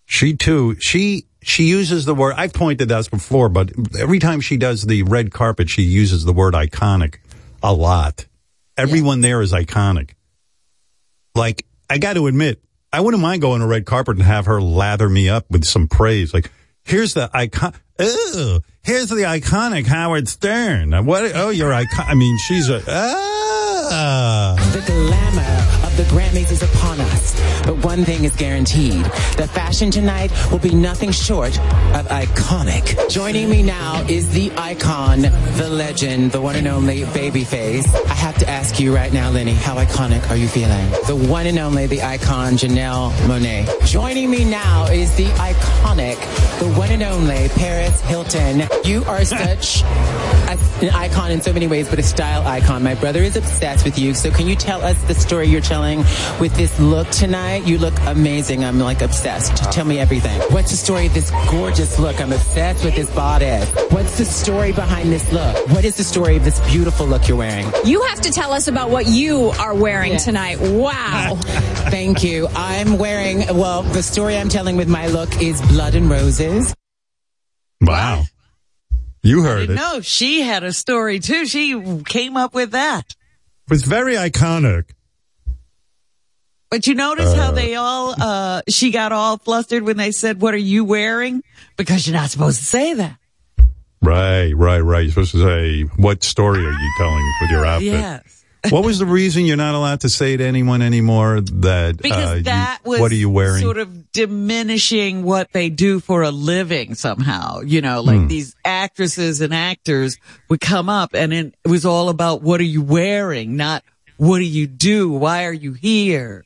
she 0.05 0.35
too 0.35 0.75
she 0.79 1.25
she 1.41 1.63
uses 1.65 2.05
the 2.05 2.13
word. 2.15 2.35
I've 2.37 2.53
pointed 2.53 2.89
this 2.89 3.07
before, 3.09 3.49
but 3.49 3.71
every 3.99 4.19
time 4.19 4.39
she 4.39 4.57
does 4.57 4.83
the 4.83 5.03
red 5.03 5.31
carpet, 5.31 5.69
she 5.69 5.81
uses 5.81 6.23
the 6.25 6.33
word 6.33 6.53
iconic 6.53 7.15
a 7.63 7.73
lot. 7.73 8.25
Everyone 8.77 9.21
there 9.21 9.41
is 9.41 9.51
iconic. 9.51 10.11
Like 11.35 11.65
I 11.89 11.97
got 11.97 12.13
to 12.13 12.27
admit, 12.27 12.61
I 12.91 13.01
wouldn't 13.01 13.21
mind 13.21 13.41
going 13.41 13.61
to 13.61 13.67
red 13.67 13.85
carpet 13.85 14.15
and 14.17 14.25
have 14.25 14.45
her 14.45 14.61
lather 14.61 15.09
me 15.09 15.29
up 15.29 15.49
with 15.49 15.65
some 15.65 15.87
praise. 15.87 16.33
Like 16.33 16.51
here's 16.83 17.13
the 17.13 17.29
icon. 17.33 17.73
Ew, 17.99 18.61
here's 18.83 19.09
the 19.09 19.23
iconic 19.23 19.87
Howard 19.87 20.27
Stern. 20.27 21.05
What? 21.05 21.31
Oh, 21.35 21.49
you're 21.49 21.73
icon. 21.73 22.05
I 22.07 22.15
mean, 22.15 22.37
she's 22.47 22.69
a. 22.69 22.83
Ah. 22.87 24.66
The 24.77 24.93
glamour 24.93 25.87
of 25.87 25.97
the 25.97 26.03
Grammys 26.03 26.51
is 26.51 26.61
upon 26.61 27.01
us. 27.01 27.33
But 27.65 27.83
one 27.83 28.05
thing 28.05 28.25
is 28.25 28.35
guaranteed. 28.35 29.03
The 29.35 29.49
fashion 29.51 29.89
tonight 29.89 30.31
will 30.51 30.59
be 30.59 30.75
nothing 30.75 31.11
short 31.11 31.57
of 31.95 32.05
iconic. 32.09 33.09
Joining 33.09 33.49
me 33.49 33.63
now 33.63 34.05
is 34.07 34.29
the 34.29 34.51
icon, 34.55 35.21
the 35.21 35.67
legend, 35.67 36.31
the 36.31 36.41
one 36.41 36.55
and 36.55 36.67
only 36.67 37.01
Babyface. 37.05 37.87
I 38.05 38.13
have 38.13 38.37
to 38.37 38.47
ask 38.47 38.79
you 38.79 38.93
right 38.95 39.11
now, 39.11 39.31
Lenny, 39.31 39.53
how 39.53 39.77
iconic 39.77 40.29
are 40.29 40.35
you 40.35 40.47
feeling? 40.47 40.91
The 41.07 41.25
one 41.27 41.47
and 41.47 41.57
only, 41.57 41.87
the 41.87 42.03
icon, 42.03 42.53
Janelle 42.53 43.09
Monáe. 43.25 43.87
Joining 43.87 44.29
me 44.29 44.45
now 44.45 44.85
is 44.85 45.15
the 45.15 45.25
iconic 45.25 46.17
the 46.59 46.67
one 46.69 46.91
and 46.91 47.03
only 47.03 47.49
Paris 47.49 48.01
Hilton. 48.01 48.67
You 48.83 49.03
are 49.05 49.23
such 49.25 49.83
a, 49.83 50.57
an 50.81 50.89
icon 50.89 51.29
in 51.29 51.39
so 51.39 51.53
many 51.53 51.67
ways, 51.67 51.87
but 51.87 51.99
a 51.99 52.03
style 52.03 52.45
icon. 52.47 52.81
My 52.81 52.95
brother 52.95 53.21
is 53.21 53.35
obsessed 53.35 53.85
with 53.85 53.99
you. 53.99 54.15
So 54.15 54.31
can 54.31 54.47
you 54.47 54.55
tell 54.67 54.83
us 54.83 55.01
the 55.03 55.13
story 55.13 55.47
you're 55.47 55.61
telling 55.61 55.99
with 56.41 56.53
this 56.55 56.77
look 56.77 57.09
tonight? 57.09 57.65
You 57.65 57.77
look 57.77 57.93
amazing. 58.01 58.65
I'm 58.65 58.79
like 58.79 59.01
obsessed. 59.01 59.55
Tell 59.71 59.85
me 59.85 59.97
everything. 59.97 60.41
What's 60.51 60.71
the 60.71 60.77
story 60.77 61.05
of 61.05 61.13
this 61.13 61.31
gorgeous 61.49 61.97
look? 61.97 62.19
I'm 62.19 62.33
obsessed 62.33 62.83
with 62.83 62.93
this 62.93 63.09
bodice. 63.15 63.69
What's 63.91 64.17
the 64.17 64.25
story 64.25 64.73
behind 64.73 65.09
this 65.09 65.31
look? 65.31 65.69
What 65.69 65.85
is 65.85 65.95
the 65.95 66.03
story 66.03 66.35
of 66.35 66.43
this 66.43 66.59
beautiful 66.69 67.07
look 67.07 67.29
you're 67.29 67.37
wearing? 67.37 67.71
You 67.85 68.01
have 68.03 68.19
to 68.19 68.29
tell 68.29 68.51
us 68.51 68.67
about 68.67 68.89
what 68.89 69.07
you 69.07 69.51
are 69.57 69.73
wearing 69.73 70.17
tonight. 70.17 70.59
Wow. 70.59 71.35
Thank 71.89 72.25
you. 72.25 72.49
I'm 72.53 72.97
wearing, 72.97 73.47
well, 73.57 73.83
the 73.83 74.03
story 74.03 74.35
I'm 74.35 74.49
telling 74.49 74.75
with 74.75 74.89
my 74.89 75.07
look 75.07 75.41
is 75.41 75.61
blood 75.61 75.95
and 75.95 76.09
roses. 76.09 76.75
Wow. 77.79 78.23
You 79.23 79.43
heard 79.43 79.69
it. 79.69 79.75
No, 79.75 80.01
she 80.01 80.41
had 80.41 80.65
a 80.65 80.73
story 80.73 81.21
too. 81.21 81.45
She 81.45 82.01
came 82.03 82.35
up 82.35 82.53
with 82.53 82.71
that. 82.71 83.15
It 83.67 83.71
was 83.71 83.83
very 83.83 84.15
iconic. 84.15 84.85
But 86.69 86.87
you 86.87 86.95
notice 86.95 87.33
how 87.33 87.51
they 87.51 87.75
all, 87.75 88.15
uh, 88.17 88.61
she 88.69 88.91
got 88.91 89.11
all 89.11 89.37
flustered 89.37 89.83
when 89.83 89.97
they 89.97 90.11
said, 90.11 90.41
what 90.41 90.53
are 90.53 90.57
you 90.57 90.85
wearing? 90.85 91.43
Because 91.75 92.07
you're 92.07 92.15
not 92.15 92.29
supposed 92.29 92.59
to 92.59 92.65
say 92.65 92.93
that. 92.93 93.17
Right, 94.01 94.53
right, 94.53 94.79
right. 94.79 95.01
You're 95.01 95.09
supposed 95.11 95.31
to 95.31 95.43
say, 95.43 95.81
what 95.97 96.23
story 96.23 96.65
are 96.65 96.71
you 96.71 96.93
telling 96.97 97.33
with 97.41 97.49
your 97.51 97.65
outfit? 97.65 97.87
Yes. 97.87 98.36
what 98.71 98.83
was 98.83 98.99
the 98.99 99.05
reason 99.05 99.45
you're 99.45 99.57
not 99.57 99.75
allowed 99.75 100.01
to 100.01 100.09
say 100.09 100.35
to 100.37 100.43
anyone 100.43 100.81
anymore 100.81 101.41
that, 101.41 101.97
Because 102.01 102.31
uh, 102.31 102.35
you- 102.35 102.43
that 102.43 102.79
was 102.85 102.99
what 102.99 103.11
are 103.11 103.15
you 103.15 103.29
wearing? 103.29 103.61
sort 103.61 103.77
of 103.77 104.11
diminishing 104.11 105.23
what 105.23 105.51
they 105.53 105.69
do 105.69 105.99
for 105.99 106.21
a 106.23 106.31
living 106.31 106.95
somehow. 106.95 107.61
You 107.61 107.81
know, 107.81 108.01
like 108.01 108.19
Hmm. 108.21 108.27
these 108.27 108.55
actresses 108.65 109.41
and 109.41 109.53
actors 109.53 110.17
would 110.49 110.59
come 110.61 110.89
up 110.89 111.11
and 111.13 111.33
it 111.33 111.53
was 111.65 111.85
all 111.85 112.09
about 112.09 112.41
what 112.41 112.59
are 112.61 112.65
you 112.65 112.81
wearing, 112.81 113.55
not 113.55 113.83
what 114.17 114.39
do 114.39 114.45
you 114.45 114.67
do? 114.67 115.09
Why 115.11 115.45
are 115.45 115.53
you 115.53 115.73
here? 115.73 116.43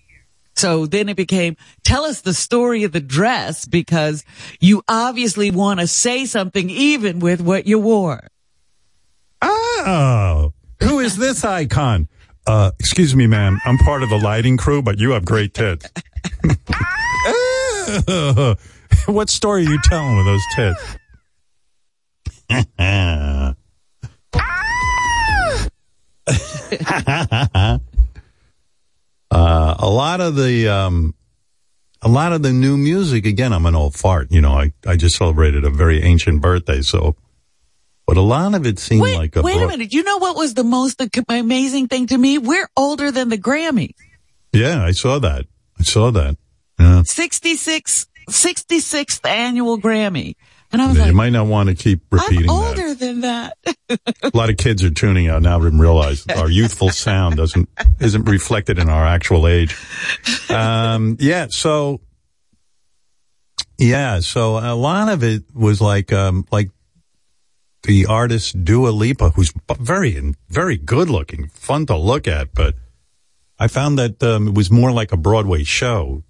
So 0.57 0.85
then 0.85 1.07
it 1.09 1.15
became, 1.15 1.55
tell 1.83 2.03
us 2.03 2.21
the 2.21 2.33
story 2.33 2.83
of 2.83 2.91
the 2.91 2.99
dress 2.99 3.65
because 3.65 4.25
you 4.59 4.83
obviously 4.87 5.49
want 5.49 5.79
to 5.79 5.87
say 5.87 6.25
something 6.25 6.69
even 6.69 7.19
with 7.19 7.39
what 7.41 7.65
you 7.65 7.79
wore. 7.79 8.27
Oh, 9.41 10.53
who 10.81 10.99
is 10.99 11.17
this 11.17 11.43
icon? 11.43 12.07
Uh, 12.47 12.71
excuse 12.79 13.15
me, 13.15 13.27
ma'am. 13.27 13.59
I'm 13.65 13.77
part 13.77 14.01
of 14.03 14.09
the 14.09 14.17
lighting 14.17 14.57
crew, 14.57 14.81
but 14.81 14.99
you 14.99 15.11
have 15.11 15.25
great 15.25 15.53
tits. 15.53 15.85
what 19.05 19.29
story 19.29 19.65
are 19.65 19.69
you 19.69 19.79
telling 19.83 20.17
with 20.17 20.25
those 20.25 20.41
tits? 20.55 20.97
uh, 29.31 29.31
a 29.31 29.89
lot 29.89 30.19
of 30.19 30.35
the, 30.35 30.67
um, 30.67 31.15
a 32.01 32.09
lot 32.09 32.33
of 32.33 32.41
the 32.41 32.51
new 32.51 32.77
music, 32.77 33.25
again, 33.25 33.53
I'm 33.53 33.65
an 33.65 33.75
old 33.75 33.95
fart. 33.95 34.31
You 34.31 34.41
know, 34.41 34.53
I, 34.53 34.73
I 34.85 34.95
just 34.95 35.15
celebrated 35.15 35.63
a 35.63 35.69
very 35.69 36.01
ancient 36.01 36.41
birthday, 36.41 36.81
so, 36.81 37.15
but 38.11 38.17
a 38.17 38.21
lot 38.21 38.53
of 38.55 38.65
it 38.65 38.77
seemed 38.77 39.03
Wait, 39.03 39.15
like 39.15 39.37
a 39.37 39.41
wait 39.41 39.61
a 39.61 39.65
minute. 39.65 39.93
You 39.93 40.03
know 40.03 40.17
what 40.17 40.35
was 40.35 40.53
the 40.53 40.65
most 40.65 41.01
amazing 41.29 41.87
thing 41.87 42.07
to 42.07 42.17
me? 42.17 42.37
We're 42.37 42.67
older 42.75 43.09
than 43.09 43.29
the 43.29 43.37
Grammys. 43.37 43.95
Yeah, 44.51 44.83
I 44.83 44.91
saw 44.91 45.17
that. 45.19 45.45
I 45.79 45.83
saw 45.83 46.11
that. 46.11 46.35
Yeah. 46.77 47.03
66, 47.03 48.07
66th 48.29 49.25
annual 49.25 49.79
Grammy. 49.79 50.35
And 50.73 50.81
I 50.81 50.87
was 50.87 50.97
you 50.97 51.03
like, 51.03 51.13
might 51.13 51.29
not 51.29 51.47
want 51.47 51.69
to 51.69 51.75
keep 51.75 52.01
I'm 52.11 52.19
repeating 52.19 52.49
older 52.49 52.93
that. 52.93 52.99
than 52.99 53.21
that. 53.21 53.57
A 54.23 54.31
lot 54.33 54.49
of 54.49 54.57
kids 54.57 54.83
are 54.83 54.89
tuning 54.89 55.29
out 55.29 55.41
now 55.41 55.61
and 55.61 55.79
realize 55.79 56.27
our 56.27 56.49
youthful 56.49 56.89
sound 56.89 57.37
doesn't 57.37 57.69
isn't 58.01 58.25
reflected 58.25 58.77
in 58.77 58.89
our 58.89 59.05
actual 59.05 59.47
age. 59.47 59.77
Um, 60.49 61.15
yeah, 61.21 61.47
so 61.49 62.01
yeah, 63.77 64.19
so 64.19 64.57
a 64.57 64.75
lot 64.75 65.07
of 65.07 65.23
it 65.23 65.43
was 65.53 65.79
like 65.79 66.11
um, 66.11 66.45
like 66.51 66.71
the 67.83 68.05
artist 68.05 68.63
Dua 68.63 68.89
Lipa, 68.89 69.31
who's 69.31 69.53
very 69.79 70.35
very 70.49 70.77
good 70.77 71.09
looking, 71.09 71.47
fun 71.49 71.85
to 71.87 71.97
look 71.97 72.27
at, 72.27 72.53
but 72.53 72.75
I 73.59 73.67
found 73.67 73.99
that 73.99 74.21
um, 74.23 74.47
it 74.47 74.55
was 74.55 74.71
more 74.71 74.91
like 74.91 75.11
a 75.11 75.17
Broadway 75.17 75.63
show. 75.63 76.23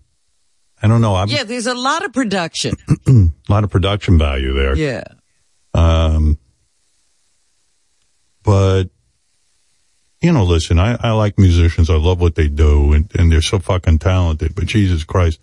I 0.84 0.88
don't 0.88 1.02
know. 1.02 1.16
I'm, 1.16 1.30
yeah, 1.30 1.44
there's 1.44 1.68
a 1.68 1.74
lot 1.74 2.04
of 2.04 2.12
production. 2.12 2.74
a 3.08 3.32
lot 3.48 3.64
of 3.64 3.70
production 3.70 4.18
value 4.18 4.54
there. 4.54 4.76
Yeah. 4.76 5.04
Um, 5.74 6.38
but 8.44 8.86
you 10.22 10.32
know, 10.32 10.44
listen, 10.44 10.80
I, 10.80 10.98
I 11.00 11.12
like 11.12 11.40
musicians. 11.40 11.90
I 11.90 11.96
love 11.96 12.22
what 12.22 12.36
they 12.36 12.48
do, 12.48 12.94
and, 12.94 13.10
and 13.18 13.32
they're 13.32 13.42
so 13.42 13.60
fucking 13.60 14.00
talented. 14.00 14.54
But 14.54 14.66
Jesus 14.66 15.04
Christ, 15.04 15.40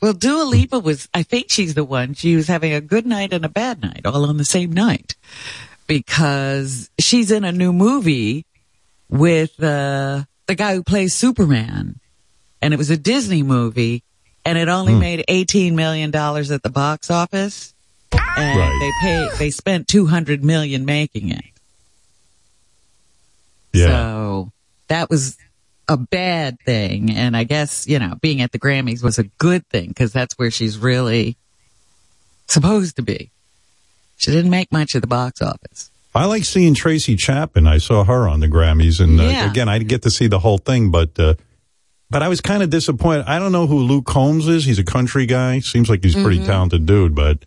Well, 0.00 0.12
Dua 0.14 0.44
Lipa 0.44 0.78
was, 0.78 1.08
I 1.12 1.22
think 1.22 1.50
she's 1.50 1.74
the 1.74 1.84
one. 1.84 2.14
She 2.14 2.34
was 2.34 2.48
having 2.48 2.72
a 2.72 2.80
good 2.80 3.04
night 3.06 3.32
and 3.34 3.44
a 3.44 3.48
bad 3.50 3.82
night 3.82 4.02
all 4.06 4.24
on 4.24 4.38
the 4.38 4.44
same 4.46 4.72
night 4.72 5.14
because 5.86 6.88
she's 6.98 7.30
in 7.30 7.44
a 7.44 7.52
new 7.52 7.72
movie 7.72 8.46
with, 9.08 9.62
uh, 9.62 10.24
the 10.46 10.54
guy 10.54 10.74
who 10.74 10.82
plays 10.82 11.12
Superman 11.14 12.00
and 12.62 12.72
it 12.72 12.78
was 12.78 12.88
a 12.90 12.96
Disney 12.96 13.42
movie 13.42 14.02
and 14.44 14.56
it 14.56 14.68
only 14.68 14.94
made 14.94 15.24
$18 15.28 15.74
million 15.74 16.08
at 16.14 16.62
the 16.62 16.70
box 16.72 17.10
office 17.10 17.74
and 18.12 18.58
Right. 18.58 18.78
they 18.80 19.06
paid, 19.06 19.30
they 19.38 19.50
spent 19.50 19.86
200 19.86 20.42
million 20.42 20.84
making 20.86 21.28
it. 21.30 21.44
yeah, 23.72 23.86
So 23.86 24.52
that 24.88 25.10
was 25.10 25.36
a 25.90 25.96
bad 25.96 26.56
thing. 26.64 27.10
And 27.10 27.36
I 27.36 27.42
guess, 27.44 27.86
you 27.88 27.98
know, 27.98 28.14
being 28.22 28.40
at 28.42 28.52
the 28.52 28.58
Grammys 28.60 29.02
was 29.02 29.18
a 29.18 29.24
good 29.24 29.66
thing 29.68 29.88
because 29.88 30.12
that's 30.12 30.34
where 30.38 30.50
she's 30.50 30.78
really 30.78 31.36
supposed 32.46 32.96
to 32.96 33.02
be. 33.02 33.30
She 34.16 34.30
didn't 34.30 34.50
make 34.50 34.70
much 34.72 34.94
of 34.94 35.00
the 35.00 35.06
box 35.06 35.42
office. 35.42 35.90
I 36.14 36.26
like 36.26 36.44
seeing 36.44 36.74
Tracy 36.74 37.16
Chapman. 37.16 37.66
I 37.66 37.78
saw 37.78 38.04
her 38.04 38.28
on 38.28 38.40
the 38.40 38.48
Grammys, 38.48 39.00
and 39.00 39.20
uh, 39.20 39.24
Yeah. 39.24 39.50
again, 39.50 39.68
I 39.68 39.78
didn't 39.78 39.90
get 39.90 40.02
to 40.02 40.10
see 40.10 40.26
the 40.26 40.38
whole 40.40 40.58
thing, 40.58 40.90
but 40.90 41.18
uh, 41.18 41.34
but 42.10 42.22
I 42.22 42.28
was 42.28 42.40
kind 42.40 42.62
of 42.62 42.70
disappointed. 42.70 43.26
I 43.26 43.38
don't 43.38 43.52
know 43.52 43.66
who 43.68 43.78
Luke 43.78 44.04
Combs 44.06 44.48
is. 44.48 44.64
He's 44.64 44.78
a 44.80 44.84
country 44.84 45.26
guy. 45.26 45.60
Seems 45.60 45.88
like 45.88 46.02
he's 46.02 46.16
a 46.16 46.22
pretty 46.22 46.44
talented 46.44 46.84
dude, 46.86 47.14
but 47.14 47.44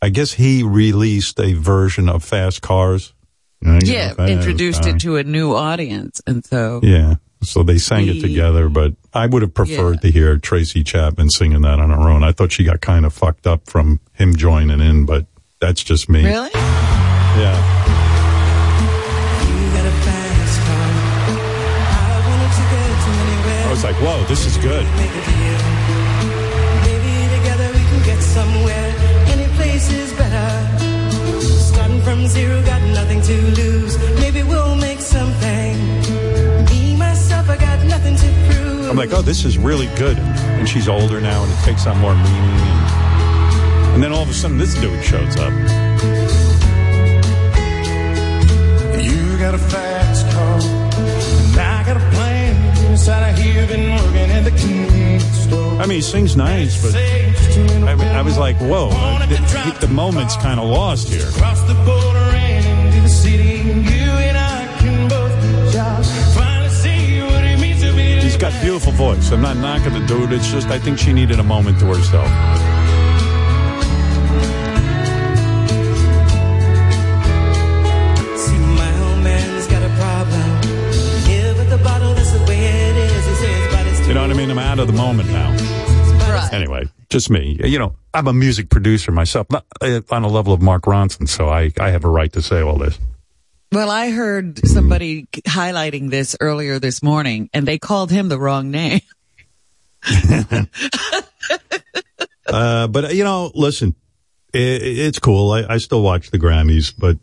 I 0.00 0.08
guess 0.10 0.32
he 0.34 0.62
released 0.62 1.40
a 1.40 1.54
version 1.54 2.08
of 2.08 2.22
Fast 2.24 2.62
Cars. 2.62 3.12
You 3.60 3.72
know, 3.72 3.78
Yeah, 3.82 4.14
introduced 4.26 4.86
it 4.86 5.00
to 5.00 5.16
a 5.16 5.24
new 5.24 5.52
audience. 5.54 6.20
And 6.26 6.44
so, 6.44 6.80
Yeah. 6.82 7.16
So 7.42 7.62
they 7.62 7.78
sang 7.78 8.06
it 8.08 8.20
together, 8.20 8.68
but 8.68 8.94
I 9.12 9.26
would 9.26 9.42
have 9.42 9.52
preferred 9.54 9.96
Yeah. 9.96 10.00
to 10.02 10.10
hear 10.10 10.36
Tracy 10.38 10.82
Chapman 10.84 11.28
singing 11.30 11.62
that 11.62 11.80
on 11.80 11.90
her 11.90 12.08
own. 12.08 12.22
I 12.22 12.32
thought 12.32 12.52
she 12.52 12.64
got 12.64 12.80
kind 12.80 13.04
of 13.04 13.12
fucked 13.12 13.46
up 13.46 13.68
from 13.68 14.00
him 14.12 14.36
joining 14.36 14.80
in, 14.80 15.04
but 15.06 15.26
that's 15.60 15.82
just 15.82 16.08
me. 16.08 16.24
really? 16.24 16.50
Yeah. 16.54 17.78
I 23.64 23.70
was 23.70 23.84
like, 23.84 23.96
whoa, 23.96 24.22
this 24.24 24.44
is 24.46 24.56
good. 24.58 24.84
Maybe 26.84 27.14
together 27.36 27.68
we 27.72 27.82
can 27.90 28.02
get 28.04 28.20
somewhere. 28.22 28.94
Any 29.28 29.46
place 29.56 29.90
is 29.90 30.12
better. 30.12 30.50
Starting 31.40 32.00
from 32.02 32.26
zero, 32.26 32.62
got 32.64 32.82
nothing 32.92 33.20
to 33.22 33.34
lose. 33.58 33.71
I'm 38.92 38.98
like, 38.98 39.14
oh, 39.14 39.22
this 39.22 39.46
is 39.46 39.56
really 39.56 39.86
good. 39.96 40.18
And 40.18 40.68
she's 40.68 40.86
older 40.86 41.18
now, 41.18 41.42
and 41.42 41.50
it 41.50 41.58
takes 41.60 41.86
on 41.86 41.96
more 41.96 42.14
meaning. 42.14 42.28
And, 42.28 43.94
and 43.94 44.02
then 44.02 44.12
all 44.12 44.20
of 44.20 44.28
a 44.28 44.34
sudden, 44.34 44.58
this 44.58 44.74
dude 44.74 45.02
shows 45.02 45.34
up. 45.38 45.50
You 49.02 49.38
got 49.38 49.54
a 49.54 49.58
fast 49.58 50.30
car, 50.34 50.60
and 50.60 51.58
I 51.58 51.82
got 51.86 51.96
a 51.96 52.10
plan. 52.14 52.90
Inside 52.90 53.30
of 53.30 53.38
here, 53.38 53.66
been 53.66 53.92
working 53.92 54.30
at 54.30 54.44
the 54.44 54.50
convenience 54.50 55.24
store. 55.24 55.80
I 55.80 55.86
mean, 55.86 55.96
he 55.96 56.02
sings 56.02 56.36
nice, 56.36 56.82
but 56.82 56.94
I, 56.94 57.94
mean, 57.94 58.08
I 58.08 58.20
was 58.20 58.36
like, 58.36 58.58
whoa, 58.58 58.90
the, 58.90 59.78
the 59.80 59.88
moment's 59.88 60.36
kind 60.36 60.60
of 60.60 60.68
lost 60.68 61.08
here. 61.08 61.30
Cross 61.30 61.62
the 61.62 61.72
border 61.86 62.18
and 62.36 62.88
into 62.88 63.00
the 63.00 63.08
city. 63.08 63.61
Got 68.42 68.52
a 68.52 68.60
beautiful 68.60 68.90
voice. 68.90 69.30
I'm 69.30 69.40
not 69.40 69.56
knocking 69.56 69.92
the 69.92 70.04
dude. 70.04 70.32
It's 70.32 70.50
just 70.50 70.66
I 70.66 70.76
think 70.76 70.98
she 70.98 71.12
needed 71.12 71.38
a 71.38 71.44
moment 71.44 71.78
to 71.78 71.86
herself. 71.86 72.26
See, 78.36 78.58
my 78.58 78.90
old 78.98 79.22
man's 79.22 79.68
got 79.68 79.84
a 79.84 79.94
problem. 79.94 80.42
Yeah, 81.30 81.54
but 81.56 81.70
the 81.70 81.80
bottle, 81.84 82.14
that's 82.14 82.32
the 82.32 82.44
way 82.46 82.64
it 82.64 82.96
is. 82.96 83.26
He 83.26 83.34
says, 83.46 83.72
but 83.72 83.86
it's 83.86 84.08
You 84.08 84.14
know 84.14 84.22
what 84.22 84.30
I 84.30 84.34
mean? 84.34 84.50
I'm 84.50 84.58
out 84.58 84.80
of 84.80 84.88
the 84.88 84.92
moment 84.92 85.30
now. 85.30 85.50
Right. 86.28 86.52
Anyway, 86.52 86.88
Just 87.10 87.30
me. 87.30 87.60
You 87.62 87.78
know, 87.78 87.94
I'm 88.12 88.26
a 88.26 88.32
music 88.32 88.70
producer 88.70 89.12
myself, 89.12 89.46
not 89.50 89.66
uh, 89.80 90.00
on 90.10 90.24
a 90.24 90.28
level 90.28 90.52
of 90.52 90.60
Mark 90.60 90.82
Ronson, 90.82 91.28
so 91.28 91.48
I, 91.48 91.70
I 91.78 91.90
have 91.90 92.04
a 92.04 92.08
right 92.08 92.32
to 92.32 92.42
say 92.42 92.60
all 92.60 92.76
this. 92.76 92.98
Well, 93.72 93.90
I 93.90 94.10
heard 94.10 94.66
somebody 94.68 95.28
highlighting 95.32 96.10
this 96.10 96.36
earlier 96.40 96.78
this 96.78 97.02
morning, 97.02 97.48
and 97.54 97.66
they 97.66 97.78
called 97.78 98.10
him 98.10 98.28
the 98.28 98.38
wrong 98.38 98.70
name. 98.70 99.00
Uh, 102.44 102.86
but 102.86 103.14
you 103.14 103.24
know, 103.24 103.50
listen, 103.54 103.94
i 104.54 104.58
it's 104.58 105.18
cool. 105.18 105.52
I, 105.52 105.64
I 105.66 105.78
still 105.78 106.02
watch 106.02 106.30
the 106.30 106.38
Grammys, 106.38 106.92
but 106.96 107.16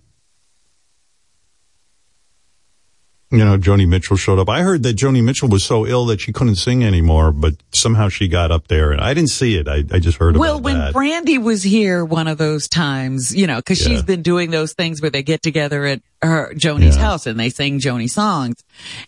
you 3.32 3.38
know, 3.46 3.58
Joni 3.60 3.88
Mitchell 3.88 4.18
showed 4.18 4.40
up. 4.40 4.50
I 4.50 4.64
heard 4.64 4.82
that 4.84 4.96
Joni 4.98 5.24
Mitchell 5.24 5.50
was 5.50 5.64
so 5.64 5.86
ill 5.86 6.08
that 6.08 6.20
she 6.20 6.34
couldn't 6.34 6.56
sing 6.56 6.84
anymore, 6.84 7.32
but 7.32 7.54
somehow 7.72 8.10
she 8.10 8.28
got 8.28 8.52
up 8.52 8.68
there, 8.70 8.92
and 8.92 9.00
I 9.00 9.14
didn't 9.14 9.30
see 9.30 9.56
it. 9.56 9.68
I, 9.68 9.84
I 9.92 10.00
just 10.00 10.18
heard 10.18 10.36
Well, 10.36 10.56
about 10.58 10.64
Well, 10.64 10.74
when 10.74 10.78
that. 10.86 10.94
Brandy 10.94 11.38
was 11.38 11.62
here 11.62 12.04
one 12.04 12.28
of 12.28 12.40
those 12.40 12.68
times, 12.68 13.36
you 13.36 13.46
know, 13.46 13.58
because 13.58 13.80
Yeah. 13.82 13.90
she's 13.90 14.02
been 14.04 14.24
doing 14.24 14.50
those 14.50 14.74
things 14.74 15.00
where 15.02 15.12
they 15.12 15.22
get 15.22 15.44
together 15.44 15.86
at 15.86 16.02
her 16.24 16.52
Joni's 16.56 16.96
Yeah. 16.96 17.04
house 17.04 17.28
and 17.28 17.40
they 17.40 17.50
sing 17.52 17.80
Joni 17.80 18.10
songs. 18.10 18.64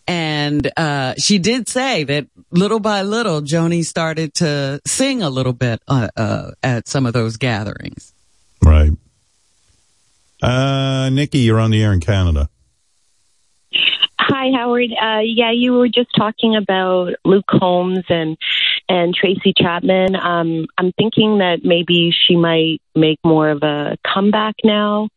And 0.07 0.71
uh, 0.77 1.15
she 1.17 1.39
did 1.39 1.67
say 1.67 2.03
that 2.03 2.27
little 2.51 2.79
by 2.79 3.01
little, 3.01 3.41
Joni 3.41 3.83
started 3.83 4.35
to 4.35 4.81
sing 4.85 5.23
a 5.23 5.29
little 5.31 5.53
bit 5.53 5.81
uh, 5.87 6.09
uh, 6.15 6.51
at 6.61 6.87
some 6.87 7.05
of 7.07 7.13
those 7.13 7.37
gatherings. 7.37 8.13
right. 8.63 8.91
Uh, 10.43 11.09
Nikki, 11.11 11.39
you're 11.39 11.59
on 11.59 11.71
the 11.71 11.83
air 11.83 11.93
in 11.93 11.99
Canada. 11.99 12.49
Hi, 14.41 14.49
Howard. 14.57 14.89
Uh, 14.99 15.19
yeah, 15.23 15.51
you 15.51 15.73
were 15.73 15.87
just 15.87 16.09
talking 16.17 16.55
about 16.55 17.11
Luke 17.23 17.45
Holmes 17.47 18.03
and 18.09 18.35
and 18.89 19.13
Tracy 19.13 19.53
Chapman. 19.55 20.15
Um, 20.15 20.65
I'm 20.79 20.91
thinking 20.93 21.37
that 21.37 21.59
maybe 21.63 22.11
she 22.25 22.35
might 22.35 22.81
make 22.95 23.19
more 23.23 23.49
of 23.49 23.61
a 23.61 23.97
comeback 24.03 24.55
now. 24.63 25.09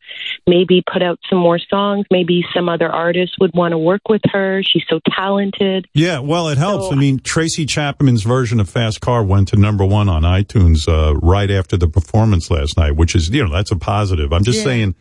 Maybe 0.45 0.83
put 0.85 1.01
out 1.01 1.17
some 1.27 1.39
more 1.39 1.57
songs. 1.57 2.05
Maybe 2.11 2.45
some 2.53 2.69
other 2.69 2.87
artists 2.87 3.35
would 3.39 3.49
want 3.55 3.71
to 3.71 3.79
work 3.79 4.01
with 4.07 4.21
her. 4.31 4.61
She's 4.61 4.83
so 4.87 4.99
talented. 5.09 5.87
Yeah, 5.95 6.19
well, 6.19 6.47
it 6.49 6.59
helps. 6.59 6.89
So- 6.89 6.91
I 6.91 6.95
mean, 6.95 7.17
Tracy 7.17 7.65
Chapman's 7.65 8.21
version 8.21 8.59
of 8.59 8.69
Fast 8.69 9.01
Car 9.01 9.23
went 9.23 9.47
to 9.47 9.55
number 9.55 9.83
one 9.83 10.07
on 10.07 10.21
iTunes 10.21 10.87
uh, 10.87 11.15
right 11.15 11.49
after 11.49 11.77
the 11.77 11.87
performance 11.87 12.51
last 12.51 12.77
night, 12.77 12.91
which 12.95 13.15
is, 13.15 13.29
you 13.31 13.43
know, 13.43 13.51
that's 13.51 13.71
a 13.71 13.75
positive. 13.75 14.31
I'm 14.31 14.43
just 14.43 14.59
Yeah. 14.59 14.65
saying, 14.65 14.95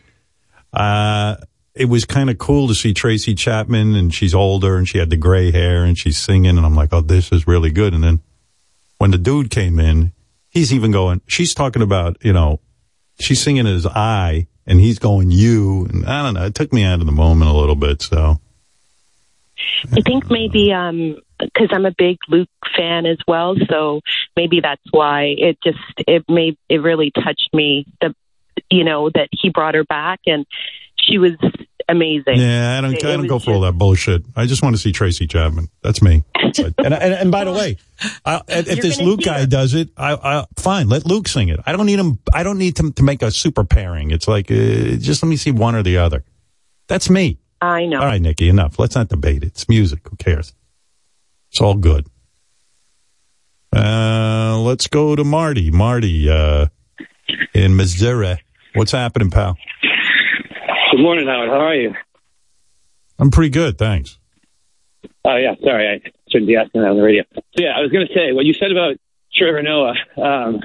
uh, 0.72 1.37
it 1.75 1.87
was 1.87 2.05
kind 2.05 2.31
of 2.31 2.39
cool 2.39 2.68
to 2.68 2.75
see 2.75 2.95
Tracy 2.95 3.35
Chapman, 3.35 3.95
and 3.95 4.14
she's 4.14 4.35
older, 4.35 4.77
and 4.77 4.89
she 4.89 4.99
had 4.99 5.11
the 5.11 5.16
gray 5.16 5.51
hair, 5.51 5.85
and 5.85 5.99
she's 5.99 6.18
singing, 6.18 6.57
and 6.57 6.64
I'm 6.64 6.77
like, 6.77 6.93
oh, 6.93 7.01
this 7.01 7.33
is 7.33 7.47
really 7.47 7.70
good. 7.70 7.95
And 7.95 8.05
then 8.05 8.20
when 8.99 9.11
the 9.11 9.18
dude 9.18 9.51
came 9.51 9.81
in, 9.81 10.12
he's 10.49 10.72
even 10.72 10.93
going, 10.93 11.20
she's 11.27 11.55
talking 11.55 11.83
about, 11.83 12.16
you 12.25 12.33
know, 12.33 12.61
she's 13.18 13.43
singing 13.43 13.66
his 13.66 13.87
I, 13.87 14.47
and 14.66 14.81
he's 14.81 14.99
going 14.99 15.31
you, 15.31 15.87
and 15.87 16.07
I 16.07 16.22
don't 16.22 16.35
know, 16.35 16.47
it 16.47 16.55
took 16.55 16.72
me 16.72 16.85
out 16.85 17.01
of 17.01 17.07
the 17.07 17.12
moment 17.12 17.51
a 17.51 17.55
little 17.55 17.77
bit, 17.77 18.03
so. 18.03 18.41
I 19.93 20.01
think 20.01 20.31
maybe 20.31 20.72
um 20.72 21.16
because 21.39 21.68
I'm 21.72 21.87
a 21.87 21.95
big 21.97 22.18
Luke 22.29 22.49
fan 22.77 23.07
as 23.07 23.18
well, 23.27 23.57
so 23.68 24.01
maybe 24.37 24.61
that's 24.61 24.83
why 24.91 25.35
it 25.37 25.59
just 25.62 25.79
it 26.07 26.25
made 26.29 26.57
it 26.68 26.79
really 26.79 27.11
touched 27.11 27.51
me 27.53 27.87
the 28.01 28.14
you 28.70 28.85
know 28.85 29.11
that 29.11 29.29
he 29.33 29.51
brought 29.51 29.75
her 29.75 29.85
back 29.85 30.20
and 30.27 30.47
she 31.07 31.18
was 31.18 31.32
amazing. 31.88 32.36
Yeah, 32.36 32.78
I 32.78 32.80
don't. 32.80 32.94
It- 32.94 33.05
I 33.05 33.16
don't 33.16 33.26
go 33.26 33.38
for 33.38 33.52
all 33.52 33.61
that 33.62 33.72
bullshit. 33.78 34.22
I 34.36 34.46
just 34.46 34.62
want 34.62 34.74
to 34.76 34.80
see 34.82 34.92
Tracy 34.92 35.26
Chapman. 35.26 35.68
That's 35.82 36.02
me. 36.02 36.24
And, 36.57 36.78
and 36.78 36.94
and 36.94 37.30
by 37.32 37.42
the 37.42 37.50
way, 37.50 37.78
I, 38.24 38.40
if 38.46 38.80
this 38.80 39.00
Luke 39.00 39.22
guy 39.24 39.40
her. 39.40 39.46
does 39.46 39.74
it, 39.74 39.88
I, 39.96 40.12
I 40.14 40.44
fine. 40.57 40.88
Let 40.88 41.05
Luke 41.05 41.26
sing 41.26 41.48
it. 41.48 41.59
I 41.66 41.72
don't 41.72 41.86
need 41.86 41.98
him. 41.98 42.20
I 42.32 42.44
don't 42.44 42.59
need 42.59 42.78
him 42.78 42.92
to 42.92 43.02
make 43.02 43.22
a 43.22 43.32
super 43.32 43.64
pairing. 43.64 44.12
It's 44.12 44.28
like 44.28 44.52
uh, 44.52 44.55
just 45.00 45.20
let 45.20 45.28
me 45.28 45.34
see 45.34 45.50
one 45.50 45.74
or 45.74 45.82
the 45.82 45.96
other. 45.98 46.22
That's 46.86 47.11
me. 47.11 47.38
I 47.61 47.86
know. 47.86 47.98
All 47.98 48.07
right, 48.07 48.22
Nikki. 48.22 48.48
Enough. 48.48 48.78
Let's 48.78 48.94
not 48.94 49.09
debate 49.09 49.42
it. 49.42 49.46
It's 49.46 49.68
music. 49.68 50.07
Who 50.09 50.14
cares? 50.14 50.55
It's 51.50 51.61
all 51.61 51.74
good. 51.74 52.07
Uh, 53.74 54.59
let's 54.61 54.86
go 54.86 55.16
to 55.16 55.24
Marty. 55.24 55.70
Marty, 55.72 56.30
uh, 56.30 56.66
in 57.52 57.74
Missouri. 57.76 58.38
What's 58.74 58.92
happening, 58.92 59.30
pal? 59.30 59.57
Good 60.95 61.03
morning, 61.03 61.26
Howard. 61.26 61.49
How 61.49 61.57
are 61.57 61.74
you? 61.74 61.92
I'm 63.18 63.32
pretty 63.32 63.51
good, 63.51 63.78
thanks. 63.78 64.16
Oh, 65.24 65.34
yeah. 65.34 65.57
Sorry, 65.61 65.88
I 65.88 66.09
shouldn't 66.30 66.47
be 66.47 66.55
asking 66.55 66.82
that 66.82 66.90
on 66.90 66.97
the 66.99 67.03
radio. 67.03 67.24
So, 67.34 67.40
yeah, 67.57 67.72
I 67.76 67.80
was 67.80 67.90
going 67.90 68.07
to 68.07 68.14
say 68.14 68.30
what 68.32 68.45
you 68.45 68.55
said 68.55 68.70
about 68.70 68.95
Trevor 69.34 69.61
Noah. 69.64 69.95
Um, 70.16 70.61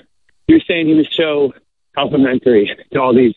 you 0.48 0.58
were 0.58 0.62
saying 0.68 0.86
he 0.88 0.94
was 0.94 1.08
so 1.14 1.54
complimentary 1.98 2.70
to 2.94 3.02
all 3.02 3.16
these 3.16 3.34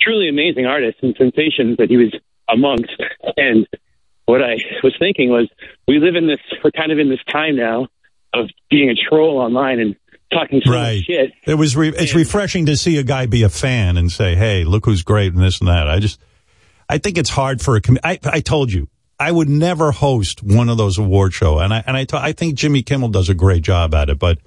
truly 0.00 0.30
amazing 0.30 0.64
artists 0.64 1.00
and 1.02 1.14
sensations 1.18 1.76
that 1.76 1.90
he 1.90 1.98
was 1.98 2.14
amongst. 2.48 2.96
And 3.36 3.68
what 4.24 4.40
I 4.42 4.56
was 4.82 4.94
thinking 4.98 5.28
was, 5.28 5.46
we 5.86 5.98
live 5.98 6.16
in 6.16 6.26
this. 6.26 6.40
We're 6.64 6.70
kind 6.70 6.90
of 6.90 6.98
in 6.98 7.10
this 7.10 7.20
time 7.30 7.56
now 7.56 7.88
of 8.32 8.48
being 8.70 8.88
a 8.88 8.94
troll 8.94 9.36
online 9.36 9.78
and 9.78 9.94
talking 10.32 10.62
so 10.64 10.72
Right. 10.72 11.02
shit. 11.04 11.32
It 11.46 11.56
was. 11.56 11.76
Re- 11.76 11.88
it's 11.94 12.14
refreshing 12.14 12.64
to 12.64 12.78
see 12.78 12.96
a 12.96 13.02
guy 13.02 13.26
be 13.26 13.42
a 13.42 13.50
fan 13.50 13.98
and 13.98 14.10
say, 14.10 14.36
"Hey, 14.36 14.64
look 14.64 14.86
who's 14.86 15.02
great," 15.02 15.34
and 15.34 15.42
this 15.42 15.58
and 15.60 15.68
that. 15.68 15.86
I 15.86 15.98
just, 15.98 16.18
I 16.90 16.98
think 16.98 17.18
it's 17.18 17.30
hard 17.30 17.62
for 17.62 17.76
a. 17.76 17.80
Com- 17.80 17.98
I, 18.02 18.18
I 18.24 18.40
told 18.40 18.72
you, 18.72 18.88
I 19.18 19.30
would 19.30 19.48
never 19.48 19.92
host 19.92 20.42
one 20.42 20.68
of 20.68 20.76
those 20.76 20.98
award 20.98 21.32
show, 21.32 21.60
and 21.60 21.72
I 21.72 21.84
and 21.86 21.96
I, 21.96 22.04
t- 22.04 22.16
I 22.16 22.32
think 22.32 22.56
Jimmy 22.56 22.82
Kimmel 22.82 23.10
does 23.10 23.28
a 23.28 23.34
great 23.34 23.62
job 23.62 23.94
at 23.94 24.10
it, 24.10 24.18
but 24.18 24.38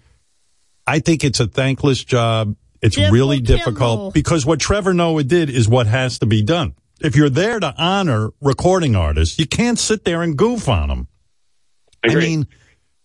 I 0.85 0.99
think 0.99 1.23
it's 1.23 1.39
a 1.39 1.47
thankless 1.47 2.03
job. 2.03 2.55
It's 2.81 2.97
really 2.97 3.39
difficult 3.39 4.13
because 4.13 4.45
what 4.45 4.59
Trevor 4.59 4.93
Noah 4.93 5.23
did 5.23 5.49
is 5.49 5.69
what 5.69 5.87
has 5.87 6.19
to 6.19 6.25
be 6.25 6.43
done. 6.43 6.75
If 6.99 7.15
you're 7.15 7.29
there 7.29 7.57
to 7.61 7.73
honor 7.77 8.31
recording 8.41 8.93
artists, 8.93 9.39
you 9.39 9.47
can't 9.47 9.79
sit 9.79 10.03
there 10.03 10.21
and 10.21 10.37
goof 10.37 10.67
on 10.67 10.89
them. 10.89 11.07
I 12.03 12.13
mean, 12.15 12.47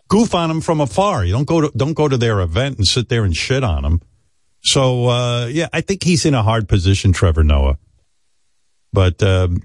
goof 0.08 0.34
on 0.34 0.48
them 0.48 0.60
from 0.60 0.80
afar. 0.80 1.24
You 1.24 1.32
don't 1.32 1.46
go 1.46 1.60
to 1.60 1.70
don't 1.76 1.94
go 1.94 2.08
to 2.08 2.16
their 2.16 2.40
event 2.40 2.78
and 2.78 2.86
sit 2.88 3.08
there 3.08 3.22
and 3.22 3.36
shit 3.36 3.62
on 3.62 3.84
them. 3.84 4.02
So 4.62 5.06
uh, 5.06 5.46
yeah, 5.46 5.68
I 5.72 5.80
think 5.80 6.02
he's 6.02 6.24
in 6.24 6.34
a 6.34 6.42
hard 6.42 6.68
position, 6.68 7.12
Trevor 7.12 7.44
Noah. 7.44 7.78
But 8.92 9.22
um, 9.22 9.62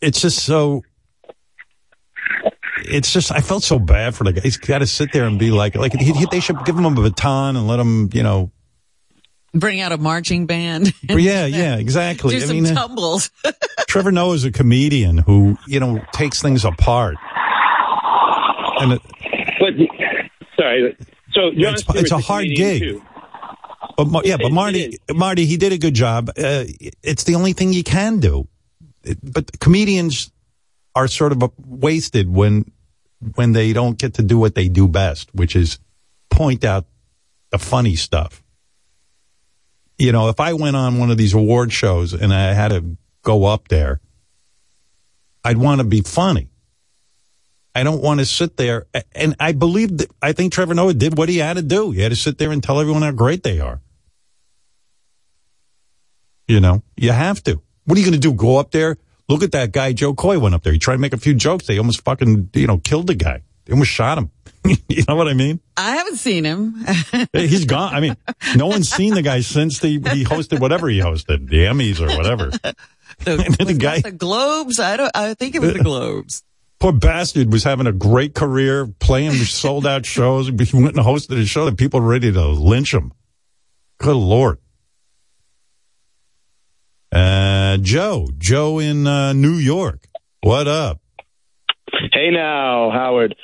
it's 0.00 0.20
just 0.20 0.44
so. 0.44 0.82
It's 2.88 3.12
just 3.12 3.32
I 3.32 3.40
felt 3.40 3.62
so 3.64 3.78
bad 3.78 4.14
for 4.14 4.24
the 4.24 4.32
guy. 4.32 4.40
He's 4.42 4.58
got 4.58 4.78
to 4.78 4.86
sit 4.86 5.12
there 5.12 5.24
and 5.24 5.38
be 5.38 5.50
like, 5.50 5.74
like 5.76 5.92
he, 5.94 6.12
he- 6.12 6.26
they 6.30 6.40
should 6.40 6.64
give 6.64 6.76
him 6.76 6.84
a 6.84 6.90
baton 6.90 7.56
and 7.56 7.66
let 7.66 7.80
him, 7.80 8.10
you 8.12 8.22
know. 8.22 8.50
Bring 9.54 9.80
out 9.80 9.90
a 9.92 9.96
marching 9.96 10.44
band. 10.46 10.92
yeah, 11.08 11.46
yeah, 11.46 11.76
exactly. 11.76 12.36
Do 12.36 12.42
I 12.42 12.46
some 12.46 12.56
mean, 12.62 12.66
uh, 12.66 12.74
tumbles. 12.74 13.30
Trevor 13.88 14.12
Noah's 14.12 14.44
a 14.44 14.52
comedian 14.52 15.16
who 15.18 15.56
you 15.66 15.80
know 15.80 16.00
takes 16.12 16.42
things 16.42 16.64
apart. 16.64 17.16
And 18.80 18.92
it, 18.92 19.02
But 19.58 19.72
sorry. 20.58 20.96
So 21.32 21.50
John 21.52 21.72
it's, 21.74 21.84
it's 21.94 22.10
a 22.12 22.18
hard 22.18 22.44
comedian, 22.44 22.78
gig. 22.78 22.82
too. 22.82 23.02
But 24.04 24.26
yeah, 24.26 24.36
but 24.36 24.52
Marty, 24.52 24.98
Marty, 25.14 25.46
he 25.46 25.56
did 25.56 25.72
a 25.72 25.78
good 25.78 25.94
job. 25.94 26.28
Uh, 26.28 26.64
it's 27.02 27.24
the 27.24 27.34
only 27.36 27.54
thing 27.54 27.72
you 27.72 27.82
can 27.82 28.20
do. 28.20 28.46
But 29.22 29.58
comedians 29.60 30.30
are 30.94 31.08
sort 31.08 31.32
of 31.32 31.52
wasted 31.58 32.28
when 32.28 32.70
when 33.34 33.52
they 33.52 33.72
don't 33.72 33.98
get 33.98 34.14
to 34.14 34.22
do 34.22 34.38
what 34.38 34.54
they 34.54 34.68
do 34.68 34.88
best, 34.88 35.34
which 35.34 35.56
is 35.56 35.78
point 36.30 36.64
out 36.64 36.86
the 37.50 37.58
funny 37.58 37.96
stuff. 37.96 38.42
You 39.98 40.12
know, 40.12 40.28
if 40.28 40.40
I 40.40 40.52
went 40.52 40.76
on 40.76 40.98
one 40.98 41.10
of 41.10 41.16
these 41.16 41.32
award 41.32 41.72
shows 41.72 42.12
and 42.12 42.32
I 42.32 42.52
had 42.52 42.68
to 42.68 42.96
go 43.22 43.44
up 43.44 43.68
there, 43.68 44.00
I'd 45.42 45.56
want 45.56 45.80
to 45.80 45.86
be 45.86 46.02
funny. 46.02 46.48
I 47.74 47.82
don't 47.82 48.02
want 48.02 48.20
to 48.20 48.26
sit 48.26 48.56
there. 48.56 48.86
And 49.12 49.36
I 49.38 49.52
believe 49.52 49.98
that 49.98 50.10
I 50.22 50.32
think 50.32 50.52
Trevor 50.52 50.74
Noah 50.74 50.94
did 50.94 51.16
what 51.16 51.28
he 51.28 51.38
had 51.38 51.56
to 51.56 51.62
do. 51.62 51.90
He 51.90 52.00
had 52.00 52.10
to 52.10 52.16
sit 52.16 52.38
there 52.38 52.50
and 52.50 52.62
tell 52.62 52.80
everyone 52.80 53.02
how 53.02 53.12
great 53.12 53.42
they 53.42 53.60
are. 53.60 53.80
You 56.48 56.60
know, 56.60 56.82
you 56.96 57.12
have 57.12 57.42
to. 57.44 57.60
What 57.86 57.96
are 57.96 58.00
you 58.00 58.06
going 58.06 58.20
to 58.20 58.28
do? 58.28 58.34
Go 58.34 58.58
up 58.58 58.72
there? 58.72 58.98
Look 59.28 59.42
at 59.42 59.52
that 59.52 59.72
guy, 59.72 59.92
Jo 59.92 60.14
Koy 60.14 60.38
went 60.38 60.54
up 60.54 60.62
there. 60.62 60.72
He 60.72 60.78
tried 60.78 60.94
to 60.94 61.00
make 61.00 61.12
a 61.12 61.18
few 61.18 61.34
jokes. 61.34 61.66
They 61.66 61.78
almost 61.78 62.02
fucking, 62.04 62.50
you 62.54 62.66
know, 62.66 62.78
killed 62.78 63.08
the 63.08 63.14
guy. 63.14 63.42
They 63.64 63.72
almost 63.72 63.90
shot 63.90 64.18
him. 64.18 64.30
you 64.88 65.02
know 65.08 65.16
what 65.16 65.28
I 65.28 65.34
mean? 65.34 65.60
I 65.76 65.96
haven't 65.96 66.16
seen 66.16 66.44
him. 66.44 66.84
He's 67.32 67.64
gone. 67.64 67.94
I 67.94 68.00
mean, 68.00 68.16
no 68.56 68.66
one's 68.66 68.88
seen 68.88 69.14
the 69.14 69.22
guy 69.22 69.40
since 69.40 69.80
the, 69.80 69.88
he 69.88 70.24
hosted 70.24 70.60
whatever 70.60 70.88
he 70.88 71.00
hosted, 71.00 71.48
the 71.48 71.64
Emmys 71.64 72.00
or 72.00 72.16
whatever. 72.16 72.50
The, 73.24 73.56
the 73.64 73.74
guy, 73.74 74.00
the 74.00 74.12
Globes. 74.12 74.78
I 74.78 74.96
don't. 74.96 75.10
I 75.14 75.34
think 75.34 75.54
it 75.54 75.60
was 75.60 75.74
the 75.74 75.80
uh, 75.80 75.84
Globes. 75.84 76.42
poor 76.78 76.92
bastard 76.92 77.52
was 77.52 77.64
having 77.64 77.86
a 77.86 77.92
great 77.92 78.34
career, 78.34 78.86
playing 78.86 79.32
sold 79.34 79.86
out 79.86 80.06
shows. 80.06 80.48
He 80.48 80.76
went 80.76 80.96
and 80.96 81.04
hosted 81.04 81.40
a 81.40 81.46
show 81.46 81.64
that 81.64 81.76
people 81.76 82.00
were 82.00 82.08
ready 82.08 82.32
to 82.32 82.46
lynch 82.46 82.92
him. 82.94 83.12
Good 83.98 84.16
Lord. 84.16 84.58
Uh, 87.16 87.78
Joe, 87.78 88.28
Joe 88.36 88.78
in 88.78 89.06
uh, 89.06 89.32
New 89.32 89.54
York. 89.54 90.06
What 90.42 90.68
up? 90.68 91.00
Hey 92.12 92.30
now, 92.30 92.90
Howard. 92.90 93.34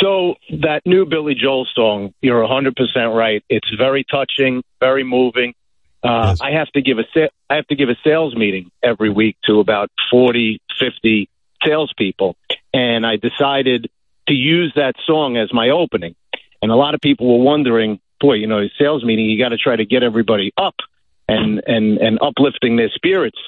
So 0.00 0.34
that 0.62 0.82
new 0.84 1.06
Billy 1.06 1.36
Joel 1.36 1.64
song, 1.72 2.12
you're 2.20 2.42
100% 2.42 2.74
right. 3.16 3.44
It's 3.48 3.70
very 3.78 4.02
touching, 4.02 4.64
very 4.80 5.04
moving. 5.04 5.54
Uh, 6.02 6.34
I 6.40 6.52
have 6.52 6.72
to 6.72 6.82
give 6.82 6.98
a 6.98 7.04
sa- 7.14 7.28
I 7.48 7.54
have 7.54 7.68
to 7.68 7.76
give 7.76 7.88
a 7.88 7.94
sales 8.02 8.34
meeting 8.34 8.72
every 8.82 9.10
week 9.10 9.36
to 9.44 9.60
about 9.60 9.90
40, 10.10 10.60
50 10.80 11.28
salespeople, 11.64 12.36
and 12.74 13.06
I 13.06 13.14
decided 13.14 13.90
to 14.26 14.34
use 14.34 14.72
that 14.74 14.96
song 15.06 15.36
as 15.36 15.52
my 15.52 15.68
opening. 15.68 16.16
And 16.62 16.72
a 16.72 16.76
lot 16.76 16.94
of 16.94 17.00
people 17.00 17.38
were 17.38 17.44
wondering, 17.44 18.00
boy, 18.20 18.34
you 18.34 18.48
know, 18.48 18.58
a 18.58 18.72
sales 18.76 19.04
meeting, 19.04 19.26
you 19.26 19.38
got 19.38 19.50
to 19.50 19.56
try 19.56 19.76
to 19.76 19.84
get 19.84 20.02
everybody 20.02 20.52
up 20.56 20.74
and 21.30 21.62
and 21.66 21.98
and 21.98 22.18
uplifting 22.20 22.76
their 22.76 22.90
spirits. 22.90 23.38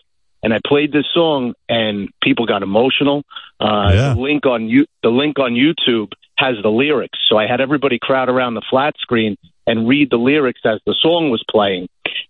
And 0.44 0.52
I 0.52 0.58
played 0.66 0.92
this 0.92 1.06
song, 1.14 1.54
and 1.68 2.08
people 2.20 2.46
got 2.46 2.62
emotional. 2.62 3.22
Uh, 3.60 3.90
Yeah. 3.92 4.14
The 4.14 4.20
link 4.20 4.46
on 4.46 4.68
you, 4.68 4.86
the 5.02 5.10
link 5.10 5.38
on 5.38 5.52
YouTube 5.52 6.12
has 6.36 6.56
the 6.62 6.70
lyrics, 6.70 7.18
so 7.28 7.36
I 7.36 7.46
had 7.46 7.60
everybody 7.60 7.98
crowd 8.00 8.28
around 8.28 8.54
the 8.54 8.66
flat 8.68 8.94
screen 8.98 9.36
and 9.66 9.86
read 9.86 10.10
the 10.10 10.16
lyrics 10.16 10.60
as 10.64 10.80
the 10.86 10.94
song 11.00 11.30
was 11.30 11.44
playing, 11.48 11.88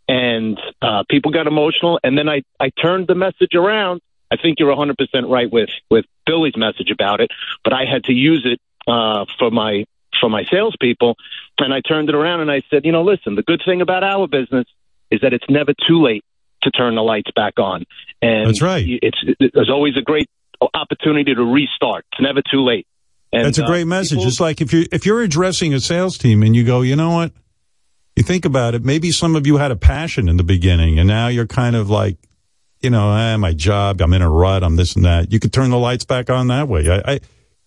and 0.08 0.58
uh, 0.82 1.04
people 1.08 1.30
got 1.30 1.46
emotional. 1.46 2.00
And 2.04 2.18
then 2.18 2.28
I 2.28 2.42
I 2.60 2.70
turned 2.70 3.06
the 3.06 3.14
message 3.14 3.54
around. 3.54 4.00
I 4.30 4.36
think 4.36 4.58
you're 4.58 4.68
100 4.68 4.96
percent 4.96 5.28
right 5.28 5.50
with 5.50 5.70
with 5.90 6.04
Billy's 6.26 6.56
message 6.56 6.90
about 6.90 7.20
it, 7.20 7.30
but 7.64 7.72
I 7.72 7.84
had 7.84 8.04
to 8.04 8.12
use 8.12 8.44
it 8.44 8.60
uh, 8.86 9.24
for 9.38 9.50
my 9.50 9.84
for 10.20 10.28
my 10.28 10.44
salespeople, 10.50 11.16
and 11.58 11.72
I 11.72 11.80
turned 11.80 12.08
it 12.10 12.14
around 12.14 12.40
and 12.40 12.50
I 12.50 12.62
said, 12.70 12.84
you 12.84 12.92
know, 12.92 13.02
listen, 13.02 13.34
the 13.34 13.42
good 13.42 13.62
thing 13.64 13.80
about 13.80 14.04
our 14.04 14.28
business 14.28 14.66
is 15.12 15.20
that 15.20 15.32
it's 15.32 15.44
never 15.48 15.72
too 15.86 16.02
late 16.02 16.24
to 16.62 16.70
turn 16.70 16.94
the 16.94 17.02
lights 17.02 17.30
back 17.36 17.58
on. 17.58 17.84
And 18.20 18.48
That's 18.48 18.62
right. 18.62 18.84
It's 18.86 19.18
there's 19.54 19.70
always 19.70 19.96
a 19.96 20.02
great 20.02 20.28
opportunity 20.74 21.34
to 21.34 21.44
restart. 21.44 22.04
It's 22.12 22.22
never 22.22 22.40
too 22.50 22.64
late. 22.64 22.86
And, 23.32 23.46
That's 23.46 23.58
a 23.58 23.64
uh, 23.64 23.66
great 23.66 23.86
message. 23.86 24.18
people- 24.18 24.28
It's 24.28 24.40
like 24.40 24.60
if 24.60 24.72
you're 24.72 24.84
if 24.92 25.06
you're 25.06 25.22
addressing 25.22 25.74
a 25.74 25.80
sales 25.80 26.18
team 26.18 26.42
and 26.42 26.54
you 26.56 26.64
go, 26.64 26.82
you 26.82 26.96
know 26.96 27.10
what? 27.10 27.32
You 28.16 28.22
think 28.22 28.44
about 28.44 28.74
it. 28.74 28.84
Maybe 28.84 29.10
some 29.10 29.36
of 29.36 29.46
you 29.46 29.56
had 29.56 29.70
a 29.70 29.76
passion 29.76 30.28
in 30.28 30.36
the 30.36 30.44
beginning, 30.44 30.98
and 30.98 31.08
now 31.08 31.28
you're 31.28 31.46
kind 31.46 31.74
of 31.74 31.88
like, 31.88 32.18
you 32.80 32.90
know, 32.90 33.10
eh, 33.16 33.36
my 33.38 33.54
job. 33.54 34.02
I'm 34.02 34.12
in 34.12 34.20
a 34.20 34.28
rut. 34.30 34.62
I'm 34.62 34.76
this 34.76 34.96
and 34.96 35.04
that. 35.06 35.32
You 35.32 35.40
could 35.40 35.52
turn 35.52 35.70
the 35.70 35.78
lights 35.78 36.04
back 36.04 36.28
on 36.28 36.48
that 36.48 36.68
way. 36.68 36.90
I 36.90 37.12
I, 37.14 37.20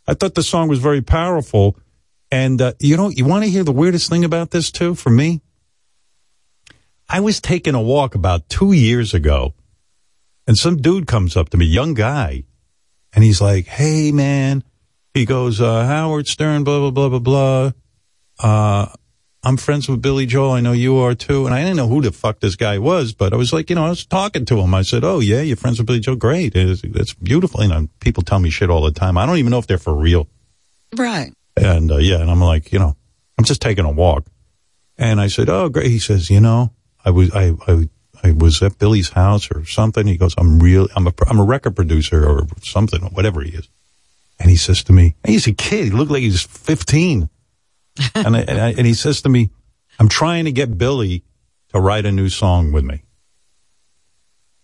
I 0.08 0.14
thought 0.14 0.36
the 0.36 0.44
song 0.44 0.68
was 0.68 0.78
very 0.80 1.02
powerful, 1.02 1.78
and 2.32 2.62
uh, 2.62 2.74
you 2.80 2.96
know, 2.96 3.10
you 3.10 3.26
want 3.26 3.44
to 3.44 3.50
hear 3.50 3.64
the 3.64 3.72
weirdest 3.72 4.08
thing 4.10 4.24
about 4.24 4.52
this 4.52 4.70
too? 4.72 4.94
For 4.94 5.10
me, 5.10 5.42
I 7.10 7.20
was 7.20 7.40
taking 7.40 7.76
a 7.76 7.82
walk 7.82 8.16
about 8.16 8.50
two 8.50 8.72
years 8.74 9.14
ago, 9.14 9.54
and 10.48 10.58
some 10.58 10.78
dude 10.78 11.08
comes 11.08 11.38
up 11.38 11.50
to 11.50 11.58
me, 11.58 11.66
young 11.66 11.94
guy, 11.94 12.44
and 13.14 13.24
he's 13.24 13.42
like, 13.42 13.66
"Hey, 13.66 14.12
man." 14.12 14.64
He 15.16 15.24
goes, 15.24 15.62
uh, 15.62 15.86
Howard 15.86 16.28
Stern, 16.28 16.66
blah, 16.66 16.92
blah, 16.92 16.92
blah, 16.92 17.08
blah, 17.08 17.20
blah. 17.20 17.72
Uh, 18.38 18.92
I'm 19.44 19.56
friends 19.56 19.88
with 19.88 20.02
Billy 20.02 20.26
Joel. 20.26 20.52
I 20.52 20.60
know 20.60 20.74
you 20.74 20.98
are 20.98 21.16
too. 21.16 21.46
And 21.46 21.56
I 21.56 21.62
didn't 21.62 21.78
know 21.78 21.88
who 21.88 22.02
the 22.02 22.12
fuck 22.12 22.42
this 22.42 22.58
guy 22.58 22.80
was, 22.80 23.14
but 23.14 23.32
I 23.32 23.38
was 23.38 23.54
like, 23.54 23.70
you 23.70 23.78
know, 23.78 23.86
I 23.86 23.90
was 23.90 24.06
talking 24.06 24.44
to 24.44 24.60
him. 24.60 24.74
I 24.74 24.82
said, 24.82 25.06
Oh, 25.06 25.22
yeah, 25.22 25.40
you're 25.40 25.56
friends 25.56 25.78
with 25.78 25.88
Billy 25.88 26.02
Joel. 26.02 26.18
Great. 26.18 26.54
It's, 26.54 26.84
it's 26.84 27.14
beautiful. 27.14 27.64
You 27.64 27.70
know, 27.70 27.88
people 28.02 28.24
tell 28.24 28.40
me 28.40 28.50
shit 28.50 28.70
all 28.70 28.82
the 28.82 28.92
time. 28.92 29.18
I 29.18 29.26
don't 29.26 29.38
even 29.38 29.52
know 29.52 29.60
if 29.60 29.68
they're 29.68 29.78
for 29.78 29.96
real. 29.96 30.28
Right. 30.94 31.32
And, 31.56 31.90
uh, 31.94 31.98
yeah, 31.98 32.20
and 32.20 32.30
I'm 32.30 32.42
like, 32.42 32.74
you 32.74 32.80
know, 32.80 32.98
I'm 33.38 33.46
just 33.46 33.62
taking 33.62 33.86
a 33.86 33.92
walk. 33.92 34.26
And 34.98 35.22
I 35.22 35.28
said, 35.28 35.48
Oh, 35.48 35.70
great. 35.70 35.92
He 35.92 36.00
says, 36.00 36.30
you 36.30 36.42
know, 36.42 36.74
I 37.06 37.12
was, 37.12 37.32
I, 37.34 37.54
I, 37.68 37.90
I 38.24 38.32
was 38.32 38.62
at 38.64 38.80
Billy's 38.80 39.10
house 39.10 39.50
or 39.52 39.66
something. 39.66 40.08
He 40.08 40.18
goes, 40.18 40.34
I'm 40.38 40.60
real, 40.60 40.88
I'm 40.96 41.08
a, 41.08 41.14
I'm 41.28 41.40
a 41.40 41.44
record 41.44 41.76
producer 41.76 42.28
or 42.28 42.48
something, 42.64 43.04
or 43.04 43.10
whatever 43.10 43.42
he 43.42 43.52
is. 43.52 43.70
And 44.40 44.50
he 44.50 44.58
says 44.58 44.84
to 44.86 44.94
me, 44.94 45.16
he's 45.26 45.48
a 45.48 45.54
kid. 45.54 45.86
He 45.86 45.92
looked 45.92 46.12
like 46.12 46.22
he's 46.22 46.42
15. 46.42 47.30
and, 48.16 48.36
I, 48.36 48.40
and, 48.42 48.60
I, 48.60 48.70
and 48.72 48.86
he 48.86 48.94
says 48.94 49.22
to 49.22 49.30
me, 49.30 49.52
I'm 50.00 50.10
trying 50.10 50.46
to 50.46 50.52
get 50.52 50.78
Billy 50.78 51.24
to 51.70 51.80
write 51.80 52.06
a 52.06 52.12
new 52.12 52.30
song 52.30 52.72
with 52.72 52.84
me. 52.84 53.04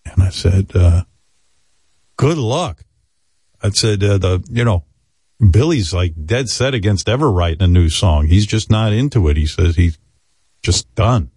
And 0.05 0.23
I 0.23 0.29
said, 0.29 0.71
uh, 0.75 1.03
good 2.17 2.37
luck. 2.37 2.83
I 3.63 3.69
said, 3.69 4.03
uh, 4.03 4.17
the, 4.17 4.43
you 4.49 4.65
know, 4.65 4.83
Billy's 5.49 5.93
like 5.93 6.13
dead 6.25 6.49
set 6.49 6.73
against 6.73 7.07
ever 7.07 7.31
writing 7.31 7.61
a 7.63 7.67
new 7.67 7.89
song. 7.89 8.27
He's 8.27 8.45
just 8.45 8.69
not 8.69 8.91
into 8.91 9.27
it. 9.29 9.37
He 9.37 9.45
says 9.45 9.75
he's 9.75 9.97
just 10.61 10.93
done. 10.95 11.31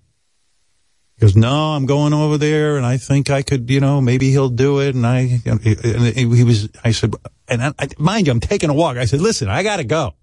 He 1.16 1.20
goes, 1.20 1.36
no, 1.36 1.74
I'm 1.74 1.86
going 1.86 2.12
over 2.12 2.38
there 2.38 2.76
and 2.76 2.84
I 2.84 2.96
think 2.96 3.30
I 3.30 3.42
could, 3.42 3.70
you 3.70 3.80
know, 3.80 4.00
maybe 4.00 4.30
he'll 4.30 4.48
do 4.48 4.80
it. 4.80 4.96
And 4.96 5.06
I, 5.06 5.40
and 5.46 5.60
he 5.60 6.44
was, 6.44 6.68
I 6.82 6.90
said, 6.90 7.14
and 7.46 7.62
I, 7.62 7.72
I, 7.78 7.88
mind 7.98 8.26
you, 8.26 8.32
I'm 8.32 8.40
taking 8.40 8.68
a 8.68 8.74
walk. 8.74 8.96
I 8.96 9.04
said, 9.04 9.20
listen, 9.20 9.48
I 9.48 9.62
got 9.62 9.76
to 9.76 9.84
go. 9.84 10.14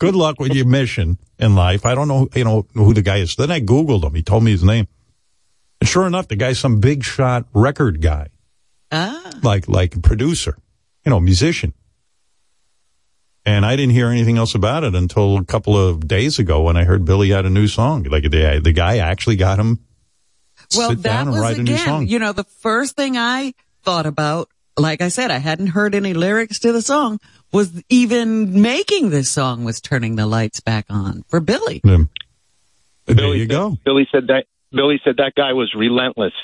Good 0.00 0.16
luck 0.16 0.40
with 0.40 0.52
your 0.52 0.66
mission 0.66 1.18
in 1.38 1.54
life. 1.54 1.86
I 1.86 1.94
don't 1.94 2.08
know, 2.08 2.28
you 2.34 2.42
know, 2.42 2.66
who 2.74 2.92
the 2.92 3.02
guy 3.02 3.18
is. 3.18 3.36
Then 3.36 3.50
I 3.52 3.60
Googled 3.60 4.02
him. 4.02 4.14
He 4.14 4.22
told 4.22 4.42
me 4.42 4.50
his 4.50 4.64
name. 4.64 4.88
And 5.80 5.88
sure 5.88 6.06
enough, 6.06 6.26
the 6.26 6.36
guy's 6.36 6.58
some 6.58 6.80
big 6.80 7.04
shot 7.04 7.46
record 7.54 8.00
guy, 8.00 8.28
Ah. 8.90 9.30
like, 9.42 9.68
like 9.68 10.02
producer, 10.02 10.56
you 11.04 11.10
know, 11.10 11.20
musician. 11.20 11.72
And 13.46 13.64
I 13.64 13.76
didn't 13.76 13.92
hear 13.92 14.08
anything 14.08 14.38
else 14.38 14.54
about 14.54 14.84
it 14.84 14.94
until 14.94 15.38
a 15.38 15.44
couple 15.44 15.76
of 15.76 16.06
days 16.08 16.38
ago 16.38 16.62
when 16.62 16.76
I 16.76 16.84
heard 16.84 17.04
Billy 17.04 17.30
had 17.30 17.46
a 17.46 17.50
new 17.50 17.68
song. 17.68 18.02
Like 18.04 18.24
the, 18.24 18.60
the 18.62 18.72
guy 18.72 18.98
actually 18.98 19.36
got 19.36 19.58
him 19.58 19.80
Well, 20.76 20.90
sit 20.90 21.02
that 21.02 21.08
down 21.08 21.20
and 21.28 21.30
was 21.32 21.40
write 21.40 21.58
a 21.58 21.62
new 21.62 21.72
again, 21.72 21.86
song. 21.86 22.06
you 22.06 22.18
know, 22.18 22.32
the 22.32 22.44
first 22.44 22.96
thing 22.96 23.16
I 23.16 23.54
thought 23.82 24.06
about, 24.06 24.48
like 24.76 25.02
I 25.02 25.08
said, 25.08 25.30
I 25.30 25.38
hadn't 25.38 25.68
heard 25.68 25.94
any 25.94 26.14
lyrics 26.14 26.60
to 26.60 26.72
the 26.72 26.82
song, 26.82 27.18
was 27.52 27.82
even 27.88 28.62
making 28.62 29.10
this 29.10 29.28
song 29.28 29.64
was 29.64 29.80
turning 29.80 30.16
the 30.16 30.26
lights 30.26 30.60
back 30.60 30.86
on 30.88 31.24
for 31.28 31.40
Billy. 31.40 31.80
There 31.82 32.06
Billy 33.06 33.38
you 33.38 33.44
said, 33.44 33.50
go. 33.50 33.78
Billy 33.84 34.08
said 34.12 34.28
that 34.28 34.46
Billy 34.70 35.00
said 35.04 35.16
that 35.16 35.34
guy 35.34 35.52
was 35.52 35.74
relentless, 35.74 36.34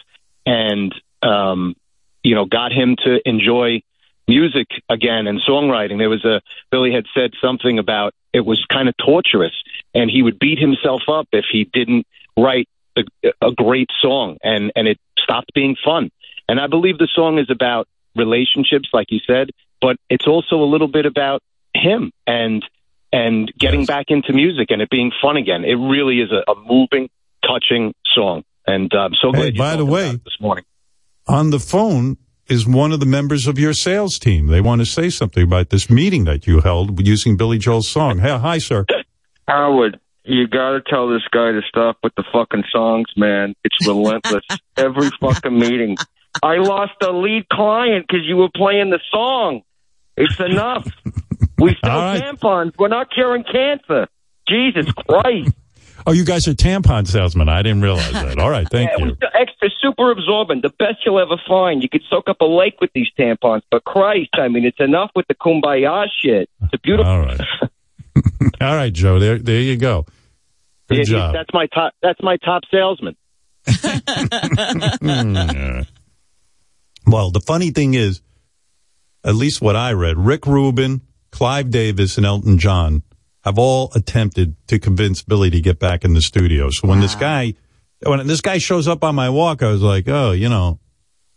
and 0.44 0.94
um, 1.22 1.76
you 2.22 2.34
know, 2.34 2.44
got 2.44 2.72
him 2.72 2.96
to 3.04 3.20
enjoy 3.28 3.82
music 4.26 4.66
again 4.88 5.28
and 5.28 5.40
songwriting. 5.48 5.98
There 5.98 6.10
was 6.10 6.24
a 6.24 6.40
Billy 6.70 6.92
had 6.92 7.04
said 7.14 7.30
something 7.40 7.78
about 7.78 8.14
it 8.32 8.44
was 8.44 8.64
kind 8.68 8.88
of 8.88 8.94
torturous, 8.96 9.54
and 9.94 10.10
he 10.10 10.22
would 10.22 10.38
beat 10.38 10.58
himself 10.58 11.02
up 11.08 11.28
if 11.32 11.44
he 11.50 11.64
didn't 11.72 12.06
write 12.36 12.68
a, 12.96 13.28
a 13.48 13.52
great 13.52 13.88
song, 14.00 14.36
and 14.42 14.72
and 14.76 14.88
it 14.88 14.98
stopped 15.18 15.52
being 15.54 15.76
fun. 15.84 16.10
And 16.48 16.60
I 16.60 16.66
believe 16.68 16.98
the 16.98 17.08
song 17.14 17.38
is 17.38 17.50
about 17.50 17.88
relationships, 18.14 18.88
like 18.92 19.06
you 19.10 19.18
said, 19.26 19.50
but 19.80 19.96
it's 20.08 20.26
also 20.26 20.56
a 20.56 20.68
little 20.70 20.88
bit 20.88 21.06
about 21.06 21.42
him 21.74 22.12
and 22.26 22.64
and 23.12 23.52
getting 23.58 23.84
back 23.86 24.06
into 24.08 24.32
music 24.32 24.70
and 24.70 24.82
it 24.82 24.90
being 24.90 25.12
fun 25.22 25.36
again. 25.36 25.64
It 25.64 25.74
really 25.74 26.20
is 26.20 26.30
a, 26.32 26.50
a 26.50 26.54
moving, 26.66 27.08
touching 27.46 27.94
song. 28.14 28.42
And 28.66 28.92
I'm 28.92 29.12
so 29.22 29.30
glad 29.30 29.42
Hey, 29.42 29.50
you 29.52 29.58
by 29.58 29.76
the 29.76 29.84
way, 29.86 30.04
about 30.06 30.14
it 30.16 30.24
this 30.24 30.40
morning. 30.40 30.64
on 31.28 31.50
the 31.50 31.60
phone 31.60 32.16
is 32.48 32.66
one 32.66 32.92
of 32.92 33.00
the 33.00 33.06
members 33.06 33.46
of 33.46 33.58
your 33.58 33.72
sales 33.74 34.18
team. 34.18 34.46
They 34.48 34.60
want 34.60 34.80
to 34.80 34.86
say 34.86 35.10
something 35.10 35.42
about 35.42 35.70
this 35.70 35.88
meeting 35.90 36.24
that 36.24 36.46
you 36.46 36.60
held 36.60 37.06
using 37.06 37.36
Billy 37.36 37.58
Joel's 37.58 37.88
song. 37.88 38.18
Hey, 38.18 38.36
hi, 38.38 38.58
sir. 38.58 38.86
Howard, 39.48 40.00
you 40.26 40.46
gotta 40.46 40.80
tell 40.80 41.08
this 41.08 41.22
guy 41.30 41.52
to 41.52 41.60
stop 41.68 41.98
with 42.02 42.14
the 42.16 42.24
fucking 42.32 42.64
songs, 42.70 43.06
man. 43.16 43.54
It's 43.64 43.86
relentless. 43.86 44.44
Every 44.76 45.10
fucking 45.20 45.58
meeting. 45.58 45.96
I 46.42 46.56
lost 46.56 46.92
a 47.02 47.12
lead 47.12 47.48
client 47.48 48.06
because 48.08 48.26
you 48.26 48.36
were 48.36 48.50
playing 48.54 48.90
the 48.90 49.00
song. 49.10 49.62
It's 50.16 50.38
enough. 50.40 50.86
We 51.58 51.76
sell 51.84 51.98
right. 52.00 52.22
tampons. 52.22 52.72
We're 52.78 52.88
not 52.88 53.10
curing 53.10 53.44
cancer. 53.44 54.08
Jesus 54.48 54.86
Christ. 54.92 55.52
Oh, 56.06 56.12
you 56.12 56.24
guys 56.24 56.46
are 56.46 56.54
tampon 56.54 57.06
salesmen. 57.06 57.48
I 57.48 57.62
didn't 57.62 57.80
realize 57.80 58.12
that. 58.12 58.38
All 58.38 58.50
right, 58.50 58.68
thank 58.70 58.90
Yeah, 58.98 59.06
you. 59.06 59.16
extra 59.34 59.70
super 59.82 60.10
absorbent, 60.12 60.62
the 60.62 60.68
best 60.78 60.98
you'll 61.04 61.18
ever 61.18 61.36
find. 61.48 61.82
You 61.82 61.88
could 61.88 62.02
soak 62.08 62.28
up 62.28 62.40
a 62.40 62.44
lake 62.44 62.80
with 62.80 62.90
these 62.94 63.08
tampons. 63.18 63.62
But 63.70 63.84
Christ, 63.84 64.30
I 64.34 64.48
mean, 64.48 64.64
it's 64.64 64.78
enough 64.78 65.10
with 65.16 65.26
the 65.26 65.34
kumbaya 65.34 66.06
shit. 66.22 66.48
It's 66.62 66.74
a 66.74 66.78
beautiful. 66.78 67.10
All 67.12 67.20
right. 67.20 67.40
All 68.60 68.74
right, 68.76 68.92
Joe. 68.92 69.18
There, 69.18 69.38
there 69.38 69.60
you 69.60 69.76
go. 69.76 70.06
Good 70.88 70.98
Yeah, 70.98 71.04
job. 71.04 71.34
That's 71.34 71.50
my 71.52 71.66
top. 71.66 71.92
That's 72.02 72.22
my 72.22 72.36
top 72.38 72.62
salesman. 72.70 73.16
Well, 77.06 77.30
the 77.30 77.40
funny 77.40 77.70
thing 77.70 77.94
is, 77.94 78.20
at 79.24 79.36
least 79.36 79.62
what 79.62 79.76
I 79.76 79.92
read, 79.92 80.18
Rick 80.18 80.46
Rubin, 80.46 81.02
Clive 81.30 81.70
Davis, 81.70 82.16
and 82.16 82.26
Elton 82.26 82.58
John 82.58 83.02
have 83.44 83.58
all 83.58 83.92
attempted 83.94 84.56
to 84.66 84.80
convince 84.80 85.22
Billy 85.22 85.50
to 85.50 85.60
get 85.60 85.78
back 85.78 86.04
in 86.04 86.14
the 86.14 86.20
studio. 86.20 86.68
So 86.70 86.88
when 86.88 87.00
this 87.00 87.14
guy, 87.14 87.54
when 88.04 88.26
this 88.26 88.40
guy 88.40 88.58
shows 88.58 88.88
up 88.88 89.04
on 89.04 89.14
my 89.14 89.30
walk, 89.30 89.62
I 89.62 89.70
was 89.70 89.82
like, 89.82 90.08
oh, 90.08 90.32
you 90.32 90.48
know, 90.48 90.80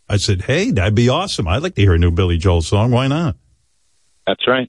I 0.08 0.16
said, 0.16 0.42
hey, 0.42 0.72
that'd 0.72 0.96
be 0.96 1.08
awesome. 1.08 1.46
I'd 1.46 1.62
like 1.62 1.76
to 1.76 1.82
hear 1.82 1.94
a 1.94 1.98
new 1.98 2.10
Billy 2.10 2.36
Joel 2.36 2.62
song. 2.62 2.90
Why 2.90 3.06
not? 3.06 3.36
That's 4.26 4.46
right. 4.48 4.68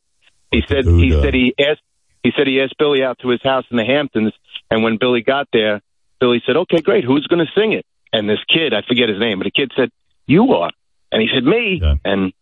He 0.51 0.62
said 0.68 0.86
he 0.86 1.09
said 1.20 1.34
he 1.34 1.55
asked 1.59 1.82
he 2.24 2.32
said 2.36 2.47
he 2.47 2.61
asked 2.61 2.78
Billy 2.78 3.03
out 3.03 3.19
to 3.19 3.30
his 3.30 3.41
house 3.41 3.65
in 3.72 3.78
the 3.78 3.86
Hamptons, 3.86 4.34
and 4.69 4.84
when 4.84 4.97
Billy 4.97 5.22
got 5.22 5.47
there, 5.51 5.82
Billy 6.19 6.41
said, 6.45 6.55
"Okay, 6.55 6.82
great. 6.82 7.03
Who's 7.03 7.28
going 7.28 7.45
to 7.45 7.51
sing 7.59 7.74
it?" 7.74 7.86
And 8.13 8.30
this 8.30 8.39
kid, 8.47 8.74
I 8.74 8.82
forget 8.88 9.09
his 9.09 9.19
name, 9.19 9.39
but 9.39 9.45
the 9.45 9.51
kid 9.51 9.72
said, 9.76 9.89
"You 10.28 10.53
are," 10.53 10.72
and 11.11 11.22
he 11.22 11.30
said, 11.34 11.43
"Me," 11.43 11.80
and 12.05 12.34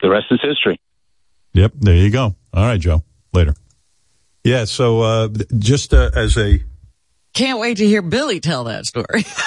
the 0.00 0.08
rest 0.10 0.26
is 0.30 0.40
history. 0.42 0.80
Yep, 1.52 1.72
there 1.80 1.96
you 1.96 2.10
go. 2.10 2.34
All 2.52 2.64
right, 2.64 2.80
Joe. 2.80 3.02
Later. 3.32 3.54
Yeah. 4.44 4.64
So 4.64 5.00
uh, 5.00 5.28
just 5.58 5.92
uh, 5.94 6.10
as 6.14 6.36
a 6.36 6.60
Can't 7.34 7.58
wait 7.58 7.78
to 7.78 7.86
hear 7.86 8.02
Billy 8.02 8.40
tell 8.40 8.64
that 8.64 8.86
story. 8.86 9.24